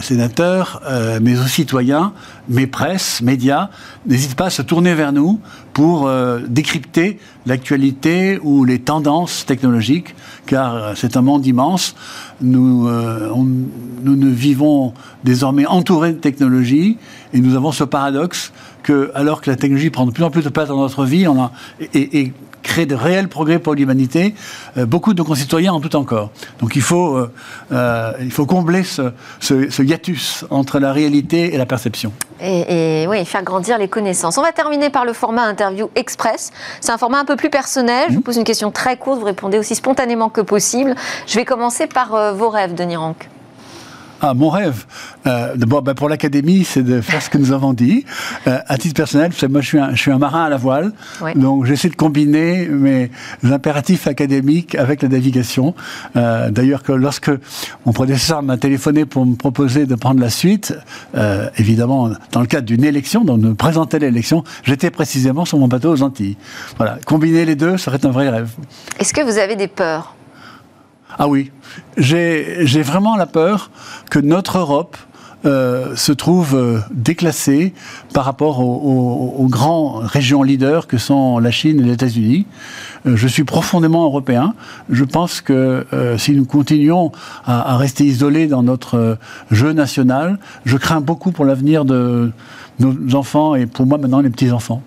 sénateurs, 0.02 0.82
mais 1.22 1.38
aussi 1.38 1.62
citoyens, 1.64 2.12
mes 2.48 2.66
presses, 2.66 3.22
médias, 3.22 3.70
n'hésitent 4.06 4.34
pas 4.34 4.46
à 4.46 4.50
se 4.50 4.62
tourner 4.62 4.94
vers 4.94 5.12
nous 5.12 5.40
pour 5.74 6.10
décrypter 6.48 7.18
l'actualité 7.46 8.38
ou 8.42 8.64
les 8.64 8.78
tendances 8.78 9.44
technologiques, 9.44 10.14
car 10.46 10.96
c'est 10.96 11.16
un 11.16 11.22
monde 11.22 11.44
immense. 11.44 11.94
Nous, 12.40 12.88
nous 12.88 14.16
ne 14.16 14.30
vivons 14.30 14.94
désormais 15.24 15.66
entourés 15.66 16.12
de 16.12 16.18
technologies 16.18 16.96
et 17.32 17.40
nous 17.40 17.56
avons 17.56 17.72
ce 17.72 17.84
paradoxe 17.84 18.52
que, 18.82 19.10
alors 19.14 19.40
que 19.40 19.50
la 19.50 19.56
technologie 19.56 19.90
prend 19.90 20.06
de 20.06 20.12
plus 20.12 20.24
en 20.24 20.30
plus 20.30 20.44
de 20.44 20.48
place 20.48 20.68
dans 20.68 20.78
notre 20.78 21.04
vie 21.04 21.26
on 21.26 21.42
a, 21.42 21.52
crée 22.64 22.86
de 22.86 22.96
réels 22.96 23.28
progrès 23.28 23.60
pour 23.60 23.74
l'humanité, 23.74 24.34
euh, 24.76 24.86
beaucoup 24.86 25.12
de 25.12 25.18
nos 25.18 25.24
concitoyens 25.24 25.74
en 25.74 25.78
doutent 25.78 25.94
encore. 25.94 26.30
Donc 26.58 26.74
il 26.74 26.82
faut, 26.82 27.14
euh, 27.14 27.32
euh, 27.70 28.12
il 28.20 28.32
faut 28.32 28.46
combler 28.46 28.82
ce, 28.82 29.12
ce, 29.38 29.82
hiatus 29.82 30.44
entre 30.50 30.80
la 30.80 30.92
réalité 30.92 31.54
et 31.54 31.58
la 31.58 31.66
perception. 31.66 32.12
Et, 32.40 33.02
et, 33.02 33.06
oui, 33.06 33.24
faire 33.24 33.44
grandir 33.44 33.78
les 33.78 33.86
connaissances. 33.86 34.38
On 34.38 34.42
va 34.42 34.50
terminer 34.50 34.90
par 34.90 35.04
le 35.04 35.12
format 35.12 35.44
interview 35.44 35.90
express. 35.94 36.50
C'est 36.80 36.90
un 36.90 36.98
format 36.98 37.20
un 37.20 37.24
peu 37.24 37.36
plus 37.36 37.50
personnel. 37.50 38.06
Je 38.08 38.14
vous 38.14 38.20
mmh. 38.20 38.22
pose 38.24 38.36
une 38.38 38.44
question 38.44 38.72
très 38.72 38.96
courte, 38.96 39.20
vous 39.20 39.26
répondez 39.26 39.58
aussi 39.58 39.76
spontanément 39.76 40.30
que 40.30 40.40
possible. 40.40 40.94
Je 41.26 41.36
vais 41.36 41.44
commencer 41.44 41.86
par 41.86 42.34
vos 42.34 42.48
rêves, 42.48 42.74
Denis 42.74 42.96
Rank. 42.96 43.28
Ah, 44.20 44.34
mon 44.34 44.48
rêve, 44.48 44.84
euh, 45.26 45.54
ben, 45.56 45.94
pour 45.94 46.08
l'académie, 46.08 46.64
c'est 46.64 46.82
de 46.82 47.00
faire 47.00 47.20
ce 47.20 47.28
que 47.30 47.38
nous 47.38 47.52
avons 47.52 47.72
dit. 47.72 48.04
Euh, 48.46 48.58
à 48.66 48.76
titre 48.76 48.94
personnel, 48.94 49.30
moi 49.48 49.60
je 49.62 49.66
suis, 49.66 49.78
un, 49.78 49.94
je 49.94 50.00
suis 50.00 50.10
un 50.10 50.18
marin 50.18 50.44
à 50.44 50.48
la 50.50 50.58
voile, 50.58 50.92
donc 51.34 51.64
j'essaie 51.64 51.88
de 51.88 51.96
combiner 51.96 52.66
mes 52.66 53.10
impératifs 53.42 54.06
académiques 54.06 54.74
avec 54.74 55.00
la 55.00 55.08
navigation. 55.08 55.74
Euh, 56.16 56.50
d'ailleurs, 56.50 56.82
que 56.82 56.92
lorsque 56.92 57.30
mon 57.86 57.92
prédécesseur 57.92 58.42
m'a 58.42 58.58
téléphoné 58.58 59.06
pour 59.06 59.24
me 59.24 59.34
proposer 59.36 59.86
de 59.86 59.94
prendre 59.94 60.20
la 60.20 60.28
suite, 60.28 60.74
évidemment 61.56 62.10
dans 62.32 62.40
le 62.40 62.46
cadre 62.46 62.66
d'une 62.66 62.84
élection, 62.84 63.24
donc 63.24 63.40
de 63.40 63.48
me 63.48 63.54
présenter 63.54 63.98
l'élection, 63.98 64.44
j'étais 64.62 64.90
précisément 64.90 65.46
sur 65.46 65.58
mon 65.58 65.68
bateau 65.68 65.92
aux 65.92 66.02
Antilles. 66.02 66.36
Voilà, 66.76 66.98
combiner 67.06 67.46
les 67.46 67.56
deux 67.56 67.78
serait 67.78 68.04
un 68.04 68.10
vrai 68.10 68.28
rêve. 68.28 68.50
Est-ce 68.98 69.14
que 69.14 69.22
vous 69.22 69.38
avez 69.38 69.56
des 69.56 69.68
peurs? 69.68 70.14
Ah 71.18 71.28
oui, 71.28 71.50
j'ai 71.96 72.82
vraiment 72.82 73.16
la 73.16 73.26
peur 73.26 73.70
que 74.10 74.18
notre 74.18 74.58
Europe 74.58 74.96
euh, 75.46 75.94
se 75.94 76.10
trouve 76.12 76.54
euh, 76.54 76.78
déclassée 76.90 77.74
par 78.14 78.24
rapport 78.24 78.60
aux, 78.60 79.46
grands 79.50 80.00
régions 80.02 80.42
leaders 80.42 80.86
que 80.86 80.96
sont 80.96 81.38
la 81.38 81.50
Chine 81.50 81.80
et 81.80 81.82
les 81.82 81.92
États-Unis. 81.92 82.46
Euh, 83.04 83.14
je 83.14 83.28
suis 83.28 83.44
profondément 83.44 84.04
européen. 84.04 84.54
Je 84.88 85.04
pense 85.04 85.42
que 85.42 85.86
si 86.16 86.32
nous 86.32 86.46
continuons 86.46 87.12
à, 87.44 87.76
rester 87.76 88.04
isolés 88.04 88.46
dans 88.46 88.62
notre 88.62 89.18
jeu 89.50 89.72
national, 89.72 90.38
je 90.64 90.78
crains 90.78 91.02
beaucoup 91.02 91.30
pour 91.30 91.44
l'avenir 91.44 91.84
de 91.84 92.32
nos 92.78 93.14
enfants 93.14 93.54
et 93.54 93.66
pour 93.66 93.84
moi 93.84 93.98
maintenant 93.98 94.20
les 94.20 94.30
petits-enfants. 94.30 94.80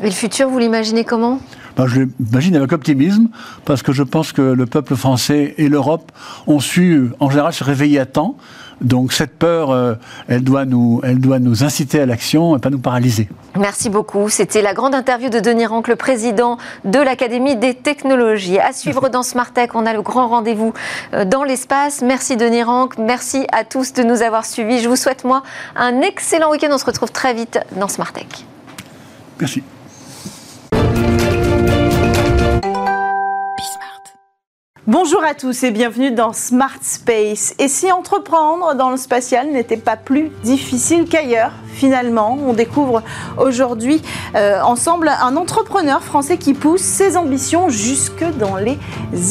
Et 0.00 0.06
le 0.06 0.12
futur, 0.12 0.48
vous 0.48 0.60
l'imaginez 0.60 1.02
comment? 1.02 1.40
Ben, 1.78 1.86
je 1.86 2.00
l'imagine 2.18 2.56
avec 2.56 2.72
optimisme, 2.72 3.28
parce 3.64 3.82
que 3.84 3.92
je 3.92 4.02
pense 4.02 4.32
que 4.32 4.42
le 4.42 4.66
peuple 4.66 4.96
français 4.96 5.54
et 5.58 5.68
l'Europe 5.68 6.10
ont 6.48 6.58
su, 6.58 7.10
en 7.20 7.30
général, 7.30 7.52
se 7.52 7.62
réveiller 7.62 8.00
à 8.00 8.06
temps. 8.06 8.36
Donc 8.80 9.12
cette 9.12 9.38
peur, 9.38 9.70
euh, 9.70 9.94
elle, 10.26 10.42
doit 10.42 10.64
nous, 10.64 11.00
elle 11.04 11.20
doit 11.20 11.38
nous 11.38 11.62
inciter 11.62 12.00
à 12.00 12.06
l'action 12.06 12.56
et 12.56 12.58
pas 12.60 12.70
nous 12.70 12.80
paralyser. 12.80 13.28
Merci 13.56 13.90
beaucoup. 13.90 14.28
C'était 14.28 14.60
la 14.60 14.74
grande 14.74 14.94
interview 14.94 15.30
de 15.30 15.38
Denis 15.38 15.66
Rank, 15.66 15.86
le 15.86 15.94
président 15.94 16.58
de 16.84 16.98
l'Académie 16.98 17.54
des 17.54 17.74
technologies. 17.74 18.58
À 18.58 18.72
suivre 18.72 19.08
dans 19.12 19.22
Smart 19.22 19.52
Tech, 19.52 19.70
on 19.74 19.86
a 19.86 19.92
le 19.92 20.02
grand 20.02 20.26
rendez-vous 20.26 20.72
euh, 21.14 21.24
dans 21.24 21.44
l'espace. 21.44 22.02
Merci 22.02 22.36
Denis 22.36 22.64
Rank, 22.64 22.98
merci 22.98 23.46
à 23.52 23.62
tous 23.62 23.92
de 23.92 24.02
nous 24.02 24.22
avoir 24.22 24.44
suivis. 24.46 24.80
Je 24.80 24.88
vous 24.88 24.96
souhaite 24.96 25.22
moi 25.22 25.44
un 25.76 26.00
excellent 26.00 26.50
week-end. 26.50 26.70
On 26.72 26.78
se 26.78 26.86
retrouve 26.86 27.12
très 27.12 27.34
vite 27.34 27.60
dans 27.76 27.88
Smart 27.88 28.12
Tech. 28.12 28.26
Merci. 29.40 29.62
Bonjour 34.90 35.22
à 35.22 35.34
tous 35.34 35.64
et 35.64 35.70
bienvenue 35.70 36.12
dans 36.12 36.32
Smart 36.32 36.78
Space. 36.80 37.54
Et 37.58 37.68
si 37.68 37.92
entreprendre 37.92 38.74
dans 38.74 38.88
le 38.88 38.96
spatial 38.96 39.50
n'était 39.50 39.76
pas 39.76 39.98
plus 39.98 40.30
difficile 40.42 41.04
qu'ailleurs? 41.06 41.52
Finalement. 41.78 42.36
On 42.44 42.54
découvre 42.54 43.02
aujourd'hui 43.38 44.02
euh, 44.34 44.60
ensemble 44.62 45.08
un 45.08 45.36
entrepreneur 45.36 46.02
français 46.02 46.36
qui 46.36 46.52
pousse 46.52 46.80
ses 46.80 47.16
ambitions 47.16 47.68
jusque 47.68 48.24
dans 48.38 48.56
les 48.56 48.76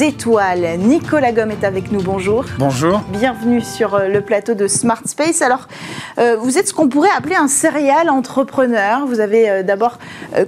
étoiles. 0.02 0.80
Nicolas 0.80 1.34
Gomme 1.34 1.52
est 1.52 1.66
avec 1.66 1.92
nous, 1.92 2.02
bonjour. 2.02 2.46
Bonjour. 2.58 3.02
Bienvenue 3.12 3.60
sur 3.60 3.96
euh, 3.96 4.08
le 4.08 4.22
plateau 4.22 4.54
de 4.54 4.68
Smart 4.68 5.02
Space. 5.06 5.42
Alors, 5.42 5.68
euh, 6.20 6.38
vous 6.40 6.58
êtes 6.58 6.70
ce 6.70 6.74
qu'on 6.74 6.88
pourrait 6.88 7.10
appeler 7.16 7.36
un 7.36 7.50
serial 7.50 8.10
entrepreneur. 8.10 9.06
Vous 9.06 9.20
avez 9.20 9.64
d'abord 9.64 10.00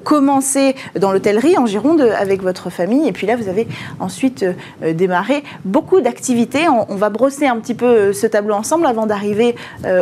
commencé 0.03 0.75
dans 0.97 1.12
l'hôtellerie 1.12 1.57
en 1.57 1.65
Gironde 1.65 2.01
avec 2.01 2.41
votre 2.41 2.69
famille 2.69 3.07
et 3.07 3.12
puis 3.12 3.27
là, 3.27 3.35
vous 3.35 3.49
avez 3.49 3.67
ensuite 3.99 4.45
démarré 4.81 5.43
beaucoup 5.65 5.99
d'activités. 5.99 6.69
On, 6.69 6.85
on, 6.89 6.95
va 6.95 7.09
brosser 7.09 7.47
un 7.47 7.57
petit 7.57 7.73
peu 7.73 8.13
ce 8.13 8.27
tableau 8.27 8.55
ensemble 8.55 8.85
avant 8.85 9.05
d'arriver 9.05 9.55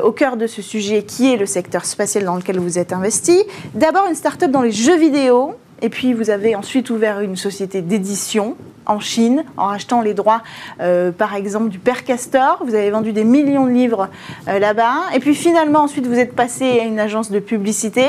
au 0.03 0.11
cœur 0.11 0.37
de 0.37 0.47
ce 0.47 0.61
sujet 0.61 1.03
qui 1.03 1.33
est 1.33 1.37
le 1.37 1.45
secteur 1.45 1.85
spatial 1.87 2.25
dans 2.25 2.35
lequel 2.35 2.59
vous 2.59 2.77
êtes 2.77 2.93
investi. 2.93 3.43
D'abord 3.73 4.05
une 4.07 4.15
start-up 4.15 4.51
dans 4.51 4.61
les 4.61 4.71
jeux 4.71 4.97
vidéo, 4.97 5.55
et 5.81 5.89
puis 5.89 6.13
vous 6.13 6.29
avez 6.29 6.55
ensuite 6.55 6.89
ouvert 6.89 7.19
une 7.19 7.35
société 7.35 7.81
d'édition 7.81 8.55
en 8.85 8.99
Chine 8.99 9.43
en 9.57 9.67
rachetant 9.67 10.01
les 10.01 10.13
droits, 10.13 10.41
euh, 10.79 11.11
par 11.11 11.35
exemple, 11.35 11.69
du 11.69 11.77
Père 11.77 12.03
Castor. 12.03 12.63
Vous 12.65 12.73
avez 12.73 12.89
vendu 12.89 13.11
des 13.11 13.23
millions 13.23 13.65
de 13.65 13.71
livres 13.71 14.09
euh, 14.47 14.59
là-bas. 14.59 14.95
Et 15.13 15.19
puis 15.19 15.35
finalement, 15.35 15.79
ensuite, 15.79 16.07
vous 16.07 16.17
êtes 16.17 16.33
passé 16.33 16.79
à 16.79 16.83
une 16.83 16.99
agence 16.99 17.31
de 17.31 17.39
publicité. 17.39 18.05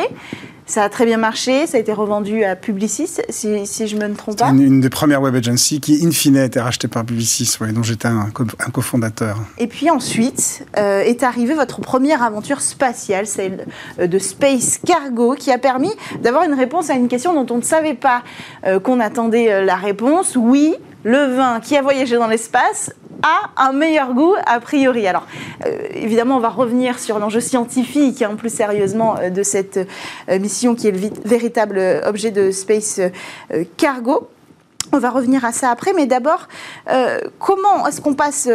Ça 0.69 0.85
a 0.85 0.91
très 0.91 1.07
bien 1.07 1.17
marché, 1.17 1.67
ça 1.67 1.79
a 1.79 1.81
été 1.81 1.95
revendu 1.95 2.45
à 2.45 2.55
Publicis, 2.55 3.09
si, 3.31 3.67
si 3.67 3.89
je 3.89 3.97
me 3.97 4.15
trompe 4.15 4.37
pas. 4.37 4.51
Une, 4.51 4.61
une, 4.61 4.81
des 4.83 4.91
premières 4.91 5.23
web 5.23 5.35
agencies 5.35 5.81
qui, 5.81 6.07
in 6.07 6.11
fine, 6.11 6.37
a 6.37 6.45
été 6.45 6.61
rachetée 6.61 6.89
par 6.89 7.07
Publicis, 7.07 7.57
ouais, 7.63 7.73
dont 7.73 7.83
j'étais 7.83 8.09
un, 8.09 8.29
un 8.29 8.71
cofondateur. 8.71 9.39
Et 9.57 9.67
puis 9.67 9.89
ensuite 9.91 10.67
euh, 10.77 11.01
est 11.01 11.23
arrivée 11.23 11.55
votre 11.55 11.81
première 11.81 12.23
aventure 12.23 12.61
spatiale, 12.61 13.27
celle 13.27 13.67
euh, 13.99 14.07
de 14.07 14.19
Space 14.19 14.79
Cargo, 14.85 15.35
qui 15.35 15.51
a 15.51 15.57
permis 15.57 15.91
d'avoir 16.23 16.45
une 16.45 16.55
réponse 16.55 16.91
à 16.91 16.95
une 16.95 17.09
question 17.09 17.33
dont 17.33 17.53
on 17.55 17.59
ne 17.59 17.63
savait 17.63 17.95
pas 17.95 18.23
euh, 18.67 18.79
qu'on 18.79 19.01
attendait 19.01 19.65
la 19.65 19.77
réponse. 19.77 20.37
Oui, 20.37 20.75
le 21.03 21.35
vin 21.35 21.61
qui 21.61 21.77
a 21.77 21.83
voyagé 21.83 22.17
dans 22.17 22.27
l'espace 22.27 22.93
a 23.23 23.51
un 23.57 23.73
meilleur 23.73 24.13
goût 24.15 24.35
a 24.47 24.61
priori. 24.61 25.07
Alors 25.07 25.27
euh, 25.67 25.89
évidemment, 25.93 26.37
on 26.37 26.41
va 26.41 26.49
revenir 26.49 26.99
sur 26.99 27.19
l'enjeu 27.19 27.41
scientifique, 27.41 28.23
hein, 28.23 28.35
plus 28.37 28.53
sérieusement, 28.53 29.17
euh, 29.19 29.31
de 29.31 29.43
cette 29.43 29.79
euh, 30.29 30.39
mission 30.39 30.75
qui 30.75 30.89
est 30.89 30.93
le 30.93 31.11
véritable 31.25 31.81
objet 32.05 32.31
de 32.31 32.51
Space 32.51 33.01
Cargo. 33.77 34.29
On 34.93 34.99
va 34.99 35.11
revenir 35.11 35.45
à 35.45 35.53
ça 35.53 35.71
après, 35.71 35.93
mais 35.93 36.07
d'abord, 36.07 36.49
comment 37.39 37.87
est-ce 37.87 38.01
qu'on 38.01 38.15
passe 38.15 38.49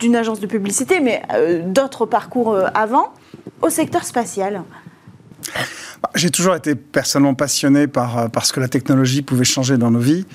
d'une 0.00 0.16
agence 0.16 0.40
de 0.40 0.46
publicité, 0.48 0.98
mais 0.98 1.22
d'autres 1.64 2.04
parcours 2.04 2.58
avant, 2.74 3.12
au 3.60 3.68
secteur 3.68 4.04
spatial? 4.04 4.64
J'ai 6.14 6.30
toujours 6.30 6.54
été 6.54 6.74
personnellement 6.74 7.34
passionné 7.34 7.86
par, 7.86 8.18
euh, 8.18 8.28
par 8.28 8.44
ce 8.44 8.52
que 8.52 8.60
la 8.60 8.68
technologie 8.68 9.22
pouvait 9.22 9.44
changer 9.44 9.78
dans 9.78 9.90
nos 9.90 10.00
vies. 10.00 10.26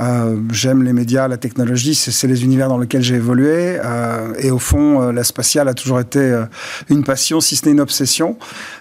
Euh, 0.00 0.36
j'aime 0.50 0.82
les 0.82 0.92
médias, 0.92 1.28
la 1.28 1.36
technologie, 1.36 1.94
c'est 1.94 2.26
les 2.26 2.44
univers 2.44 2.68
dans 2.68 2.78
lesquels 2.78 3.02
j'ai 3.02 3.16
évolué. 3.16 3.78
Euh, 3.84 4.32
et 4.38 4.50
au 4.50 4.58
fond, 4.58 5.02
euh, 5.02 5.12
la 5.12 5.24
spatiale 5.24 5.68
a 5.68 5.74
toujours 5.74 6.00
été 6.00 6.44
une 6.88 7.04
passion, 7.04 7.40
si 7.40 7.56
ce 7.56 7.66
n'est 7.66 7.72
une 7.72 7.80
obsession. 7.80 8.36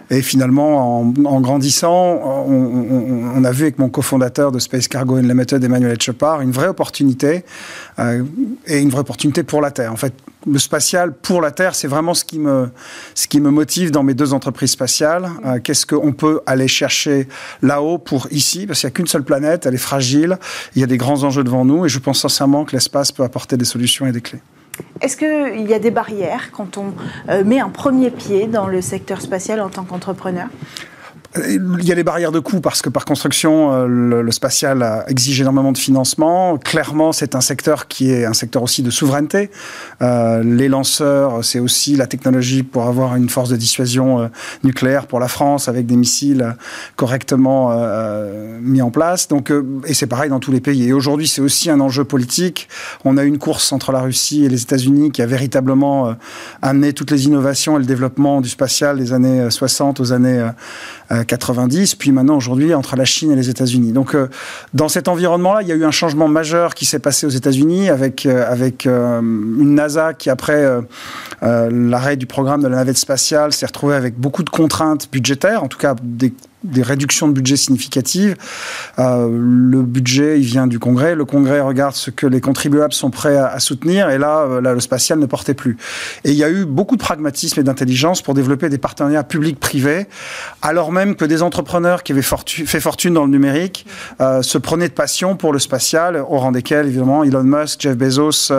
Et 0.10 0.22
finalement, 0.22 1.02
en, 1.02 1.42
grandissant, 1.42 2.20
on, 2.48 3.44
a 3.44 3.52
vu 3.52 3.64
avec 3.64 3.78
mon 3.78 3.90
cofondateur 3.90 4.52
de 4.52 4.58
Space 4.58 4.88
Cargo 4.88 5.18
Unlimited, 5.18 5.64
Emmanuel 5.64 5.94
Etchepard, 5.94 6.42
une 6.42 6.52
vraie 6.52 6.68
opportunité 6.68 7.44
et 8.66 8.80
une 8.80 8.90
vraie 8.90 9.02
opportunité 9.02 9.44
pour 9.44 9.62
la 9.62 9.70
Terre. 9.70 9.94
En 9.94 9.98
fait, 9.98 10.14
le 10.50 10.58
spatial 10.58 11.14
pour 11.14 11.42
la 11.42 11.52
Terre, 11.52 11.76
c'est 11.76 11.88
vraiment 11.88 12.16
ce 12.16 12.24
qui 12.24 12.40
me 12.40 12.70
ce 13.14 13.28
qui 13.28 13.40
me 13.40 13.52
motive 13.52 13.92
dans 13.92 14.02
mes 14.02 14.16
deux 14.16 14.34
entreprises 14.34 14.72
spatiales. 14.72 15.30
Qu'est-ce 15.64 15.86
qu'on 15.86 16.12
peut 16.12 16.29
aller 16.46 16.68
chercher 16.68 17.28
là-haut 17.62 17.98
pour 17.98 18.28
ici 18.32 18.66
Parce 18.68 18.80
qu'il 18.80 18.88
n'y 18.88 18.94
a 18.94 18.96
qu'une 18.96 19.08
seule 19.08 19.24
planète, 19.24 19.66
elle 19.66 19.74
est 19.74 19.78
fragile, 19.78 20.38
il 20.76 20.82
y 20.82 20.84
a 20.84 20.88
des 20.88 20.98
grands 20.98 21.24
enjeux 21.24 21.44
devant 21.44 21.66
nous, 21.66 21.86
et 21.86 21.90
je 21.90 22.00
pense 22.00 22.22
sincèrement 22.22 22.66
que 22.66 22.74
l'espace 22.74 23.12
peut 23.12 23.24
apporter 23.24 23.58
des 23.58 23.66
solutions 23.66 24.06
et 24.06 24.12
des 24.12 24.22
clés. 24.22 24.42
Est-ce 25.02 25.18
qu'il 25.18 25.68
y 25.68 25.74
a 25.74 25.80
des 25.80 25.92
barrières 25.92 26.52
quand 26.52 26.78
on 26.78 26.94
euh, 27.30 27.44
met 27.44 27.60
un 27.60 27.70
premier 27.70 28.12
pied 28.12 28.48
dans 28.48 28.68
le 28.68 28.82
secteur 28.82 29.22
spatial 29.22 29.60
en 29.62 29.70
tant 29.70 29.84
qu'entrepreneur? 29.84 30.48
Il 31.36 31.84
y 31.84 31.92
a 31.92 31.96
les 31.96 32.04
barrières 32.04 32.32
de 32.32 32.40
coût 32.40 32.60
parce 32.60 32.82
que 32.82 32.90
par 32.90 33.06
construction, 33.06 33.72
euh, 33.72 33.88
le, 33.88 34.32
spatial 34.32 35.06
exige 35.08 35.42
énormément 35.42 35.72
de 35.72 35.78
financement. 35.78 36.58
Clairement, 36.58 37.12
c'est 37.12 37.36
un 37.36 37.42
secteur 37.42 37.88
qui 37.88 38.12
est 38.12 38.26
un 38.26 38.34
secteur 38.34 38.64
aussi 38.64 38.82
de 38.82 38.90
souveraineté. 38.90 39.52
Euh, 40.02 40.42
les 40.44 40.68
lanceurs, 40.68 41.44
c'est 41.46 41.60
aussi 41.60 41.96
la 41.96 42.08
technologie 42.08 42.64
pour 42.64 42.88
avoir 42.88 43.16
une 43.16 43.30
force 43.30 43.50
de 43.50 43.58
dissuasion 43.58 44.22
euh, 44.22 44.28
nucléaire 44.64 45.06
pour 45.06 45.20
la 45.20 45.28
France 45.28 45.68
avec 45.68 45.86
des 45.86 45.96
missiles 45.96 46.56
correctement 46.96 47.70
mis 48.62 48.82
en 48.82 48.92
place. 48.92 49.28
Donc, 49.28 49.52
et 49.86 49.94
c'est 49.94 50.08
pareil 50.08 50.30
dans 50.30 50.40
tous 50.40 50.52
les 50.52 50.62
pays. 50.62 50.88
Et 50.88 50.94
aujourd'hui, 50.94 51.28
c'est 51.28 51.42
aussi 51.42 51.70
un 51.70 51.80
enjeu 51.80 52.04
politique. 52.04 52.68
On 53.06 53.18
a 53.18 53.24
une 53.24 53.38
course 53.38 53.72
entre 53.72 53.92
la 53.92 54.02
Russie 54.02 54.46
et 54.46 54.50
les 54.50 54.62
États-Unis 54.62 55.12
qui 55.12 55.22
a 55.22 55.26
véritablement 55.26 56.16
amené 56.62 56.94
toutes 56.94 57.12
les 57.12 57.26
innovations 57.26 57.76
et 57.76 57.80
le 57.80 57.86
développement 57.86 58.42
du 58.42 58.50
spatial 58.50 58.98
des 58.98 59.14
années 59.14 59.50
60 59.50 60.00
aux 60.00 60.12
années 60.12 60.50
90, 61.26 61.96
puis 61.96 62.12
maintenant 62.12 62.38
aujourd'hui 62.38 62.74
entre 62.74 62.96
la 62.96 63.06
Chine 63.06 63.32
et 63.32 63.36
les 63.36 63.50
États-Unis. 63.50 63.92
Donc 63.92 64.16
euh, 64.16 64.28
dans 64.74 64.90
cet 64.90 65.08
environnement-là, 65.08 65.62
il 65.62 65.68
y 65.68 65.72
a 65.72 65.76
eu 65.76 65.86
un 65.86 65.92
changement 65.92 66.28
majeur 66.28 66.74
qui 66.76 66.86
s'est 66.86 67.00
passé 67.00 67.26
aux 67.26 67.32
États-Unis 67.32 67.90
avec 67.90 68.26
euh, 68.26 68.50
avec 68.50 68.86
euh, 68.86 69.20
une 69.20 69.76
NASA 69.76 70.14
qui 70.14 70.30
après 70.30 70.66
l'arrêt 71.42 72.18
du 72.18 72.26
programme 72.26 72.62
de 72.62 72.68
la 72.68 72.78
navette 72.78 72.98
spatiale 72.98 73.54
s'est 73.54 73.66
retrouvée 73.66 73.96
avec 73.96 74.20
beaucoup 74.20 74.44
de 74.44 74.50
contraintes 74.50 75.10
budgétaires, 75.12 75.64
en 75.64 75.68
tout 75.68 75.78
cas 75.78 75.96
des 76.02 76.34
des 76.64 76.82
réductions 76.82 77.28
de 77.28 77.34
budget 77.34 77.56
significatives. 77.56 78.36
Euh, 78.98 79.30
le 79.32 79.82
budget, 79.82 80.40
il 80.40 80.46
vient 80.46 80.68
du 80.68 80.78
Congrès. 80.78 81.16
Le 81.16 81.26
Congrès 81.26 81.62
regarde 81.62 81.96
ce 81.96 82.12
que 82.12 82.28
les 82.28 82.42
contribuables 82.42 82.94
sont 82.94 83.12
prêts 83.12 83.38
à, 83.38 83.60
soutenir. 83.60 84.10
Et 84.10 84.18
là, 84.18 84.40
euh, 84.42 84.62
là, 84.62 84.74
le 84.74 84.80
spatial 84.80 85.20
ne 85.20 85.26
portait 85.26 85.54
plus. 85.54 85.78
Et 86.26 86.32
il 86.32 86.36
y 86.36 86.44
a 86.44 86.50
eu 86.50 86.66
beaucoup 86.66 86.98
de 86.98 87.02
pragmatisme 87.02 87.60
et 87.60 87.64
d'intelligence 87.64 88.22
pour 88.22 88.34
développer 88.34 88.70
des 88.70 88.78
partenariats 88.78 89.24
publics-privés, 89.24 90.08
alors 90.62 90.92
même 90.92 91.16
que 91.16 91.26
des 91.26 91.42
entrepreneurs 91.42 92.04
qui 92.04 92.12
avaient 92.12 92.22
fait 92.22 92.80
fortune 92.80 93.14
dans 93.14 93.26
le 93.26 93.32
numérique 93.32 93.86
euh, 94.20 94.42
se 94.42 94.58
prenaient 94.58 94.90
de 94.90 94.94
passion 94.94 95.36
pour 95.36 95.54
le 95.54 95.60
spatial, 95.60 96.18
au 96.18 96.38
rang 96.38 96.52
desquels, 96.52 96.88
évidemment, 96.88 97.24
Elon 97.24 97.44
Musk, 97.44 97.82
Jeff 97.82 97.96
Bezos 97.96 98.52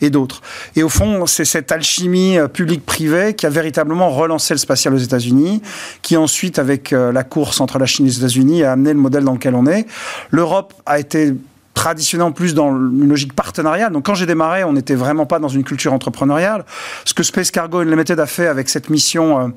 et 0.00 0.10
d'autres. 0.10 0.42
Et 0.76 0.82
au 0.82 0.88
fond, 0.88 1.26
c'est 1.26 1.44
cette 1.44 1.72
alchimie 1.72 2.38
public-privé 2.52 3.34
qui 3.34 3.46
a 3.46 3.50
véritablement 3.50 4.10
relancé 4.10 4.54
le 4.54 4.58
spatial 4.58 4.94
aux 4.94 4.98
États-Unis, 4.98 5.62
qui 6.02 6.16
ensuite, 6.16 6.58
avec 6.58 6.90
la 6.90 7.24
entre 7.60 7.78
la 7.78 7.86
Chine 7.86 8.06
et 8.06 8.10
les 8.10 8.18
États-Unis 8.18 8.62
a 8.62 8.72
amené 8.72 8.92
le 8.92 8.98
modèle 8.98 9.24
dans 9.24 9.32
lequel 9.32 9.54
on 9.54 9.66
est. 9.66 9.86
L'Europe 10.30 10.74
a 10.86 10.98
été 10.98 11.34
traditionnellement 11.78 12.32
plus 12.32 12.54
dans 12.54 12.70
une 12.70 13.08
logique 13.08 13.34
partenariale. 13.34 13.92
Donc 13.92 14.04
quand 14.04 14.16
j'ai 14.16 14.26
démarré, 14.26 14.64
on 14.64 14.72
n'était 14.72 14.96
vraiment 14.96 15.26
pas 15.26 15.38
dans 15.38 15.46
une 15.46 15.62
culture 15.62 15.92
entrepreneuriale. 15.92 16.64
Ce 17.04 17.14
que 17.14 17.22
Space 17.22 17.52
Cargo 17.52 17.78
Unlimited 17.78 18.18
a 18.18 18.26
fait 18.26 18.48
avec 18.48 18.68
cette 18.68 18.90
mission 18.90 19.54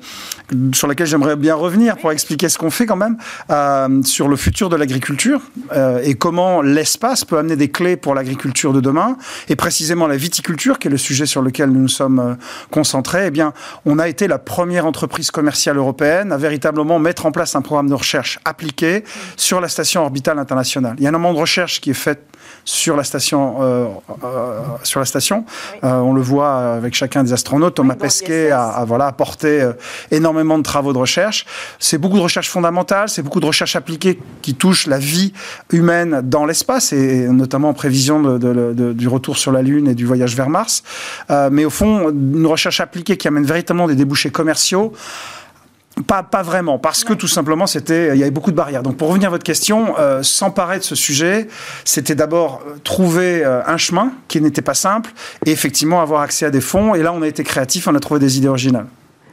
euh, 0.52 0.70
sur 0.72 0.86
laquelle 0.86 1.08
j'aimerais 1.08 1.34
bien 1.34 1.56
revenir 1.56 1.96
pour 1.96 2.12
expliquer 2.12 2.48
ce 2.48 2.58
qu'on 2.58 2.70
fait 2.70 2.86
quand 2.86 2.94
même 2.94 3.16
euh, 3.50 4.04
sur 4.04 4.28
le 4.28 4.36
futur 4.36 4.68
de 4.68 4.76
l'agriculture 4.76 5.40
euh, 5.72 6.00
et 6.04 6.14
comment 6.14 6.62
l'espace 6.62 7.24
peut 7.24 7.38
amener 7.38 7.56
des 7.56 7.72
clés 7.72 7.96
pour 7.96 8.14
l'agriculture 8.14 8.72
de 8.72 8.80
demain 8.80 9.16
et 9.48 9.56
précisément 9.56 10.06
la 10.06 10.16
viticulture 10.16 10.78
qui 10.78 10.86
est 10.86 10.92
le 10.92 10.98
sujet 10.98 11.26
sur 11.26 11.42
lequel 11.42 11.70
nous 11.70 11.80
nous 11.80 11.88
sommes 11.88 12.36
concentrés. 12.70 13.26
Eh 13.26 13.30
bien, 13.32 13.52
on 13.84 13.98
a 13.98 14.06
été 14.06 14.28
la 14.28 14.38
première 14.38 14.86
entreprise 14.86 15.32
commerciale 15.32 15.76
européenne 15.76 16.30
à 16.30 16.36
véritablement 16.36 17.00
mettre 17.00 17.26
en 17.26 17.32
place 17.32 17.56
un 17.56 17.62
programme 17.62 17.88
de 17.88 17.94
recherche 17.94 18.38
appliqué 18.44 19.02
sur 19.36 19.60
la 19.60 19.66
station 19.66 20.02
orbitale 20.02 20.38
internationale. 20.38 20.94
Il 20.98 21.02
y 21.02 21.06
a 21.06 21.08
un 21.08 21.12
moment 21.12 21.34
de 21.34 21.40
recherche 21.40 21.80
qui 21.80 21.90
est 21.90 21.94
fait 21.94 22.11
sur 22.64 22.96
la 22.96 23.04
station. 23.04 23.56
Euh, 23.62 23.86
euh, 24.24 24.60
sur 24.82 25.00
la 25.00 25.06
station, 25.06 25.44
oui. 25.72 25.78
euh, 25.84 25.98
on 25.98 26.12
le 26.12 26.22
voit 26.22 26.74
avec 26.74 26.94
chacun 26.94 27.24
des 27.24 27.32
astronautes. 27.32 27.74
Thomas 27.74 27.94
oui, 27.94 28.00
Pesquet 28.00 28.50
a, 28.50 28.68
a, 28.68 28.84
voilà 28.84 29.06
apporté 29.06 29.60
euh, 29.60 29.72
énormément 30.10 30.58
de 30.58 30.62
travaux 30.62 30.92
de 30.92 30.98
recherche. 30.98 31.46
C'est 31.78 31.98
beaucoup 31.98 32.16
de 32.16 32.22
recherche 32.22 32.48
fondamentale, 32.50 33.08
c'est 33.08 33.22
beaucoup 33.22 33.40
de 33.40 33.46
recherche 33.46 33.76
appliquée 33.76 34.18
qui 34.42 34.54
touche 34.54 34.86
la 34.86 34.98
vie 34.98 35.32
humaine 35.70 36.20
dans 36.22 36.44
l'espace 36.46 36.92
et 36.92 37.28
notamment 37.28 37.70
en 37.70 37.74
prévision 37.74 38.22
de, 38.22 38.38
de, 38.38 38.72
de, 38.72 38.92
du 38.92 39.08
retour 39.08 39.38
sur 39.38 39.52
la 39.52 39.62
Lune 39.62 39.88
et 39.88 39.94
du 39.94 40.06
voyage 40.06 40.36
vers 40.36 40.48
Mars. 40.48 40.82
Euh, 41.30 41.48
mais 41.52 41.64
au 41.64 41.70
fond, 41.70 42.10
une 42.10 42.46
recherche 42.46 42.80
appliquée 42.80 43.16
qui 43.16 43.28
amène 43.28 43.44
véritablement 43.44 43.86
des 43.86 43.94
débouchés 43.96 44.30
commerciaux. 44.30 44.92
Pas, 46.06 46.22
pas, 46.22 46.42
vraiment, 46.42 46.78
parce 46.78 47.04
que 47.04 47.12
tout 47.12 47.28
simplement, 47.28 47.66
c'était, 47.66 48.14
il 48.14 48.18
y 48.18 48.22
avait 48.22 48.30
beaucoup 48.30 48.50
de 48.50 48.56
barrières. 48.56 48.82
Donc, 48.82 48.96
pour 48.96 49.08
revenir 49.08 49.28
à 49.28 49.30
votre 49.30 49.44
question, 49.44 49.94
euh, 49.98 50.22
s'emparer 50.22 50.78
de 50.78 50.84
ce 50.84 50.94
sujet, 50.94 51.48
c'était 51.84 52.14
d'abord 52.14 52.62
trouver 52.82 53.44
euh, 53.44 53.60
un 53.66 53.76
chemin 53.76 54.12
qui 54.26 54.40
n'était 54.40 54.62
pas 54.62 54.74
simple, 54.74 55.12
et 55.44 55.50
effectivement 55.52 56.00
avoir 56.00 56.22
accès 56.22 56.46
à 56.46 56.50
des 56.50 56.62
fonds. 56.62 56.94
Et 56.94 57.02
là, 57.02 57.12
on 57.12 57.20
a 57.20 57.28
été 57.28 57.44
créatif, 57.44 57.88
on 57.88 57.94
a 57.94 58.00
trouvé 58.00 58.20
des 58.20 58.38
idées 58.38 58.48
originales. 58.48 58.86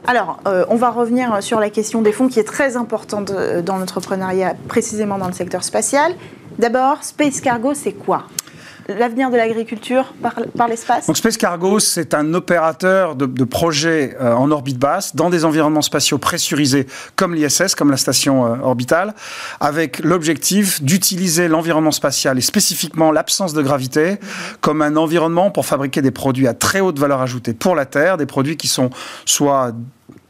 Alors, 0.06 0.40
euh, 0.46 0.64
on 0.68 0.76
va 0.76 0.90
revenir 0.90 1.42
sur 1.42 1.60
la 1.60 1.70
question 1.70 2.00
des 2.02 2.12
fonds 2.12 2.28
qui 2.28 2.40
est 2.40 2.44
très 2.44 2.76
importante 2.76 3.30
euh, 3.30 3.60
dans 3.60 3.76
l'entrepreneuriat, 3.76 4.54
précisément 4.66 5.18
dans 5.18 5.26
le 5.26 5.32
secteur 5.32 5.62
spatial. 5.62 6.14
D'abord, 6.58 7.04
Space 7.04 7.40
Cargo, 7.40 7.74
c'est 7.74 7.92
quoi? 7.92 8.24
L'avenir 8.98 9.30
de 9.30 9.36
l'agriculture 9.36 10.14
par, 10.22 10.68
l'espace 10.68 11.10
Space 11.12 11.36
Cargo, 11.36 11.78
c'est 11.78 12.14
un 12.14 12.34
opérateur 12.34 13.14
de, 13.16 13.26
de 13.26 13.44
projets 13.44 14.16
euh, 14.20 14.32
en 14.34 14.50
orbite 14.50 14.78
basse, 14.78 15.16
dans 15.16 15.30
des 15.30 15.44
environnements 15.44 15.82
spatiaux 15.82 16.18
pressurisés 16.18 16.86
comme 17.16 17.34
l'ISS, 17.34 17.74
comme 17.74 17.90
la 17.90 17.96
station 17.96 18.46
euh, 18.46 18.56
orbitale, 18.62 19.14
avec 19.60 20.00
l'objectif 20.00 20.82
d'utiliser 20.82 21.48
l'environnement 21.48 21.92
spatial 21.92 22.38
et 22.38 22.42
spécifiquement 22.42 23.12
l'absence 23.12 23.52
de 23.52 23.62
gravité 23.62 24.18
comme 24.60 24.82
un 24.82 24.96
environnement 24.96 25.50
pour 25.50 25.66
fabriquer 25.66 26.02
des 26.02 26.10
produits 26.10 26.46
à 26.46 26.54
très 26.54 26.80
haute 26.80 26.98
valeur 26.98 27.20
ajoutée 27.20 27.52
pour 27.52 27.74
la 27.74 27.86
Terre, 27.86 28.16
des 28.16 28.26
produits 28.26 28.56
qui 28.56 28.68
sont 28.68 28.90
soit 29.24 29.72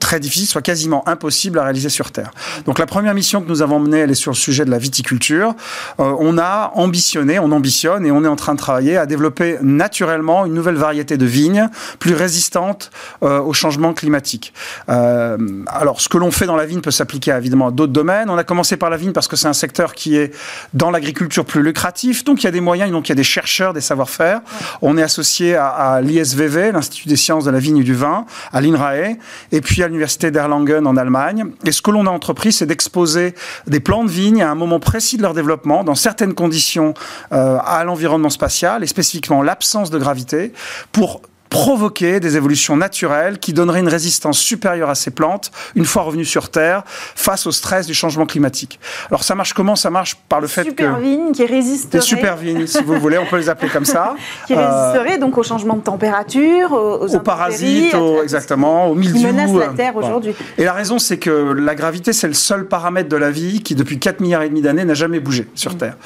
très 0.00 0.18
difficile, 0.18 0.48
soit 0.48 0.62
quasiment 0.62 1.06
impossible 1.08 1.58
à 1.58 1.62
réaliser 1.62 1.90
sur 1.90 2.10
Terre. 2.10 2.32
Donc 2.64 2.78
la 2.78 2.86
première 2.86 3.14
mission 3.14 3.40
que 3.42 3.48
nous 3.48 3.62
avons 3.62 3.78
menée, 3.78 3.98
elle 3.98 4.10
est 4.10 4.14
sur 4.14 4.32
le 4.32 4.36
sujet 4.36 4.64
de 4.64 4.70
la 4.70 4.78
viticulture. 4.78 5.54
Euh, 6.00 6.14
on 6.18 6.38
a 6.38 6.72
ambitionné, 6.74 7.38
on 7.38 7.52
ambitionne 7.52 8.04
et 8.04 8.10
on 8.10 8.24
est 8.24 8.28
en 8.28 8.36
train 8.36 8.54
de 8.54 8.58
travailler 8.58 8.96
à 8.96 9.06
développer 9.06 9.58
naturellement 9.62 10.46
une 10.46 10.54
nouvelle 10.54 10.76
variété 10.76 11.16
de 11.16 11.26
vignes 11.26 11.68
plus 11.98 12.14
résistante 12.14 12.90
euh, 13.22 13.40
au 13.40 13.52
changement 13.52 13.92
climatique. 13.92 14.52
Euh, 14.88 15.36
alors 15.66 16.00
ce 16.00 16.08
que 16.08 16.18
l'on 16.18 16.30
fait 16.30 16.46
dans 16.46 16.56
la 16.56 16.66
vigne 16.66 16.80
peut 16.80 16.90
s'appliquer 16.90 17.32
évidemment 17.32 17.68
à 17.68 17.70
d'autres 17.70 17.92
domaines. 17.92 18.30
On 18.30 18.38
a 18.38 18.44
commencé 18.44 18.76
par 18.76 18.90
la 18.90 18.96
vigne 18.96 19.12
parce 19.12 19.28
que 19.28 19.36
c'est 19.36 19.48
un 19.48 19.52
secteur 19.52 19.94
qui 19.94 20.16
est 20.16 20.34
dans 20.72 20.90
l'agriculture 20.90 21.44
plus 21.44 21.62
lucratif, 21.62 22.24
donc 22.24 22.42
il 22.42 22.46
y 22.46 22.48
a 22.48 22.52
des 22.52 22.60
moyens, 22.60 22.90
donc 22.90 23.08
il 23.08 23.10
y 23.10 23.12
a 23.12 23.16
des 23.16 23.22
chercheurs, 23.22 23.74
des 23.74 23.80
savoir-faire. 23.82 24.40
On 24.80 24.96
est 24.96 25.02
associé 25.02 25.56
à, 25.56 25.68
à 25.68 26.00
l'ISVV, 26.00 26.72
l'Institut 26.72 27.08
des 27.08 27.16
sciences 27.16 27.44
de 27.44 27.50
la 27.50 27.58
vigne 27.58 27.78
et 27.78 27.84
du 27.84 27.94
vin, 27.94 28.24
à 28.52 28.60
l'INRAE, 28.60 29.16
et 29.52 29.60
puis 29.60 29.82
à 29.82 29.89
l'université 29.90 30.30
d'Erlangen 30.30 30.86
en 30.86 30.96
Allemagne. 30.96 31.46
Et 31.64 31.72
ce 31.72 31.82
que 31.82 31.90
l'on 31.90 32.06
a 32.06 32.10
entrepris, 32.10 32.52
c'est 32.52 32.66
d'exposer 32.66 33.34
des 33.66 33.80
plants 33.80 34.04
de 34.04 34.10
vigne 34.10 34.42
à 34.42 34.50
un 34.50 34.54
moment 34.54 34.80
précis 34.80 35.16
de 35.16 35.22
leur 35.22 35.34
développement, 35.34 35.84
dans 35.84 35.94
certaines 35.94 36.34
conditions, 36.34 36.94
euh, 37.32 37.58
à 37.64 37.84
l'environnement 37.84 38.30
spatial, 38.30 38.82
et 38.82 38.86
spécifiquement 38.86 39.42
l'absence 39.42 39.90
de 39.90 39.98
gravité, 39.98 40.52
pour 40.92 41.20
provoquer 41.50 42.20
des 42.20 42.36
évolutions 42.36 42.76
naturelles 42.76 43.38
qui 43.38 43.52
donneraient 43.52 43.80
une 43.80 43.88
résistance 43.88 44.38
supérieure 44.38 44.88
à 44.88 44.94
ces 44.94 45.10
plantes 45.10 45.50
une 45.74 45.84
fois 45.84 46.02
revenues 46.02 46.24
sur 46.24 46.48
Terre 46.48 46.84
face 46.86 47.46
au 47.46 47.52
stress 47.52 47.86
du 47.86 47.94
changement 47.94 48.24
climatique. 48.24 48.78
Alors 49.08 49.24
ça 49.24 49.34
marche 49.34 49.52
comment? 49.52 49.74
Ça 49.74 49.90
marche 49.90 50.16
par 50.28 50.40
le 50.40 50.46
fait 50.46 50.62
super 50.62 50.96
que... 50.96 51.00
vignes 51.00 51.32
qui 51.32 51.44
résisterait... 51.44 51.98
Des 51.98 52.04
super 52.04 52.36
vignes, 52.36 52.66
si 52.66 52.82
vous 52.84 52.98
voulez, 53.00 53.18
on 53.18 53.26
peut 53.26 53.36
les 53.36 53.48
appeler 53.48 53.68
comme 53.68 53.84
ça. 53.84 54.14
qui 54.46 54.54
résisterait 54.54 55.16
euh... 55.16 55.18
donc 55.18 55.36
au 55.38 55.42
changement 55.42 55.74
de 55.74 55.82
température, 55.82 56.72
aux, 56.72 57.14
aux, 57.14 57.20
parasites, 57.20 57.94
aux, 57.94 58.22
exactement, 58.22 58.86
aux 58.86 58.94
mildiou. 58.94 59.18
Qui 59.18 59.26
menacent 59.26 59.58
la 59.58 59.68
Terre 59.68 59.92
bon. 59.92 60.00
aujourd'hui. 60.00 60.34
Et 60.56 60.64
la 60.64 60.72
raison, 60.72 61.00
c'est 61.00 61.18
que 61.18 61.30
la 61.30 61.74
gravité, 61.74 62.12
c'est 62.12 62.28
le 62.28 62.34
seul 62.34 62.68
paramètre 62.68 63.08
de 63.08 63.16
la 63.16 63.32
vie 63.32 63.60
qui, 63.60 63.74
depuis 63.74 63.98
4 63.98 64.20
milliards 64.20 64.42
et 64.42 64.48
demi 64.48 64.62
d'années, 64.62 64.84
n'a 64.84 64.94
jamais 64.94 65.18
bougé 65.18 65.48
sur 65.56 65.74
mmh. 65.74 65.78
Terre. 65.78 65.96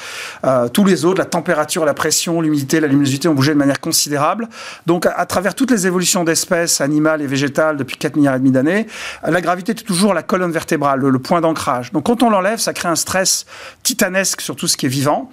Euh, 0.44 0.68
tous 0.68 0.86
les 0.86 1.04
autres, 1.04 1.18
la 1.18 1.26
température, 1.26 1.84
la 1.84 1.94
pression, 1.94 2.40
l'humidité, 2.40 2.80
la 2.80 2.88
luminosité 2.88 3.28
ont 3.28 3.34
bougé 3.34 3.52
de 3.52 3.58
manière 3.58 3.80
considérable. 3.80 4.48
Donc, 4.86 5.06
à 5.06 5.26
travers 5.34 5.56
toutes 5.56 5.72
les 5.72 5.88
évolutions 5.88 6.22
d'espèces 6.22 6.80
animales 6.80 7.20
et 7.20 7.26
végétales 7.26 7.76
depuis 7.76 7.96
4 7.96 8.14
milliards 8.14 8.36
et 8.36 8.38
demi 8.38 8.52
d'années, 8.52 8.86
la 9.26 9.40
gravité 9.40 9.72
est 9.72 9.84
toujours 9.84 10.14
la 10.14 10.22
colonne 10.22 10.52
vertébrale, 10.52 11.00
le, 11.00 11.18
point 11.18 11.40
d'ancrage. 11.40 11.90
Donc 11.90 12.06
quand 12.06 12.22
on 12.22 12.30
l'enlève, 12.30 12.60
ça 12.60 12.72
crée 12.72 12.86
un 12.86 12.94
stress 12.94 13.44
titanesque 13.82 14.40
sur 14.40 14.54
tout 14.54 14.68
ce 14.68 14.76
qui 14.76 14.86
est 14.86 14.88
vivant. 14.88 15.28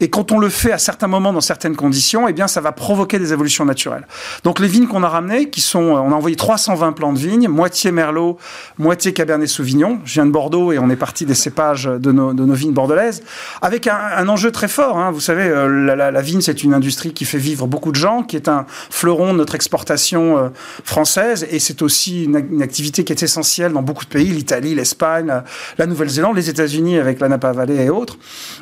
Et 0.00 0.10
quand 0.10 0.30
on 0.30 0.38
le 0.38 0.50
fait 0.50 0.72
à 0.72 0.78
certains 0.78 1.06
moments, 1.06 1.32
dans 1.32 1.40
certaines 1.40 1.74
conditions, 1.74 2.28
eh 2.28 2.34
bien, 2.34 2.48
ça 2.48 2.60
va 2.60 2.72
provoquer 2.72 3.18
des 3.18 3.32
évolutions 3.32 3.64
naturelles. 3.64 4.06
Donc 4.44 4.58
les 4.58 4.68
vignes 4.68 4.88
qu'on 4.88 5.02
a 5.02 5.08
ramenées, 5.08 5.48
qui 5.48 5.62
sont, 5.62 5.80
on 5.80 6.12
a 6.12 6.14
envoyé 6.14 6.36
320 6.36 6.92
plants 6.92 7.14
de 7.14 7.18
vignes, 7.18 7.48
moitié 7.48 7.92
Merlot, 7.92 8.36
moitié 8.76 9.14
Cabernet 9.14 9.48
Sauvignon. 9.48 10.00
Je 10.04 10.12
viens 10.12 10.26
de 10.26 10.32
Bordeaux 10.32 10.72
et 10.72 10.78
on 10.78 10.90
est 10.90 10.96
parti 10.96 11.24
des 11.24 11.34
cépages 11.34 11.84
de 11.84 12.12
nos, 12.12 12.52
vignes 12.52 12.74
bordelaises, 12.74 13.22
avec 13.62 13.86
un, 13.86 14.28
enjeu 14.28 14.52
très 14.52 14.68
fort. 14.68 14.98
Hein. 14.98 15.12
Vous 15.12 15.20
savez, 15.20 15.44
euh, 15.44 15.96
la, 15.96 16.20
vigne, 16.20 16.42
c'est 16.42 16.62
une 16.62 16.74
industrie 16.74 17.14
qui 17.14 17.24
fait 17.24 17.38
vivre 17.38 17.66
beaucoup 17.66 17.90
de 17.90 17.96
gens, 17.96 18.22
qui 18.22 18.36
est 18.36 18.48
un 18.48 18.66
fleuron 18.90 19.32
de 19.32 19.45
notre 19.46 19.54
exportation 19.54 20.36
euh, 20.36 20.48
française, 20.82 21.46
et 21.48 21.60
c'est 21.60 21.80
aussi 21.80 22.24
une, 22.24 22.62
activité 22.62 23.04
qui 23.04 23.12
est 23.12 23.22
essentielle 23.22 23.72
dans 23.72 23.82
beaucoup 23.82 24.04
de 24.04 24.10
pays, 24.10 24.26
l'Italie, 24.26 24.74
l'Espagne, 24.74 25.32
la 25.78 25.86
Nouvelle-Zélande, 25.86 26.34
les 26.34 26.50
États-Unis 26.50 26.98
avec 26.98 27.20
la 27.20 27.28
Napa 27.28 27.52
Valley 27.52 27.84
et 27.84 27.90
autres. 27.90 28.18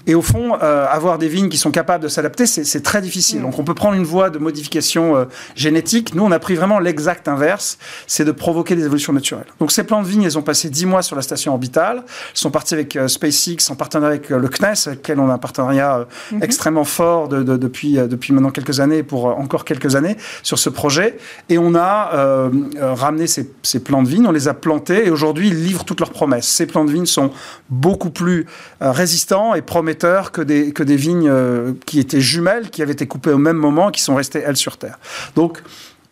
Et 0.07 0.15
au 0.15 0.21
fond, 0.21 0.59
euh, 0.63 0.87
avoir 0.87 1.17
des 1.17 1.29
vignes 1.29 1.49
qui 1.49 1.57
sont 1.57 1.71
capables 1.71 2.05
de 2.05 2.09
s'adapter, 2.09 2.45
c'est 2.47 2.83
très 2.83 3.01
difficile. 3.01 3.41
Donc 3.41 3.59
on 3.59 3.65
peut 3.65 3.75
prendre 3.75 3.95
une 3.95 4.05
voie 4.05 4.29
de 4.29 4.39
modification 4.39 5.27
génétique. 5.57 6.15
Nous, 6.15 6.23
on 6.23 6.33
a 6.33 6.39
pris 6.39 6.55
vraiment 6.55 6.79
l'exact 6.79 7.29
inverse, 7.29 7.79
c'est 8.07 8.27
de 8.27 8.33
provoquer 8.33 8.77
des 8.77 8.85
évolutions 8.85 9.15
naturelles. 9.15 9.47
Donc 9.61 9.73
ces 9.73 9.85
plants 9.85 10.03
de 10.03 10.07
vignes, 10.07 10.23
ils 10.23 10.37
ont 10.37 10.43
passé 10.43 10.69
10 10.69 10.87
mois 10.87 11.03
sur 11.03 11.17
la 11.17 11.23
station 11.23 11.53
orbitale, 11.53 12.05
ils 12.35 12.39
sont 12.39 12.51
partis 12.51 12.75
avec 12.75 12.99
SpaceX 13.07 13.71
en 13.71 13.77
partenariat 13.77 14.17
avec 14.17 14.29
le 14.29 14.49
CNES, 14.49 14.87
avec 14.87 14.99
lequel 14.99 15.19
on 15.19 15.31
a 15.31 15.35
un 15.35 15.39
partenariat 15.39 16.07
mhm. 16.33 16.43
extrêmement 16.43 16.85
fort 16.85 17.29
depuis, 17.29 17.95
depuis 17.95 18.33
maintenant 18.35 18.51
quelques 18.51 18.81
années, 18.81 19.03
pour 19.03 19.27
encore 19.27 19.65
quelques 19.65 19.97
années, 19.97 20.17
sur 20.43 20.59
ce 20.59 20.69
projet. 20.75 21.17
Et 21.49 21.57
on 21.57 21.75
a 21.75 22.11
euh, 22.15 22.51
ramené 22.77 23.27
ces, 23.27 23.51
ces, 23.63 23.81
plants 23.81 24.03
de 24.03 24.09
vignes, 24.09 24.27
on 24.27 24.33
les 24.33 24.49
a 24.49 24.55
plantés, 24.55 25.07
et 25.07 25.11
aujourd'hui, 25.11 25.49
ils 25.49 25.65
livrent 25.65 25.85
toutes 25.85 26.01
leurs 26.01 26.11
promesses. 26.11 26.47
Ces 26.47 26.67
plants 26.67 26.85
de 26.85 26.93
vignes 26.93 27.07
sont 27.07 27.31
beaucoup 27.71 28.11
plus 28.11 28.47
euh, 28.83 28.93
résistants 28.93 29.55
et 29.55 29.63
prometteurs 29.63 30.33
que 30.33 30.43
des, 30.43 30.73
que 30.73 30.83
des 30.83 30.97
vignes 30.97 31.29
euh, 31.31 31.73
qui 31.87 31.99
étaient 31.99 32.21
jumelles, 32.21 32.71
qui 32.71 32.83
avaient 32.83 32.93
été 32.93 33.07
coupées 33.07 33.33
au 33.33 33.39
même 33.39 33.57
moment, 33.57 33.91
qui 33.91 34.03
sont 34.03 34.15
restées, 34.15 34.43
elles, 34.45 34.57
sur 34.57 34.77
Terre. 34.77 34.99
Donc, 35.37 35.63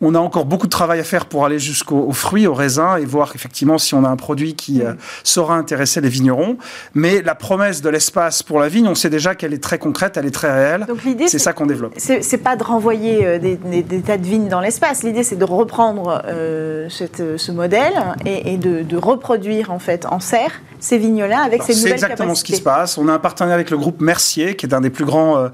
on 0.03 0.15
a 0.15 0.19
encore 0.19 0.45
beaucoup 0.45 0.67
de 0.67 0.71
travail 0.71 0.99
à 0.99 1.03
faire 1.03 1.25
pour 1.25 1.45
aller 1.45 1.59
jusqu'aux 1.59 2.11
fruits, 2.11 2.45
aux 2.45 2.53
raisins 2.53 2.97
et 2.99 3.05
voir 3.05 3.31
effectivement 3.35 3.77
si 3.77 3.95
on 3.95 4.03
a 4.03 4.09
un 4.09 4.17
produit 4.17 4.53
qui 4.53 4.81
euh, 4.81 4.93
saura 5.23 5.55
intéresser 5.55 6.01
les 6.01 6.09
vignerons. 6.09 6.57
Mais 6.93 7.21
la 7.21 7.35
promesse 7.35 7.81
de 7.81 7.87
l'espace 7.87 8.43
pour 8.43 8.59
la 8.59 8.67
vigne, 8.67 8.87
on 8.87 8.95
sait 8.95 9.09
déjà 9.09 9.33
qu'elle 9.33 9.53
est 9.53 9.63
très 9.63 9.77
concrète, 9.77 10.17
elle 10.17 10.25
est 10.25 10.31
très 10.31 10.51
réelle. 10.51 10.85
Donc 10.87 11.05
l'idée, 11.05 11.27
c'est 11.27 11.39
ça 11.39 11.53
qu'on 11.53 11.65
développe. 11.65 11.93
C'est 11.97 12.37
pas 12.37 12.57
de 12.57 12.63
renvoyer 12.63 13.25
euh, 13.25 13.39
des, 13.39 14.01
tas 14.01 14.17
de 14.17 14.25
vignes 14.25 14.49
dans 14.49 14.59
l'espace. 14.59 15.03
L'idée, 15.03 15.23
c'est 15.23 15.37
de 15.37 15.45
reprendre 15.45 16.21
euh, 16.25 16.89
ce 16.89 17.51
modèle 17.51 17.93
et, 18.25 18.57
de, 18.57 18.97
reproduire 18.97 19.71
en 19.71 19.79
fait 19.79 20.05
en 20.05 20.19
serre 20.19 20.61
ces 20.79 20.97
vignes-là 20.97 21.41
avec 21.41 21.63
ces 21.63 21.73
nouvelles 21.73 21.97
C'est 21.97 22.05
exactement 22.05 22.35
ce 22.35 22.43
qui 22.43 22.55
se 22.55 22.61
passe. 22.61 22.97
On 22.97 23.07
a 23.07 23.13
un 23.13 23.19
partenariat 23.19 23.55
avec 23.55 23.69
le 23.69 23.77
groupe 23.77 24.01
Mercier, 24.01 24.55
qui 24.55 24.65
est 24.65 24.73
un 24.73 24.81
des 24.81 24.89
plus 24.89 25.05
grands 25.05 25.47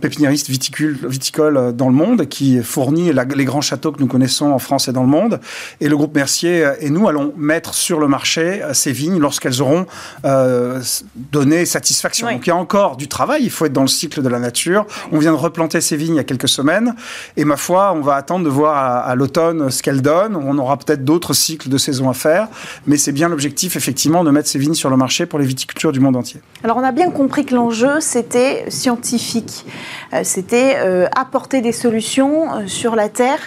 pépiniéristes 0.00 0.50
viticoles 0.50 1.72
dans 1.74 1.88
le 1.88 1.94
monde, 1.94 2.26
qui 2.26 2.60
fournit 2.62 3.12
les 3.12 3.44
grands 3.44 3.60
châteaux 3.60 3.83
que 3.92 4.00
nous 4.00 4.06
connaissons 4.06 4.46
en 4.46 4.58
France 4.58 4.88
et 4.88 4.92
dans 4.92 5.02
le 5.02 5.08
monde. 5.08 5.40
Et 5.80 5.88
le 5.88 5.96
groupe 5.96 6.14
Mercier 6.14 6.64
et 6.80 6.90
nous 6.90 7.08
allons 7.08 7.32
mettre 7.36 7.74
sur 7.74 8.00
le 8.00 8.08
marché 8.08 8.62
euh, 8.62 8.74
ces 8.74 8.92
vignes 8.92 9.18
lorsqu'elles 9.18 9.62
auront 9.62 9.86
euh, 10.24 10.80
donné 11.32 11.64
satisfaction. 11.64 12.30
Donc 12.30 12.46
il 12.46 12.50
y 12.50 12.52
a 12.52 12.56
encore 12.56 12.96
du 12.96 13.08
travail, 13.08 13.42
il 13.44 13.50
faut 13.50 13.66
être 13.66 13.72
dans 13.72 13.82
le 13.82 13.88
cycle 13.88 14.22
de 14.22 14.28
la 14.28 14.38
nature. 14.38 14.86
On 15.12 15.18
vient 15.18 15.32
de 15.32 15.36
replanter 15.36 15.80
ces 15.80 15.96
vignes 15.96 16.14
il 16.14 16.16
y 16.16 16.20
a 16.20 16.24
quelques 16.24 16.48
semaines 16.48 16.94
et 17.36 17.44
ma 17.44 17.56
foi, 17.56 17.92
on 17.94 18.00
va 18.00 18.14
attendre 18.14 18.44
de 18.44 18.50
voir 18.50 19.06
à, 19.06 19.14
l'automne 19.14 19.70
ce 19.70 19.82
qu'elles 19.82 20.02
donnent. 20.02 20.36
On 20.36 20.58
aura 20.58 20.76
peut-être 20.76 21.04
d'autres 21.04 21.34
cycles 21.34 21.68
de 21.68 21.78
saison 21.78 22.08
à 22.08 22.14
faire, 22.14 22.48
mais 22.86 22.96
c'est 22.96 23.12
bien 23.12 23.28
l'objectif 23.28 23.76
effectivement 23.76 24.24
de 24.24 24.30
mettre 24.30 24.48
ces 24.48 24.58
vignes 24.58 24.74
sur 24.74 24.90
le 24.90 24.96
marché 24.96 25.26
pour 25.26 25.38
les 25.38 25.46
viticultures 25.46 25.92
du 25.92 26.00
monde 26.00 26.16
entier. 26.16 26.40
Alors 26.62 26.76
on 26.76 26.84
a 26.84 26.92
bien 26.92 27.10
compris 27.10 27.44
que 27.44 27.54
l'enjeu 27.54 28.00
c'était 28.00 28.64
scientifique, 28.68 29.66
euh, 30.12 30.20
c'était 30.22 30.76
apporter 31.14 31.60
des 31.60 31.72
solutions 31.72 32.66
sur 32.66 32.96
la 32.96 33.08
terre 33.08 33.38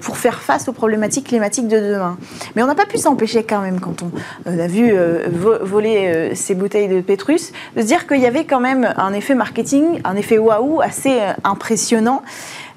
pour 0.00 0.16
faire 0.16 0.40
face 0.40 0.68
aux 0.68 0.72
problématiques 0.72 1.28
climatiques 1.28 1.68
de 1.68 1.78
demain. 1.78 2.16
Mais 2.54 2.62
on 2.62 2.66
n'a 2.66 2.74
pas 2.74 2.86
pu 2.86 2.98
s'empêcher 2.98 3.44
quand 3.44 3.60
même, 3.60 3.80
quand 3.80 4.02
on 4.02 4.10
euh, 4.48 4.64
a 4.64 4.66
vu 4.66 4.92
euh, 4.92 5.28
voler 5.30 6.32
ces 6.34 6.54
bouteilles 6.54 6.88
de 6.88 7.00
Pétrus, 7.00 7.52
de 7.76 7.82
se 7.82 7.86
dire 7.86 8.06
qu'il 8.06 8.20
y 8.20 8.26
avait 8.26 8.44
quand 8.44 8.60
même 8.60 8.92
un 8.96 9.12
effet 9.12 9.34
marketing, 9.34 10.00
un 10.04 10.16
effet 10.16 10.38
waouh 10.38 10.80
assez 10.80 11.18
impressionnant. 11.44 12.22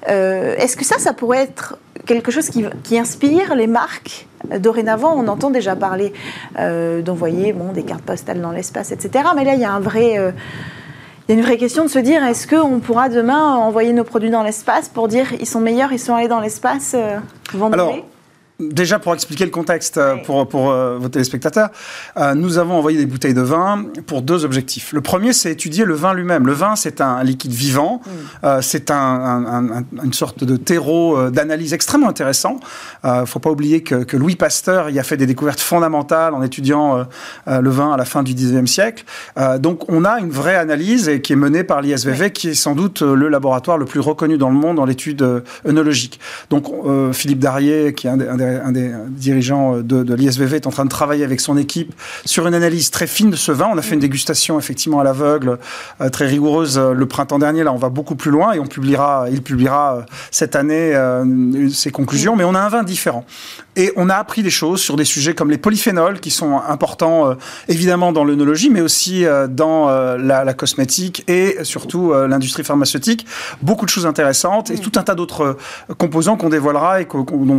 Est-ce 0.08 0.76
que 0.76 0.84
ça, 0.84 0.98
ça 0.98 1.12
pourrait 1.12 1.42
être 1.42 1.78
quelque 2.06 2.30
chose 2.30 2.48
qui, 2.48 2.98
inspire 2.98 3.54
les 3.54 3.66
marques? 3.66 4.26
Dorénavant, 4.60 5.12
on 5.16 5.26
entend 5.26 5.50
déjà 5.50 5.74
parler 5.74 6.12
d'envoyer 6.56 7.54
des 7.74 7.82
cartes 7.82 8.04
postales 8.04 8.40
dans 8.40 8.52
l'espace, 8.52 8.92
etc. 8.92 9.24
Mais 9.34 9.44
là, 9.44 9.54
il 9.54 9.60
y 9.60 9.64
a 9.64 9.72
un 9.72 9.80
vrai 9.80 10.32
il 11.28 11.32
y 11.32 11.34
a 11.34 11.38
une 11.38 11.44
vraie 11.44 11.56
question 11.56 11.84
de 11.84 11.90
se 11.90 11.98
dire 11.98 12.24
est-ce 12.24 12.46
qu'on 12.46 12.78
pourra 12.78 13.08
demain 13.08 13.56
envoyer 13.56 13.92
nos 13.92 14.04
produits 14.04 14.30
dans 14.30 14.44
l'espace 14.44 14.88
pour 14.88 15.08
dire 15.08 15.32
ils 15.40 15.46
sont 15.46 15.60
meilleurs, 15.60 15.92
ils 15.92 15.98
sont 15.98 16.14
allés 16.14 16.28
dans 16.28 16.40
l'espace, 16.40 16.94
euh, 16.94 17.18
vendre 17.52 18.02
Déjà, 18.58 18.98
pour 18.98 19.12
expliquer 19.12 19.44
le 19.44 19.50
contexte 19.50 19.98
euh, 19.98 20.16
pour, 20.16 20.48
pour 20.48 20.70
euh, 20.70 20.96
vos 20.98 21.10
téléspectateurs, 21.10 21.68
euh, 22.16 22.34
nous 22.34 22.56
avons 22.56 22.76
envoyé 22.76 22.96
des 22.96 23.04
bouteilles 23.04 23.34
de 23.34 23.42
vin 23.42 23.84
pour 24.06 24.22
deux 24.22 24.46
objectifs. 24.46 24.94
Le 24.94 25.02
premier, 25.02 25.34
c'est 25.34 25.52
étudier 25.52 25.84
le 25.84 25.92
vin 25.92 26.14
lui-même. 26.14 26.46
Le 26.46 26.54
vin, 26.54 26.74
c'est 26.74 27.02
un, 27.02 27.22
liquide 27.22 27.52
vivant, 27.52 28.00
mm. 28.06 28.48
c'est 28.62 28.90
un, 28.90 29.84
une 30.02 30.12
sorte 30.12 30.44
de 30.44 30.56
terreau 30.56 31.30
d'analyse 31.30 31.74
extrêmement 31.74 32.08
intéressant. 32.08 32.60
Il 33.04 33.10
ne 33.10 33.24
faut 33.26 33.40
pas 33.40 33.50
oublier 33.50 33.82
que, 33.82 34.04
que, 34.04 34.16
Louis 34.16 34.36
Pasteur 34.36 34.90
y 34.90 34.98
a 34.98 35.02
fait 35.02 35.16
des 35.16 35.26
découvertes 35.26 35.60
fondamentales 35.60 36.34
en 36.34 36.42
étudiant 36.42 37.06
le 37.46 37.70
vin 37.70 37.92
à 37.92 37.96
la 37.96 38.04
fin 38.04 38.22
du 38.22 38.34
19e 38.34 38.66
siècle. 38.66 39.04
donc, 39.58 39.90
on 39.90 40.04
a 40.04 40.20
une 40.20 40.30
vraie 40.30 40.56
analyse 40.56 41.08
et 41.08 41.20
qui 41.20 41.32
est 41.32 41.36
menée 41.36 41.64
par 41.64 41.82
l'ISVV, 41.82 42.30
qui 42.30 42.50
est 42.50 42.54
sans 42.54 42.74
doute 42.74 43.02
le 43.02 43.28
laboratoire 43.28 43.76
le 43.78 43.86
plus 43.86 44.00
reconnu 44.00 44.38
dans 44.38 44.50
le 44.50 44.56
monde 44.56 44.76
dans 44.76 44.86
l'étude 44.86 45.42
œnologique. 45.66 46.20
Donc, 46.50 46.66
Philippe 47.12 47.40
Darier, 47.40 47.92
qui 47.94 48.06
est 48.06 48.10
un 48.10 48.16
des 48.16 48.45
un 48.46 48.72
des 48.72 48.92
dirigeants 49.08 49.78
de, 49.78 50.14
l'ISVV 50.14 50.56
est 50.56 50.66
en 50.66 50.70
train 50.70 50.84
de 50.84 50.90
travailler 50.90 51.24
avec 51.24 51.40
son 51.40 51.56
équipe 51.56 51.94
sur 52.24 52.46
une 52.46 52.54
analyse 52.54 52.90
très 52.90 53.06
fine 53.06 53.30
de 53.30 53.36
ce 53.36 53.52
vin. 53.52 53.68
On 53.72 53.78
a 53.78 53.82
fait 53.82 53.94
une 53.94 54.00
dégustation 54.00 54.58
effectivement 54.58 55.00
à 55.00 55.04
l'aveugle, 55.04 55.58
euh, 56.00 56.08
très 56.10 56.26
rigoureuse 56.26 56.78
euh, 56.78 56.92
le 56.92 57.06
printemps 57.06 57.38
dernier. 57.38 57.64
Là, 57.64 57.72
on 57.72 57.78
va 57.78 57.88
beaucoup 57.88 58.16
plus 58.16 58.30
loin 58.30 58.52
et 58.52 58.58
on 58.58 58.66
publiera, 58.66 59.26
il 59.30 59.42
publiera 59.42 59.96
euh, 59.96 60.02
cette 60.30 60.56
année 60.56 60.94
ses 61.72 61.90
conclusions. 61.90 62.36
Mais 62.36 62.44
on 62.44 62.54
a 62.54 62.60
un 62.60 62.68
vin 62.68 62.82
différent. 62.82 63.24
Et 63.76 63.92
on 63.96 64.08
a 64.08 64.14
appris 64.14 64.42
des 64.42 64.50
choses 64.50 64.80
sur 64.80 64.96
des 64.96 65.04
sujets 65.04 65.34
comme 65.34 65.50
les 65.50 65.58
polyphénols, 65.58 66.20
qui 66.20 66.30
sont 66.30 66.60
importants 66.66 67.36
évidemment 67.68 68.12
dans 68.12 68.24
l'œnologie, 68.24 68.70
mais 68.70 68.80
aussi 68.80 69.24
dans 69.50 69.88
la, 70.16 70.54
cosmétique 70.54 71.24
et 71.28 71.58
surtout 71.62 72.12
l'industrie 72.12 72.64
pharmaceutique. 72.64 73.26
Beaucoup 73.60 73.84
de 73.84 73.90
choses 73.90 74.06
intéressantes 74.06 74.70
et 74.70 74.78
tout 74.78 74.92
un 74.96 75.02
tas 75.02 75.14
d'autres 75.14 75.58
composants 75.98 76.36
qu'on 76.36 76.48
dévoilera 76.48 77.02
et 77.02 77.06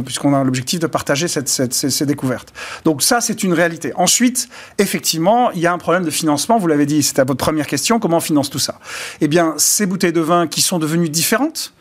puisqu'on 0.06 0.34
a 0.34 0.44
l'objectif 0.44 0.77
de 0.80 0.88
partager 0.88 1.28
ces, 1.28 2.06
découvertes. 2.06 2.54
Donc 2.86 3.02
ça, 3.02 3.22
c'est 3.22 3.44
une 3.44 3.54
réalité. 3.54 3.92
Ensuite, 3.96 4.50
effectivement, 4.78 5.52
il 5.52 5.60
y 5.60 5.68
a 5.68 5.74
un 5.74 5.78
problème 5.78 6.04
de 6.04 6.10
financement. 6.10 6.58
Vous 6.58 6.68
l'avez 6.68 6.86
dit, 6.86 7.04
c'était 7.04 7.22
à 7.22 7.26
votre 7.26 7.44
première 7.44 7.68
question. 7.68 8.00
Comment 8.00 8.18
on 8.18 8.22
finance 8.22 8.50
tout 8.50 8.60
ça? 8.60 8.80
Eh 9.22 9.28
bien, 9.28 9.54
ces 9.58 9.86
bouteilles 9.86 10.14
de 10.14 10.22
vin 10.22 10.48
qui 10.48 10.62
sont 10.62 10.80
devenues 10.80 11.10
différentes, 11.10 11.74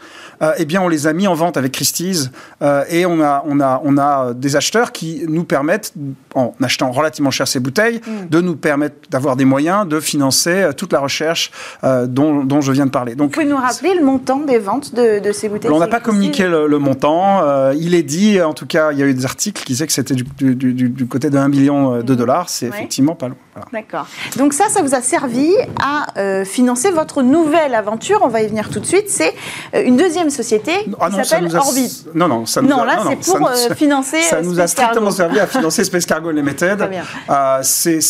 euh, 0.43 0.53
eh 0.59 0.65
bien, 0.65 0.83
on 0.83 0.89
les 0.89 1.07
a 1.07 1.13
mis 1.13 1.27
en 1.27 1.35
vente 1.35 1.57
avec 1.57 1.73
Christie's 1.73 2.31
euh, 2.63 2.85
et 2.89 3.07
on 3.07 3.21
a, 3.21 3.43
on, 3.47 3.61
a, 3.61 3.81
on 3.85 3.97
a 3.97 4.35
des 4.35 4.57
acheteurs 4.57 4.93
qui 4.93 5.25
nous 5.29 5.45
permettent, 5.45 5.93
en 6.35 6.55
achetant 6.63 6.91
relativement 6.91 7.31
cher 7.31 7.49
ces 7.49 7.61
bouteilles, 7.61 8.01
mm. 8.07 8.29
de 8.29 8.41
nous 8.41 8.57
permettre 8.57 8.97
d'avoir 9.11 9.37
des 9.37 9.45
moyens 9.45 9.89
de 9.89 10.01
financer 10.01 10.51
euh, 10.51 10.73
toute 10.73 10.93
la 10.93 11.01
recherche 11.01 11.51
dont, 11.83 12.45
dont, 12.45 12.61
je 12.61 12.73
viens 12.73 12.87
de 12.87 12.91
parler. 12.91 13.15
Donc, 13.15 13.29
Vous 13.29 13.41
pouvez 13.41 13.47
nous 13.47 13.57
rappeler 13.57 13.95
le 13.95 14.05
montant 14.05 14.41
des 14.41 14.59
ventes 14.59 14.95
de, 14.95 15.21
de 15.21 15.33
ces 15.33 15.49
bouteilles 15.49 15.71
On 15.71 15.79
n'a 15.79 15.87
pas 15.87 16.01
communiqué 16.01 16.47
le, 16.47 16.79
montant. 16.79 17.73
il 17.73 17.95
est 17.95 18.03
dit, 18.03 18.41
en 18.41 18.55
tout 18.55 18.67
cas, 18.67 18.86
il 18.93 18.99
y 18.99 19.03
a 19.03 19.07
eu 19.07 19.15
des 19.15 19.25
articles 19.25 19.63
qui 19.63 19.73
disaient 19.73 19.87
que 19.87 19.93
c'était 19.93 20.15
du, 20.15 20.25
du, 20.55 20.73
du, 20.73 21.07
côté 21.07 21.31
de 21.31 21.39
1 21.39 21.49
million 21.49 22.03
de 22.03 22.13
mm. 22.13 22.17
dollars. 22.17 22.49
C'est 22.49 22.67
effectivement 22.67 23.15
pas 23.15 23.29
loin. 23.29 23.39
D'accord. 23.73 24.07
Donc 24.37 24.53
ça, 24.53 24.69
ça 24.69 24.83
vous 24.83 24.95
a 24.95 25.01
servi 25.01 25.53
à 25.83 26.45
financer 26.45 26.91
votre 26.91 27.23
nouvelle 27.23 27.75
aventure. 27.75 28.21
On 28.23 28.29
va 28.29 28.43
y 28.43 28.47
venir 28.47 28.71
tout 28.71 28.81
de 28.81 28.87
suite. 28.87 29.09
C'est 29.09 29.35
une 29.75 29.97
deuxième 29.97 30.31
société 30.31 30.73
ah 31.01 31.11
qui 31.11 31.25
s'appelle 31.25 31.55
Orbit. 31.57 32.07
Non, 32.15 32.29
non, 32.29 32.47
ça 32.47 32.63
nous 32.63 32.69
non, 32.69 32.85
là, 32.85 32.99
c'est 33.21 33.39
pour 33.39 33.49
euh, 33.49 33.75
financer. 33.75 34.21
Ça 34.23 34.43
nous 34.43 34.59
a 34.61 34.67
strictement 34.67 35.11
servi 35.11 35.41
à 35.41 35.47
financer 35.47 35.85
Space 35.85 36.07
Cargo 36.07 36.31
Limited. 36.31 36.89
Euh, 37.31 37.59
c'est 37.63 38.01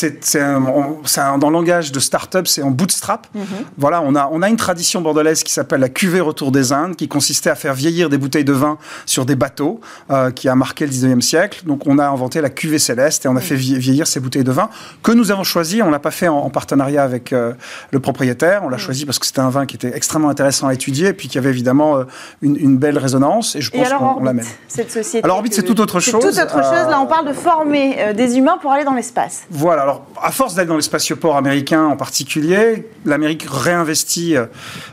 dans 1.39 1.49
le 1.49 1.53
langage 1.53 1.93
de 1.93 2.01
start-up, 2.01 2.47
c'est 2.47 2.63
en 2.63 2.71
bootstrap. 2.71 3.27
Mhm. 3.35 3.45
Voilà, 3.79 4.03
on 4.03 4.15
a, 4.15 4.29
on 4.33 4.43
a 4.43 4.49
une 4.49 4.57
tradition 4.57 5.01
bordelaise 5.01 5.43
qui 5.43 5.53
s'appelle 5.53 5.81
la 5.81 5.89
cuvée 5.89 6.21
Retour 6.21 6.53
des 6.53 6.73
Indes, 6.73 6.97
qui 6.97 7.09
consistait 7.09 7.51
à 7.51 7.55
faire 7.55 7.75
vieillir 7.75 8.09
des 8.09 8.19
bouteilles 8.19 8.45
de 8.45 8.53
vin 8.53 8.79
sur 9.05 9.27
des 9.27 9.37
bateaux, 9.37 9.81
euh, 10.11 10.31
qui 10.31 10.49
a 10.49 10.55
marqué 10.55 10.87
le 10.87 10.93
19e 10.93 11.21
siècle. 11.21 11.63
Donc, 11.65 11.87
on 11.87 11.99
a 11.99 12.07
inventé 12.07 12.41
la 12.41 12.51
cuvée 12.51 12.79
céleste 12.79 13.25
et 13.25 13.29
on 13.29 13.37
a 13.37 13.41
fait 13.41 13.57
vieillir 13.57 14.07
ces 14.07 14.21
bouteilles 14.21 14.45
de 14.45 14.53
vin 14.53 14.69
que 15.03 15.13
nous 15.13 15.31
avons 15.31 15.36
avons 15.37 15.45
choisi, 15.45 15.83
on 15.83 15.91
l'a 15.91 15.99
pas 15.99 16.11
fait 16.11 16.29
en, 16.29 16.51
partenariat 16.51 17.03
avec 17.03 17.33
le 17.33 18.01
propriétaire, 18.01 18.63
on 18.65 18.69
l'a 18.69 18.79
choisi 18.79 19.05
parce 19.05 19.19
que 19.19 19.27
c'était 19.27 19.41
un 19.41 19.51
vin 19.51 19.67
qui 19.67 19.77
était 19.77 19.95
extrêmement 19.95 20.29
intéressant 20.29 20.69
à 20.69 20.75
étudier 20.75 21.09
et 21.09 21.13
puis 21.13 21.29
qui 21.29 21.39
avait 21.39 21.51
évidemment 21.51 22.05
une, 22.43 22.77
belle 22.77 22.99
résonance. 22.99 23.57
Et 23.57 23.61
je 23.61 23.71
pense 23.71 23.89
qu'on 23.93 24.23
l'amène. 24.23 24.47
Cette 24.69 24.91
société. 24.91 25.25
Alors 25.25 25.39
Orbit, 25.39 25.51
c'est 25.53 25.63
tout 25.63 25.81
autre 25.81 26.01
chose. 26.01 26.21
Tout 26.21 26.41
autre 26.41 26.63
chose. 26.63 26.89
Là, 26.89 27.01
on 27.01 27.07
parle 27.07 27.29
de 27.29 27.33
former 27.33 28.15
des 28.15 28.39
humains 28.39 28.59
pour 28.61 28.73
aller 28.73 28.85
dans 28.85 28.95
l'espace. 28.95 29.45
Voilà. 29.51 29.83
Alors, 29.83 30.07
à 30.23 30.31
force 30.31 30.55
d'aller 30.55 30.69
dans 30.69 30.77
les 30.77 30.83
spatioports 30.83 31.37
américains 31.37 31.85
en 31.85 31.97
particulier, 31.97 32.89
l'Amérique 33.05 33.47
réinvestit 33.49 34.35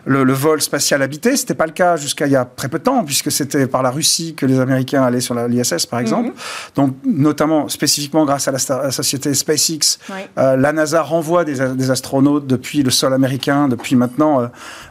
le, 0.06 0.24
le 0.24 0.34
vol 0.34 0.62
spatial 0.62 1.02
habité. 1.02 1.36
C'était 1.38 1.56
pas 1.56 1.66
le 1.66 1.72
cas 1.72 1.96
jusqu'à 1.96 2.26
il 2.26 2.32
y 2.32 2.36
a 2.36 2.46
très 2.46 2.70
peu 2.70 2.80
de 2.80 2.84
temps, 2.84 3.04
puisque 3.04 3.32
c'était 3.32 3.68
par 3.68 3.84
la 3.84 3.92
Russie 3.92 4.36
que 4.36 4.46
les 4.46 4.60
Américains 4.60 5.04
allaient 5.04 5.22
sur 5.22 5.36
l'ISS, 5.36 5.86
par 5.86 6.00
exemple. 6.00 6.30
Mhm. 6.30 6.34
Donc, 6.76 6.96
notamment, 7.06 7.70
spécifiquement 7.70 8.26
grâce 8.26 8.48
à 8.48 8.52
la, 8.52 8.92
société 8.92 9.34
SpaceX, 9.34 10.00
euh, 10.38 10.56
la 10.56 10.74
NASA 10.74 11.02
renvoie 11.02 11.46
des, 11.46 11.92
astronautes 11.92 12.48
depuis 12.48 12.82
le 12.84 12.90
sol 12.90 13.14
américain, 13.14 13.68
depuis 13.68 13.96
maintenant. 13.96 14.42
Euh, 14.42 14.48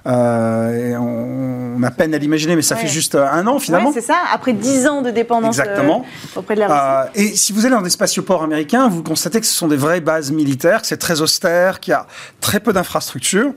euh, 0.07 0.97
on, 0.97 1.83
a 1.83 1.91
peine 1.91 2.15
à 2.15 2.19
l'imaginer, 2.19 2.55
mais 2.55 2.63
ça 2.63 2.77
fait 2.77 2.87
juste 2.87 3.17
un 3.17 3.47
an 3.47 3.59
finalement. 3.59 3.93
c'est 3.93 4.01
ça, 4.01 4.17
après 4.33 4.53
dix 4.53 4.87
ans 4.87 5.03
de 5.03 5.11
dépendance 5.11 5.59
Exactement. 5.59 6.05
auprès 6.37 6.55
de 6.55 6.61
la 6.61 7.09
Russie. 7.13 7.25
et 7.25 7.37
si 7.37 7.53
vous 7.53 7.67
allez 7.67 7.75
dans 7.75 7.83
des 7.83 7.91
spatioports 7.91 8.45
américains, 8.45 8.89
vous 8.89 9.03
constatez 9.03 9.41
que 9.41 9.47
ce 9.47 9.53
sont 9.53 9.69
des 9.69 9.77
vraies 9.77 10.01
bases 10.01 10.31
militaires, 10.31 10.83
que 10.83 10.87
c'est 10.87 10.97
très 10.97 11.21
austère, 11.21 11.81
qu'il 11.81 11.91
y 11.93 11.95
a 11.95 12.07
très 12.41 12.61
peu 12.61 12.73
d'infrastructures. 12.73 13.53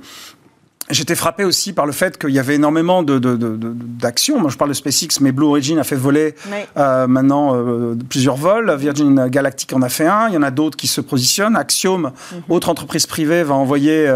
J'étais 0.89 1.15
frappé 1.15 1.43
aussi 1.43 1.73
par 1.73 1.87
le 1.87 1.91
fait 1.91 2.17
qu'il 2.19 2.29
y 2.29 2.37
avait 2.37 2.55
énormément 2.55 3.01
d'actions. 3.01 4.39
Moi, 4.39 4.51
je 4.51 4.57
parle 4.57 4.69
de 4.69 4.75
SpaceX, 4.75 5.19
mais 5.19 5.31
Blue 5.31 5.47
Origin 5.47 5.79
a 5.79 5.83
fait 5.83 5.95
voler 5.95 6.35
euh, 6.77 7.07
maintenant 7.07 7.55
euh, 7.55 7.95
plusieurs 8.07 8.35
vols. 8.35 8.71
Virgin 8.75 9.27
Galactic 9.27 9.73
en 9.73 9.81
a 9.81 9.89
fait 9.89 10.05
un. 10.05 10.27
Il 10.27 10.35
y 10.35 10.37
en 10.37 10.43
a 10.43 10.51
d'autres 10.51 10.77
qui 10.77 10.87
se 10.87 11.01
positionnent. 11.01 11.55
Axiom, 11.55 12.01
mhm. 12.01 12.41
autre 12.49 12.69
entreprise 12.69 13.07
privée, 13.07 13.41
va 13.41 13.55
envoyer 13.55 14.07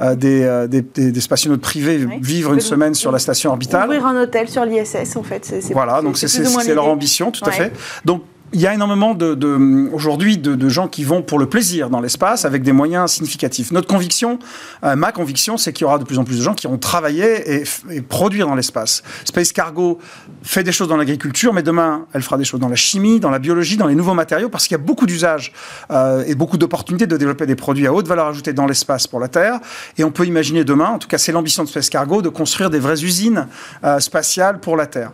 euh, 0.00 0.14
des, 0.14 0.66
des, 0.68 1.10
des, 1.10 1.20
spationautes 1.20 1.60
privés 1.60 2.06
vivre 2.20 2.54
une 2.54 2.60
semaine 2.60 2.94
sur 2.94 3.12
la 3.12 3.18
station 3.18 3.50
orbitale. 3.50 3.84
Ouvrir 3.84 4.06
un 4.06 4.22
hôtel 4.22 4.48
sur 4.48 4.64
l'ISS, 4.64 5.16
en 5.16 5.22
fait. 5.22 5.54
voilà, 5.72 6.00
donc 6.00 6.16
c'est 6.16 6.74
leur 6.74 6.88
ambition, 6.88 7.32
tout 7.32 7.44
à 7.44 7.50
fait. 7.50 7.72
Donc 8.06 8.22
il 8.52 8.60
y 8.60 8.66
a 8.66 8.74
énormément 8.74 9.14
de, 9.14 9.90
aujourd'hui 9.92 10.38
de, 10.38 10.68
gens 10.68 10.88
qui 10.88 11.04
vont 11.04 11.22
pour 11.22 11.38
le 11.38 11.46
plaisir 11.46 11.90
dans 11.90 12.00
l'espace 12.00 12.44
avec 12.44 12.62
des 12.62 12.72
moyens 12.72 13.12
significatifs. 13.12 13.72
Notre 13.72 13.88
conviction, 13.88 14.38
euh, 14.84 14.96
ma 14.96 15.12
conviction, 15.12 15.56
c'est 15.56 15.72
qu'il 15.72 15.84
y 15.84 15.86
aura 15.86 15.98
de 15.98 16.04
plus 16.04 16.18
en 16.18 16.24
plus 16.24 16.38
de 16.38 16.42
gens 16.42 16.54
qui 16.54 16.66
vont 16.66 16.78
travailler 16.78 17.62
et, 17.62 17.64
et 17.90 18.00
produire 18.00 18.46
dans 18.46 18.54
l'espace. 18.54 19.02
Space 19.24 19.52
Cargo 19.52 19.98
fait 20.42 20.62
des 20.62 20.72
choses 20.72 20.88
dans 20.88 20.96
l'agriculture, 20.96 21.52
mais 21.52 21.62
demain, 21.62 22.06
elle 22.12 22.22
fera 22.22 22.36
des 22.36 22.44
choses 22.44 22.60
dans 22.60 22.68
la 22.68 22.76
chimie, 22.76 23.18
dans 23.18 23.30
la 23.30 23.38
biologie, 23.38 23.76
dans 23.76 23.86
les 23.86 23.94
nouveaux 23.94 24.14
matériaux, 24.14 24.48
parce 24.48 24.68
qu'il 24.68 24.76
y 24.76 24.80
a 24.80 24.84
beaucoup 24.84 25.06
d'usages 25.06 25.52
euh, 25.90 26.24
et 26.26 26.34
beaucoup 26.34 26.56
d'opportunités 26.56 27.06
de 27.06 27.16
développer 27.16 27.46
des 27.46 27.56
produits 27.56 27.86
à 27.86 27.92
haute 27.92 28.06
valeur 28.06 28.26
ajoutée 28.26 28.52
dans 28.52 28.66
l'espace 28.66 29.06
pour 29.06 29.20
la 29.20 29.28
Terre. 29.28 29.58
Et 29.98 30.04
on 30.04 30.10
peut 30.10 30.26
imaginer 30.26 30.64
demain, 30.64 30.90
en 30.90 30.98
tout 30.98 31.08
cas 31.08 31.18
c'est 31.18 31.32
l'ambition 31.32 31.64
de 31.64 31.68
Space 31.68 31.90
Cargo, 31.90 32.22
de 32.22 32.28
construire 32.28 32.70
des 32.70 32.78
vraies 32.78 33.02
usines 33.02 33.48
euh, 33.82 33.98
spatiales 34.00 34.60
pour 34.60 34.76
la 34.76 34.86
Terre. 34.86 35.10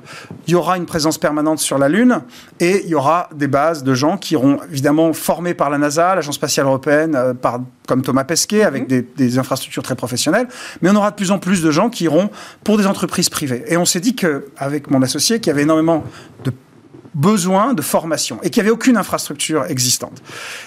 Il 0.47 0.53
y 0.53 0.55
aura 0.55 0.77
une 0.77 0.87
présence 0.87 1.19
permanente 1.19 1.59
sur 1.59 1.79
la 1.79 1.89
Lune 1.89 2.21
et 2.59 2.83
il 2.85 2.91
y 2.91 2.95
aura 2.95 3.30
des 3.35 3.47
bases 3.47 3.85
de 3.85 3.95
gens 3.95 4.17
qui 4.17 4.35
seront 4.35 4.59
évidemment 4.71 5.13
formés 5.13 5.55
par 5.55 5.71
la 5.71 5.79
NASA, 5.79 6.15
l'Agence 6.15 6.35
spatiale 6.35 6.67
européenne, 6.67 7.15
euh, 7.15 7.35
par, 7.35 7.61
comme 7.87 8.03
Thomas 8.03 8.25
Pesquet, 8.25 8.63
avec 8.63 8.91
mhm. 8.91 9.05
des, 9.17 9.39
infrastructures 9.39 9.83
très 9.83 9.97
professionnelles. 9.97 10.49
Mais 10.83 10.91
on 10.91 10.97
aura 10.97 11.11
de 11.11 11.17
plus 11.17 11.31
en 11.31 11.39
plus 11.39 11.63
de 11.63 11.71
gens 11.71 11.91
qui 11.91 12.05
iront 12.05 12.31
pour 12.65 12.79
des 12.79 12.87
entreprises 12.87 13.29
privées. 13.29 13.65
Et 13.69 13.77
on 13.77 13.85
s'est 13.85 14.01
dit 14.01 14.15
qu'avec 14.15 14.91
mon 14.91 15.03
associé, 15.03 15.41
qu'il 15.41 15.49
y 15.49 15.51
avait 15.51 15.63
énormément 15.63 16.05
de 16.45 16.53
besoin 17.15 17.75
de 17.75 17.83
formation 17.83 18.39
et 18.43 18.51
qu'il 18.51 18.63
n'y 18.63 18.69
avait 18.69 18.75
aucune 18.75 18.97
infrastructure 18.97 19.65
existante. 19.67 20.23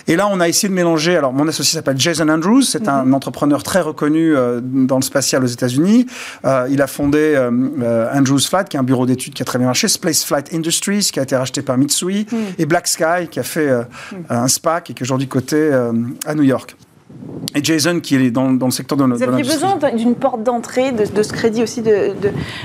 Et 0.08 0.16
là, 0.16 0.28
on 0.32 0.40
a 0.40 0.48
essayé 0.48 0.70
de 0.70 0.74
mélanger. 0.74 1.16
Alors, 1.16 1.34
mon 1.34 1.48
associé 1.48 1.78
s'appelle 1.78 2.00
Jason 2.00 2.28
Andrews, 2.30 2.64
c'est 2.64 2.88
un 2.88 3.06
mhm. 3.06 3.14
entrepreneur 3.14 3.64
très 3.64 3.82
reconnu 3.82 4.36
euh, 4.36 4.60
dans 4.62 4.98
le 4.98 5.02
spatial 5.02 5.44
aux 5.44 5.48
États-Unis. 5.48 6.06
Euh, 6.46 6.68
il 6.70 6.82
a 6.82 6.88
fondé 6.88 7.34
euh, 7.36 8.14
Andrews 8.14 8.40
Flight, 8.40 8.70
qui 8.70 8.78
est 8.78 8.80
un 8.80 8.84
bureau 8.84 9.06
d'études 9.06 9.34
qui 9.34 9.42
a 9.42 9.46
très 9.46 9.58
bien 9.58 9.68
marché, 9.68 9.88
Space 9.88 10.24
Flight 10.24 10.54
Industries, 10.54 11.10
qui 11.12 11.20
a 11.20 11.24
été 11.24 11.36
racheté 11.36 11.62
par 11.62 11.78
Mitsui, 11.78 12.28
mhm. 12.32 12.38
et 12.58 12.66
Black 12.66 12.88
Sky, 12.88 13.28
qui 13.30 13.40
a 13.40 13.44
fait 13.44 13.72
mhm. 13.72 14.26
un 14.30 14.48
SPAC 14.48 14.90
et 14.90 14.94
qui 14.94 15.02
est 15.02 15.06
aujourd'hui 15.06 15.28
coté 15.28 15.72
à 16.26 16.36
New 16.36 16.44
York 16.44 16.76
et 17.56 17.64
Jason 17.64 18.00
qui 18.00 18.16
est 18.16 18.32
dans, 18.32 18.52
dans 18.52 18.66
le 18.66 18.72
secteur 18.72 18.98
de, 18.98 19.04
Vous 19.04 19.24
aviez 19.24 19.44
besoin 19.44 19.78
d'une 19.96 20.16
porte 20.16 20.44
d'entrée, 20.44 20.92
de, 20.92 21.24
ce 21.24 21.34
crédit 21.34 21.62
aussi 21.62 21.82
de, 21.82 22.14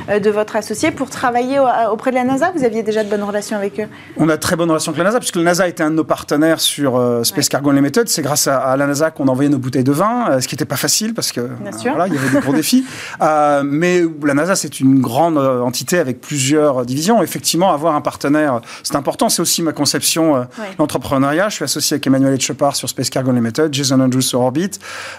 euh, 0.09 0.19
de, 0.19 0.31
votre 0.31 0.57
associé 0.57 0.91
pour 0.91 1.11
travailler 1.11 1.59
auprès 1.91 2.11
de 2.11 2.17
la 2.17 2.25
NASA 2.25 2.53
Vous 2.57 2.65
aviez 2.65 2.83
déjà 2.83 3.05
de 3.05 3.11
bonnes 3.11 3.23
relations 3.23 3.57
avec 3.57 3.81
eux 3.81 3.87
On 4.17 4.29
a 4.29 4.39
très 4.39 4.57
bonnes 4.57 4.71
relations 4.71 4.91
avec 4.93 4.99
la 4.99 5.05
NASA, 5.05 5.19
puisque 5.19 5.37
la 5.37 5.43
NASA 5.43 5.69
était 5.69 5.83
un 5.83 5.91
de 5.91 5.97
nos 5.97 6.05
partenaires 6.05 6.61
sur 6.61 6.97
euh, 6.97 7.23
Space 7.23 7.49
Cargo 7.49 7.71
Unlimited. 7.71 8.09
C'est 8.09 8.23
grâce 8.23 8.47
à, 8.47 8.77
la 8.77 8.87
NASA 8.87 9.11
qu'on 9.11 9.29
envoyait 9.29 9.51
nos 9.51 9.59
bouteilles 9.59 9.85
de 9.85 9.93
vin, 9.93 10.31
euh, 10.31 10.41
ce 10.41 10.49
qui 10.49 10.55
n'était 10.55 10.65
pas 10.65 10.77
facile 10.77 11.13
parce 11.13 11.33
que 11.33 11.49
voilà, 11.83 12.07
il 12.07 12.15
y 12.15 12.19
avait 12.19 12.31
des 12.31 12.41
gros 12.41 12.53
défis. 12.55 12.85
mais 13.21 14.03
la 14.25 14.35
NASA, 14.35 14.57
c'est 14.57 14.81
une 14.81 15.01
grande 15.01 15.39
entité 15.39 15.99
avec 15.99 16.21
plusieurs 16.21 16.87
divisions. 16.87 17.23
Effectivement, 17.23 17.73
avoir 17.73 17.95
un 17.95 18.01
partenaire, 18.01 18.61
c'est 18.83 18.97
important. 18.97 19.29
C'est 19.29 19.43
aussi 19.43 19.63
ma 19.63 19.73
conception 19.73 20.47
d'entrepreneuriat. 20.79 21.49
Je 21.49 21.57
suis 21.57 21.65
associé 21.65 21.95
avec 21.95 22.07
Emmanuel 22.07 22.35
Etchepart 22.35 22.77
sur 22.77 22.89
Space 22.89 23.11
Cargo 23.11 23.31
Unlimited, 23.31 23.73
Jason 23.73 24.01
Andrews 24.01 24.23
sur 24.23 24.38
Orbit. 24.41 24.71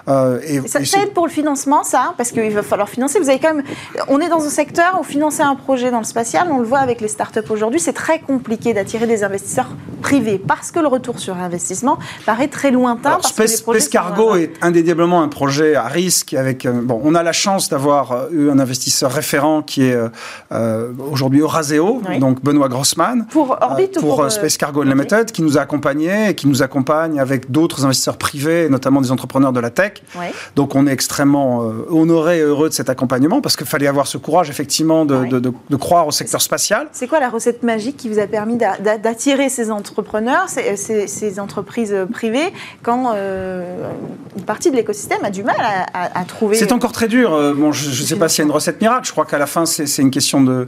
Euh, 0.08 0.40
et, 0.46 0.68
ça, 0.68 0.80
aide 1.02 1.14
pour 1.14 1.28
le 1.28 1.32
financement, 1.32 1.84
ça, 1.84 2.14
parce 2.18 2.32
qu'il 2.32 2.52
va 2.52 2.64
falloir 2.64 2.90
financer. 2.90 3.20
Vous 3.20 3.30
avez 3.30 3.40
quand 3.40 3.54
même, 3.54 3.64
on 4.08 4.20
est 4.20 4.30
dans 4.30 4.46
un 4.46 4.50
secteur 4.50 4.98
où 5.00 5.04
financer 5.04 5.42
un 5.42 5.56
projet 5.56 5.92
dans 5.92 6.00
le 6.00 6.06
spatial, 6.06 6.48
on 6.52 6.60
le 6.60 6.66
voit 6.66 6.80
avec 6.80 7.02
les 7.02 7.08
startups 7.08 7.40
aujourd'hui, 7.50 7.80
c'est 7.80 7.94
très 7.94 8.20
compliqué 8.20 8.74
d'attirer 8.74 9.08
des 9.08 9.24
investisseurs 9.24 9.70
privés 10.02 10.40
parce 10.40 10.72
que 10.72 10.80
le 10.80 10.88
retour 10.88 11.20
sur 11.20 11.38
investissement 11.38 12.00
paraît 12.26 12.48
très 12.48 12.72
lointain. 12.72 13.12
Alors, 13.12 13.26
Space, 13.26 13.90
Cargo 13.90 14.36
est 14.36 14.54
indéniablement 14.62 15.22
un 15.22 15.28
projet 15.28 15.76
à 15.76 15.88
risque. 15.88 16.34
Avec, 16.34 16.66
euh, 16.66 16.82
bon, 16.84 17.02
on 17.04 17.16
a 17.16 17.24
la 17.24 17.32
chance 17.32 17.70
d'avoir 17.70 18.12
euh, 18.12 18.30
eu 18.32 18.50
un 18.50 18.60
investisseur 18.60 19.12
référent 19.12 19.62
qui 19.62 19.84
est 19.84 19.98
aujourd'hui 21.12 21.42
Euraseo, 21.42 22.02
donc 22.20 22.44
Benoît 22.44 22.70
Grossman. 22.70 23.26
Pour 23.30 23.58
Orbit 23.62 23.88
pour, 23.88 24.16
pour 24.18 24.32
Space 24.32 24.58
Cargo 24.58 24.82
Unlimited, 24.82 25.32
qui 25.32 25.42
nous 25.42 25.58
a 25.58 25.62
accompagnés 25.62 26.30
et 26.30 26.36
qui 26.36 26.48
nous 26.48 26.64
accompagne 26.64 27.20
avec 27.20 27.52
d'autres 27.52 27.86
investisseurs 27.86 28.18
privés, 28.18 28.70
notamment 28.70 29.02
des 29.02 29.09
entrepreneurs 29.12 29.54
de 29.54 29.60
la 29.60 29.70
tech. 29.70 29.94
Donc 30.56 30.76
on 30.76 30.88
est 30.88 30.92
extrêmement 30.92 31.64
euh, 31.64 31.86
honoré 31.90 32.40
et 32.40 32.42
heureux 32.42 32.70
de 32.70 32.74
cet 32.74 32.90
accompagnement 32.90 33.42
parce 33.42 33.56
qu'il 33.56 33.66
fallait 33.66 33.88
avoir 33.88 34.08
ce 34.08 34.18
courage 34.18 34.50
effectivement 34.50 35.06
de, 35.06 35.40
de, 35.40 35.76
croire 35.76 36.08
au 36.08 36.12
secteur 36.12 36.42
spatial. 36.42 36.88
C'est 36.92 37.08
quoi 37.08 37.20
la 37.20 37.30
recette 37.30 37.64
magique 37.64 37.98
qui 37.98 38.10
vous 38.10 38.20
a 38.20 38.28
permis 38.28 38.58
d'attirer 38.58 39.50
ces 39.50 39.72
entrepreneurs, 39.72 40.48
ces, 40.50 41.40
entreprises 41.40 41.96
privées, 42.12 42.54
quand 42.84 43.14
euh, 43.16 43.90
une 44.38 44.44
partie 44.44 44.72
de 44.72 44.76
l'écosystème 44.76 45.24
a 45.24 45.32
du 45.32 45.44
mal 45.44 45.56
à, 45.94 46.26
trouver... 46.26 46.58
C'est 46.58 46.72
encore 46.72 46.92
très 46.92 47.08
dur. 47.08 47.34
Euh, 47.34 47.54
bon, 47.54 47.72
je 47.72 47.90
ne 47.90 47.94
sais 47.94 48.16
pas 48.16 48.28
s'il 48.28 48.40
y 48.40 48.42
a 48.44 48.46
une 48.46 48.52
recette 48.52 48.82
miracle. 48.82 49.08
Je 49.08 49.12
crois 49.12 49.26
qu'à 49.26 49.38
la 49.38 49.46
fin, 49.46 49.66
c'est 49.66 50.02
une 50.02 50.12
question 50.12 50.42
de, 50.42 50.68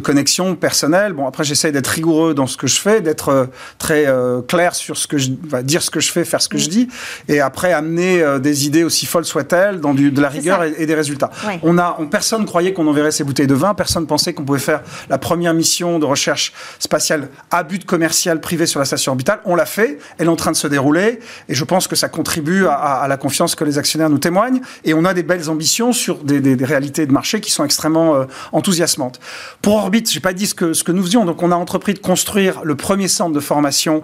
connexion 0.00 0.54
personnelle. 0.54 1.12
Bon, 1.12 1.26
après, 1.26 1.44
j'essaie 1.44 1.72
d'être 1.72 1.88
rigoureux 1.88 2.34
dans 2.34 2.46
ce 2.46 2.56
que 2.56 2.66
je 2.66 2.78
fais, 2.78 3.00
d'être 3.00 3.48
très 3.78 4.06
clair 4.46 4.74
sur 4.74 4.96
ce 4.96 5.06
que 5.06 5.18
je... 5.18 5.30
vais 5.44 5.62
dire 5.62 5.82
ce 5.82 5.90
que 5.90 6.00
je 6.00 6.12
fais, 6.12 6.24
faire 6.24 6.42
ce 6.42 6.48
que 6.48 6.58
je 6.58 6.68
dis. 6.68 6.88
Et 7.28 7.40
après, 7.40 7.71
amener 7.72 8.22
euh, 8.22 8.38
des 8.38 8.66
idées 8.66 8.84
aussi 8.84 9.06
folles 9.06 9.24
soient-elles, 9.24 9.80
dans 9.80 9.94
du, 9.94 10.10
de 10.10 10.20
la 10.20 10.28
rigueur 10.28 10.62
et, 10.64 10.86
des 10.86 10.94
résultats. 10.94 11.30
On 11.62 11.78
a, 11.78 11.96
on, 11.98 12.06
personne 12.06 12.44
croyait 12.44 12.72
qu'on 12.72 12.86
enverrait 12.86 13.10
ces 13.10 13.24
bouteilles 13.24 13.46
de 13.46 13.54
vin, 13.54 13.74
personne 13.74 14.06
pensait 14.06 14.34
qu'on 14.34 14.44
pouvait 14.44 14.58
faire 14.58 14.82
la 15.08 15.18
première 15.18 15.54
mission 15.54 15.98
de 15.98 16.04
recherche 16.04 16.52
spatiale 16.78 17.28
à 17.50 17.62
but 17.62 17.84
commercial 17.84 18.40
privé 18.40 18.66
sur 18.66 18.78
la 18.78 18.84
station 18.84 19.12
orbitale. 19.12 19.40
On 19.44 19.54
l'a 19.54 19.66
fait, 19.66 19.98
elle 20.18 20.26
est 20.26 20.30
en 20.30 20.36
train 20.36 20.52
de 20.52 20.56
se 20.56 20.66
dérouler, 20.66 21.20
et 21.48 21.54
je 21.54 21.64
pense 21.64 21.88
que 21.88 21.96
ça 21.96 22.08
contribue 22.08 22.66
à, 22.66 23.06
la 23.08 23.16
confiance 23.16 23.54
que 23.54 23.64
les 23.64 23.78
actionnaires 23.78 24.10
nous 24.10 24.18
témoignent, 24.18 24.60
et 24.84 24.94
on 24.94 25.04
a 25.04 25.14
des 25.14 25.22
belles 25.22 25.50
ambitions 25.50 25.92
sur 25.92 26.18
des, 26.18 26.40
des, 26.40 26.64
réalités 26.64 27.06
de 27.06 27.12
marché 27.12 27.40
qui 27.40 27.50
sont 27.50 27.64
extrêmement 27.64 28.14
euh, 28.14 28.24
enthousiasmantes. 28.52 29.20
Pour 29.60 29.74
Orbit, 29.74 30.04
j'ai 30.08 30.20
pas 30.20 30.32
dit 30.32 30.46
ce 30.46 30.54
que, 30.54 30.72
ce 30.72 30.84
que 30.84 30.92
nous 30.92 31.02
faisions, 31.02 31.24
donc 31.24 31.42
on 31.42 31.50
a 31.50 31.56
entrepris 31.56 31.94
de 31.94 31.98
construire 31.98 32.62
le 32.64 32.74
premier 32.74 33.08
centre 33.08 33.34
de 33.34 33.40
formation 33.40 34.02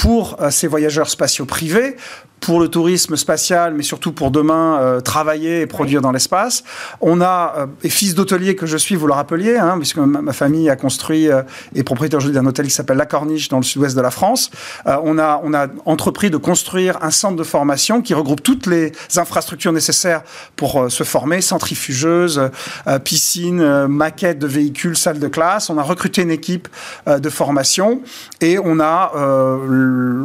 pour 0.00 0.38
euh, 0.40 0.50
ces 0.50 0.66
voyageurs 0.66 1.10
spatiaux 1.10 1.44
privés 1.44 1.94
pour 2.40 2.58
le 2.58 2.68
tourisme 2.68 3.16
spatial, 3.16 3.74
mais 3.74 3.82
surtout 3.82 4.12
pour 4.12 4.30
demain 4.30 4.78
euh, 4.80 5.00
travailler 5.02 5.60
et 5.60 5.66
produire 5.66 6.00
dans 6.00 6.10
l'espace. 6.10 6.64
On 7.02 7.20
a, 7.20 7.54
euh, 7.58 7.66
et 7.82 7.90
fils 7.90 8.14
d'hôtelier 8.14 8.56
que 8.56 8.64
je 8.64 8.78
suis, 8.78 8.96
vous 8.96 9.06
le 9.06 9.12
rappeliez, 9.12 9.58
hein, 9.58 9.74
puisque 9.76 9.98
ma, 9.98 10.32
famille 10.32 10.70
a 10.70 10.76
construit 10.76 11.26
et 11.26 11.40
est 11.74 11.82
propriétaire 11.82 12.20
d'un 12.30 12.46
hôtel 12.46 12.64
qui 12.64 12.72
s'appelle 12.72 12.96
La 12.96 13.04
Corniche 13.04 13.50
dans 13.50 13.58
le 13.58 13.62
sud-ouest 13.62 13.94
de 13.94 14.00
la 14.00 14.10
France. 14.10 14.50
on, 14.86 15.18
a, 15.18 15.38
on 15.44 15.52
a 15.52 15.66
entrepris 15.84 16.30
de 16.30 16.38
construire 16.38 16.96
un 17.02 17.10
centre 17.10 17.36
de 17.36 17.44
formation 17.44 18.00
qui 18.00 18.14
regroupe 18.14 18.42
toutes 18.42 18.64
les 18.64 18.92
infrastructures 19.16 19.72
nécessaires 19.72 20.22
pour 20.56 20.90
se 20.90 21.04
former, 21.04 21.42
centrifugeuse, 21.42 22.48
piscine, 23.04 23.86
maquette 23.86 24.38
de 24.38 24.46
véhicules, 24.46 24.96
salle 24.96 25.18
de 25.18 25.28
classe. 25.28 25.68
On 25.68 25.76
a 25.76 25.82
recruté 25.82 26.22
une 26.22 26.30
équipe 26.30 26.68
de 27.06 27.28
formation 27.28 28.00
et 28.40 28.58
on 28.58 28.80
a 28.80 29.12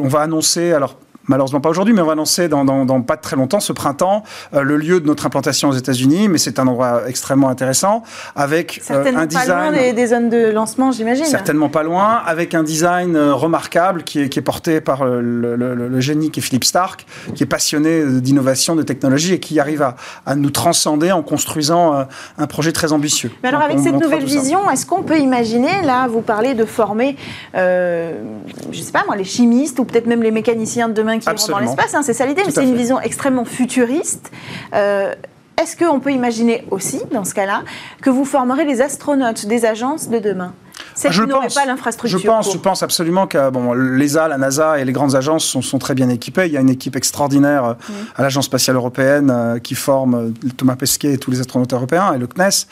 on 0.02 0.08
va 0.08 0.22
annoncer, 0.22 0.74
alors 0.74 0.98
malheureusement 1.28 1.62
pas 1.62 1.70
aujourd'hui, 1.70 1.94
mais 1.94 2.02
on 2.02 2.06
va 2.06 2.14
annoncer 2.14 2.48
dans, 2.48 2.66
dans, 2.66 3.02
pas 3.02 3.18
très 3.18 3.36
longtemps, 3.36 3.60
ce 3.60 3.74
printemps, 3.74 4.24
euh, 4.54 4.62
le 4.62 4.78
lieu 4.78 5.00
de 5.00 5.08
notre 5.08 5.26
implantation 5.26 5.70
aux 5.70 5.74
États-Unis. 5.74 6.30
Mais 6.30 6.38
c'est 6.38 6.60
un 6.60 6.68
endroit 6.68 7.04
extrêmement 7.08 7.50
intéressant 7.50 8.04
avec 8.36 8.82
un 8.90 9.26
design. 9.26 9.48
Pas 9.48 9.72
loin 9.72 9.94
des, 9.94 10.08
zones 10.08 10.30
de 10.30 10.52
lancement, 10.52 10.92
j'imagine. 10.92 11.26
Certainement 11.26 11.70
pas 11.70 11.84
loin, 11.84 12.22
avec 12.26 12.54
un 12.54 12.64
design 12.64 13.18
remarquable 13.18 14.04
qui 14.04 14.22
est, 14.22 14.30
qui 14.30 14.40
est 14.40 14.44
porté 14.44 14.82
par 14.82 15.06
le, 15.06 15.56
le, 15.56 16.00
génie 16.00 16.32
qui 16.32 16.40
est 16.40 16.44
Philippe 16.44 16.66
Stark, 16.66 17.06
qui 17.34 17.44
est 17.44 17.48
passionné 17.48 18.06
d'innovation, 18.06 18.76
de 18.76 18.84
technologie 18.84 19.34
et 19.34 19.40
qui 19.40 19.60
arrive 19.60 19.82
à, 19.82 19.96
à 20.26 20.36
nous 20.36 20.50
transcender 20.50 21.12
en 21.12 21.24
construisant 21.24 22.06
un 22.38 22.48
projet 22.48 22.72
très 22.72 22.94
ambitieux. 22.94 23.32
Mais 23.44 23.50
alors, 23.50 23.62
avec 23.62 23.80
cette 23.80 24.00
nouvelle 24.00 24.26
vision, 24.26 24.70
est-ce 24.70 24.86
qu'on 24.86 25.04
peut 25.04 25.20
imaginer, 25.20 25.82
là, 25.84 26.08
vous 26.08 26.22
parlez 26.22 26.54
de 26.54 26.66
former, 26.66 27.16
euh, 27.56 28.14
je 28.72 28.80
sais 28.80 28.92
pas 28.92 29.04
moi, 29.06 29.16
les 29.16 29.24
chimistes 29.24 29.80
ou 29.80 29.86
peut-être 29.86 30.08
même 30.08 30.24
les 30.24 30.32
mécaniciens 30.32 30.90
de 30.90 30.94
demain 30.94 31.15
qui 31.20 31.28
vont 31.28 31.36
dans 31.50 31.60
l'espace, 31.60 31.94
hein, 31.94 32.02
c'est 32.04 32.14
ça 32.14 32.26
l'idée, 32.26 32.44
mais 32.46 32.52
c'est 32.52 32.64
une 32.64 32.76
vision 32.76 33.00
extrêmement 33.00 33.46
futuriste. 33.46 34.32
Euh, 34.74 35.14
est-ce 35.62 35.78
qu'on 35.78 36.00
peut 36.00 36.12
imaginer 36.12 36.66
aussi, 36.70 37.02
dans 37.12 37.24
ce 37.24 37.34
cas-là, 37.34 37.64
que 38.02 38.10
vous 38.10 38.26
formerez 38.26 38.66
les 38.66 38.82
astronautes 38.82 39.46
des 39.46 39.66
agences 39.66 40.10
de 40.10 40.20
demain? 40.20 40.54
Je 41.10 41.24
pense, 41.24 41.54
pas 41.54 41.66
l'infrastructure. 41.66 42.20
Je 42.20 42.26
pense, 42.26 42.54
je 42.54 42.58
pense 42.58 42.84
absolument 42.84 43.28
que 43.28 43.50
bon, 43.50 43.74
l'ESA, 43.74 44.28
la 44.28 44.38
NASA 44.38 44.80
et 44.80 44.86
les 44.86 44.92
grandes 44.92 45.16
agences 45.16 45.46
sont, 45.46 45.62
sont, 45.62 45.80
très 45.80 45.94
bien 45.94 46.10
équipées. 46.10 46.48
Il 46.48 46.54
y 46.54 46.58
a 46.58 46.62
une 46.62 46.70
équipe 46.70 46.96
extraordinaire 46.96 47.66
euh, 47.66 47.74
mm. 47.74 47.94
à 48.16 48.22
l'Agence 48.24 48.46
spatiale 48.46 48.76
européenne 48.76 49.32
euh, 49.32 49.60
qui 49.60 49.76
forme 49.76 50.16
euh, 50.16 50.50
Thomas 50.58 50.76
Pesquet 50.76 51.14
et 51.14 51.18
tous 51.18 51.32
les 51.32 51.40
astronautes 51.40 51.74
européens 51.74 52.14
et 52.14 52.18
le 52.18 52.28
CNES. 52.28 52.68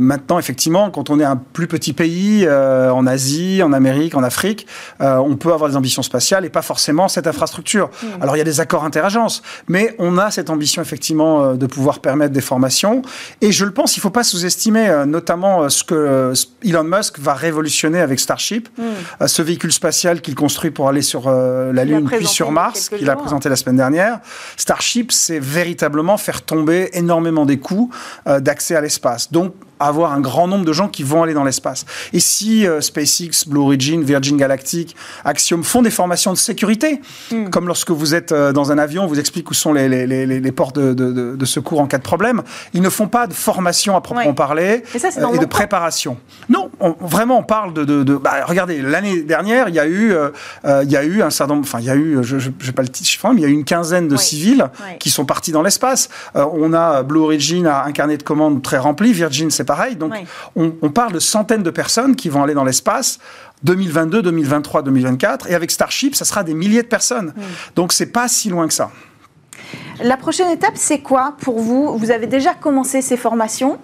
maintenant, 0.00 0.38
effectivement, 0.38 0.90
quand 0.90 1.10
on 1.10 1.18
est 1.20 1.24
un 1.24 1.36
plus 1.36 1.66
petit 1.66 1.92
pays 1.92 2.48
en 2.48 3.06
Asie, 3.06 3.62
en 3.62 3.72
Amérique, 3.72 4.14
en 4.14 4.22
Afrique, 4.22 4.66
on 5.00 5.36
peut 5.36 5.52
avoir 5.52 5.70
des 5.70 5.76
ambitions 5.76 6.02
spatiales 6.02 6.44
et 6.44 6.50
pas 6.50 6.62
forcément 6.62 7.08
cette 7.08 7.26
infrastructure. 7.26 7.90
Mm. 8.02 8.06
Alors 8.22 8.36
il 8.36 8.38
y 8.38 8.42
a 8.42 8.44
des 8.44 8.60
accords 8.60 8.84
interagences, 8.84 9.42
mais 9.68 9.94
on 9.98 10.18
a 10.18 10.30
cette 10.30 10.50
ambition 10.50 10.82
effectivement 10.82 11.54
de 11.54 11.66
pouvoir 11.66 12.00
permettre 12.00 12.32
des 12.32 12.40
formations. 12.40 13.02
Et 13.40 13.52
je 13.52 13.64
le 13.64 13.72
pense, 13.72 13.96
il 13.96 14.00
ne 14.00 14.02
faut 14.02 14.10
pas 14.10 14.24
sous-estimer 14.24 15.04
notamment 15.06 15.68
ce 15.68 15.84
que 15.84 16.32
Elon 16.64 16.84
Musk 16.84 17.09
va 17.18 17.34
révolutionner 17.34 18.00
avec 18.00 18.20
Starship, 18.20 18.68
hmm. 18.76 18.82
euh, 19.22 19.26
ce 19.26 19.42
véhicule 19.42 19.72
spatial 19.72 20.20
qu'il 20.20 20.34
construit 20.34 20.70
pour 20.70 20.88
aller 20.88 21.02
sur 21.02 21.24
euh, 21.26 21.72
la 21.72 21.84
Lune 21.84 22.08
puis 22.08 22.26
sur 22.26 22.50
Mars, 22.52 22.88
qu'il 22.88 23.08
a 23.10 23.16
présenté 23.16 23.48
la 23.48 23.56
semaine 23.56 23.76
dernière. 23.76 24.20
Starship, 24.56 25.12
c'est 25.12 25.38
véritablement 25.38 26.16
faire 26.16 26.42
tomber 26.42 26.90
énormément 26.92 27.46
des 27.46 27.58
coûts 27.58 27.90
euh, 28.26 28.40
d'accès 28.40 28.76
à 28.76 28.80
l'espace. 28.80 29.32
Donc, 29.32 29.54
avoir 29.80 30.12
un 30.12 30.20
grand 30.20 30.46
nombre 30.46 30.64
de 30.64 30.72
gens 30.72 30.88
qui 30.88 31.02
vont 31.02 31.22
aller 31.22 31.34
dans 31.34 31.44
l'espace. 31.44 31.84
Et 32.12 32.20
si 32.20 32.66
euh, 32.66 32.80
SpaceX, 32.80 33.46
Blue 33.46 33.60
Origin, 33.60 34.02
Virgin 34.02 34.36
Galactic, 34.36 34.94
Axiom 35.24 35.64
font 35.64 35.82
des 35.82 35.90
formations 35.90 36.32
de 36.32 36.38
sécurité, 36.38 37.00
hmm. 37.30 37.48
comme 37.50 37.66
lorsque 37.66 37.90
vous 37.90 38.14
êtes 38.14 38.32
euh, 38.32 38.52
dans 38.52 38.72
un 38.72 38.78
avion, 38.78 39.04
on 39.04 39.06
vous 39.06 39.18
explique 39.18 39.50
où 39.50 39.54
sont 39.54 39.72
les, 39.72 39.88
les, 39.88 40.06
les, 40.06 40.26
les 40.26 40.52
portes 40.52 40.76
de, 40.78 40.92
de, 40.92 41.36
de, 41.36 41.44
secours 41.44 41.80
en 41.80 41.86
cas 41.86 41.98
de 41.98 42.02
problème, 42.02 42.42
ils 42.74 42.82
ne 42.82 42.90
font 42.90 43.08
pas 43.08 43.26
de 43.26 43.32
formation 43.32 43.96
à 43.96 44.00
proprement 44.00 44.34
parler 44.34 44.82
et 44.94 45.38
de 45.38 45.46
préparation. 45.46 46.16
Non, 46.48 46.70
vraiment, 47.00 47.38
on 47.38 47.42
parle 47.42 47.72
de... 47.72 47.84
de 47.84 48.14
bah, 48.16 48.44
regardez, 48.46 48.82
l'année 48.82 49.22
dernière, 49.22 49.68
il 49.68 49.74
y 49.74 49.80
a 49.80 49.86
eu, 49.86 50.12
euh, 50.12 50.30
il 50.84 50.90
y 50.90 50.96
a 50.96 51.04
eu 51.04 51.22
un 51.22 51.30
certain 51.30 51.54
nombre, 51.54 51.66
enfin, 51.66 51.80
il 51.80 51.86
y 51.86 51.90
a 51.90 51.96
eu, 51.96 52.18
je 52.22 52.36
n'ai 52.36 52.72
pas 52.72 52.82
le 52.82 52.88
titre, 52.88 53.10
mais 53.32 53.40
il 53.40 53.42
y 53.42 53.46
a 53.46 53.48
eu 53.48 53.52
une 53.52 53.64
quinzaine 53.64 54.08
de 54.08 54.16
civils 54.16 54.66
qui 54.98 55.10
sont 55.10 55.24
partis 55.24 55.52
dans 55.52 55.62
l'espace. 55.62 56.08
on 56.34 56.72
a 56.72 57.02
Blue 57.02 57.20
Origin 57.20 57.66
a 57.66 57.84
un 57.84 57.92
carnet 57.92 58.16
de 58.16 58.22
commandes 58.22 58.62
très 58.62 58.78
rempli, 58.78 59.12
Virgin, 59.12 59.50
c'est 59.50 59.69
pareil. 59.70 59.94
Donc, 59.94 60.12
on, 60.56 60.90
parle 60.90 61.12
de 61.12 61.20
centaines 61.20 61.62
de 61.62 61.70
personnes 61.70 62.16
qui 62.16 62.28
vont 62.28 62.42
aller 62.42 62.54
dans 62.54 62.64
l'espace 62.64 63.20
2022, 63.62 64.20
2023, 64.20 64.82
2024. 64.82 65.48
Et 65.48 65.54
avec 65.54 65.70
Starship, 65.70 66.16
ça 66.16 66.24
sera 66.24 66.42
des 66.42 66.54
milliers 66.54 66.82
de 66.82 66.88
personnes. 66.88 67.32
Donc, 67.76 67.92
c'est 67.92 68.10
pas 68.10 68.26
si 68.26 68.48
loin 68.48 68.66
que 68.66 68.74
ça. 68.74 68.90
La 70.02 70.16
prochaine 70.16 70.50
étape, 70.50 70.74
c'est 70.74 71.02
quoi 71.02 71.36
pour 71.40 71.60
vous? 71.60 71.96
Vous 71.96 72.10
avez 72.10 72.26
déjà 72.26 72.52
commencé 72.52 73.00
ces 73.00 73.16
formations? 73.16 73.78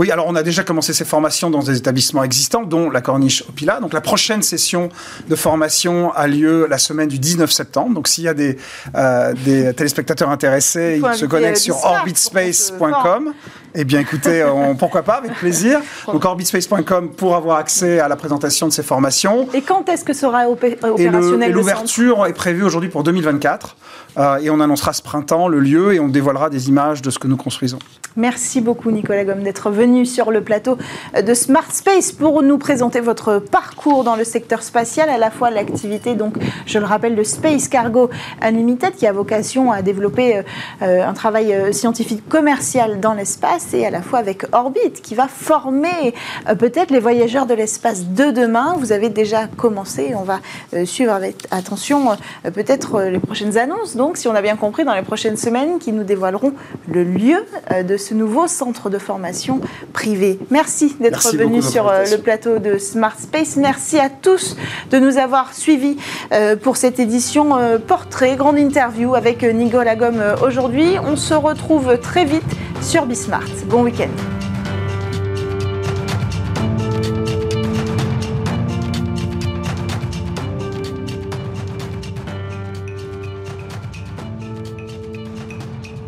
Oui, 0.00 0.10
alors 0.10 0.26
on 0.28 0.34
a 0.34 0.42
déjà 0.42 0.64
commencé 0.64 0.94
ces 0.94 1.04
formations 1.04 1.50
dans 1.50 1.62
des 1.62 1.76
établissements 1.76 2.24
existants, 2.24 2.62
dont 2.62 2.88
la 2.88 3.02
Corniche 3.02 3.44
Opila. 3.46 3.80
Donc 3.80 3.92
la 3.92 4.00
prochaine 4.00 4.42
session 4.42 4.88
de 5.28 5.36
formation 5.36 6.10
a 6.14 6.26
lieu 6.26 6.66
la 6.70 6.78
semaine 6.78 7.08
du 7.08 7.18
19 7.18 7.52
septembre. 7.52 7.94
Donc 7.94 8.08
s'il 8.08 8.24
y 8.24 8.28
a 8.28 8.32
des, 8.32 8.56
euh, 8.94 9.34
des 9.44 9.74
téléspectateurs 9.74 10.30
intéressés, 10.30 11.02
ils 11.04 11.14
se 11.18 11.26
connectent 11.26 11.58
sur 11.58 11.84
orbitspace.com. 11.84 13.34
Eh 13.74 13.84
bien, 13.84 14.00
écoutez, 14.00 14.44
pourquoi 14.78 15.02
pas, 15.02 15.14
avec 15.14 15.34
plaisir. 15.34 15.80
Donc, 16.06 16.24
orbitspace.com 16.24 17.10
pour 17.10 17.36
avoir 17.36 17.58
accès 17.58 18.00
à 18.00 18.08
la 18.08 18.16
présentation 18.16 18.66
de 18.66 18.72
ces 18.72 18.82
formations. 18.82 19.48
Et 19.54 19.62
quand 19.62 19.88
est-ce 19.88 20.04
que 20.04 20.12
sera 20.12 20.48
opérationnel 20.48 21.52
l'ouverture 21.52 22.26
est 22.26 22.32
prévue 22.32 22.62
aujourd'hui 22.62 22.90
pour 22.90 23.02
2024. 23.02 23.76
Euh, 24.18 24.38
et 24.38 24.50
on 24.50 24.60
annoncera 24.60 24.92
ce 24.92 25.02
printemps 25.02 25.48
le 25.48 25.60
lieu 25.60 25.94
et 25.94 26.00
on 26.00 26.08
dévoilera 26.08 26.50
des 26.50 26.68
images 26.68 27.00
de 27.02 27.10
ce 27.10 27.18
que 27.18 27.28
nous 27.28 27.36
construisons. 27.36 27.78
Merci 28.16 28.60
beaucoup, 28.60 28.90
Nicolas 28.90 29.24
Gomme, 29.24 29.44
d'être 29.44 29.70
venu 29.70 30.04
sur 30.04 30.32
le 30.32 30.42
plateau 30.42 30.76
de 31.16 31.32
Smart 31.32 31.70
Space 31.70 32.10
pour 32.10 32.42
nous 32.42 32.58
présenter 32.58 33.00
votre 33.00 33.38
parcours 33.38 34.02
dans 34.02 34.16
le 34.16 34.24
secteur 34.24 34.64
spatial, 34.64 35.08
à 35.08 35.16
la 35.16 35.30
fois 35.30 35.50
l'activité, 35.50 36.16
donc, 36.16 36.34
je 36.66 36.78
le 36.80 36.86
rappelle, 36.86 37.14
de 37.14 37.22
Space 37.22 37.68
Cargo 37.68 38.10
Unlimited, 38.42 38.96
qui 38.96 39.06
a 39.06 39.12
vocation 39.12 39.70
à 39.70 39.82
développer 39.82 40.38
euh, 40.38 40.42
euh, 40.82 41.06
un 41.06 41.12
travail 41.12 41.72
scientifique 41.72 42.28
commercial 42.28 42.98
dans 42.98 43.14
l'espace 43.14 43.59
et 43.72 43.86
à 43.86 43.90
la 43.90 44.02
fois 44.02 44.18
avec 44.18 44.44
Orbit 44.52 44.92
qui 45.02 45.14
va 45.14 45.28
former 45.28 46.14
euh, 46.48 46.54
peut-être 46.54 46.90
les 46.90 46.98
voyageurs 46.98 47.46
de 47.46 47.54
l'espace 47.54 48.06
de 48.06 48.30
demain. 48.30 48.74
Vous 48.78 48.92
avez 48.92 49.08
déjà 49.08 49.46
commencé, 49.46 50.12
on 50.16 50.22
va 50.22 50.40
euh, 50.74 50.84
suivre 50.84 51.12
avec 51.12 51.46
attention 51.50 52.12
euh, 52.12 52.50
peut-être 52.50 53.02
les 53.02 53.18
prochaines 53.18 53.58
annonces. 53.58 53.96
Donc, 53.96 54.16
si 54.16 54.28
on 54.28 54.34
a 54.34 54.42
bien 54.42 54.56
compris, 54.56 54.84
dans 54.84 54.94
les 54.94 55.02
prochaines 55.02 55.36
semaines, 55.36 55.78
qui 55.78 55.92
nous 55.92 56.04
dévoileront 56.04 56.52
le 56.88 57.04
lieu 57.04 57.44
de 57.84 57.96
ce 57.96 58.14
nouveau 58.14 58.46
centre 58.46 58.90
de 58.90 58.98
formation 58.98 59.60
privé. 59.92 60.38
Merci 60.50 60.96
d'être 61.00 61.36
venu 61.36 61.62
sur 61.62 61.90
le 61.90 62.16
plateau 62.16 62.58
de 62.58 62.78
Smart 62.78 63.18
Space. 63.18 63.56
Merci 63.56 63.98
à 63.98 64.08
tous 64.08 64.56
de 64.90 64.98
nous 64.98 65.18
avoir 65.18 65.54
suivis 65.54 65.96
pour 66.62 66.76
cette 66.76 66.98
édition 66.98 67.56
portrait, 67.86 68.36
grande 68.36 68.58
interview 68.58 69.14
avec 69.14 69.42
Nicolas 69.42 69.96
Gomme 69.96 70.22
aujourd'hui. 70.44 70.96
On 71.04 71.16
se 71.16 71.34
retrouve 71.34 71.98
très 71.98 72.24
vite 72.24 72.42
sur 72.82 73.06
Bismart. 73.50 73.70
Bon 73.70 73.82
week-end. 73.84 74.49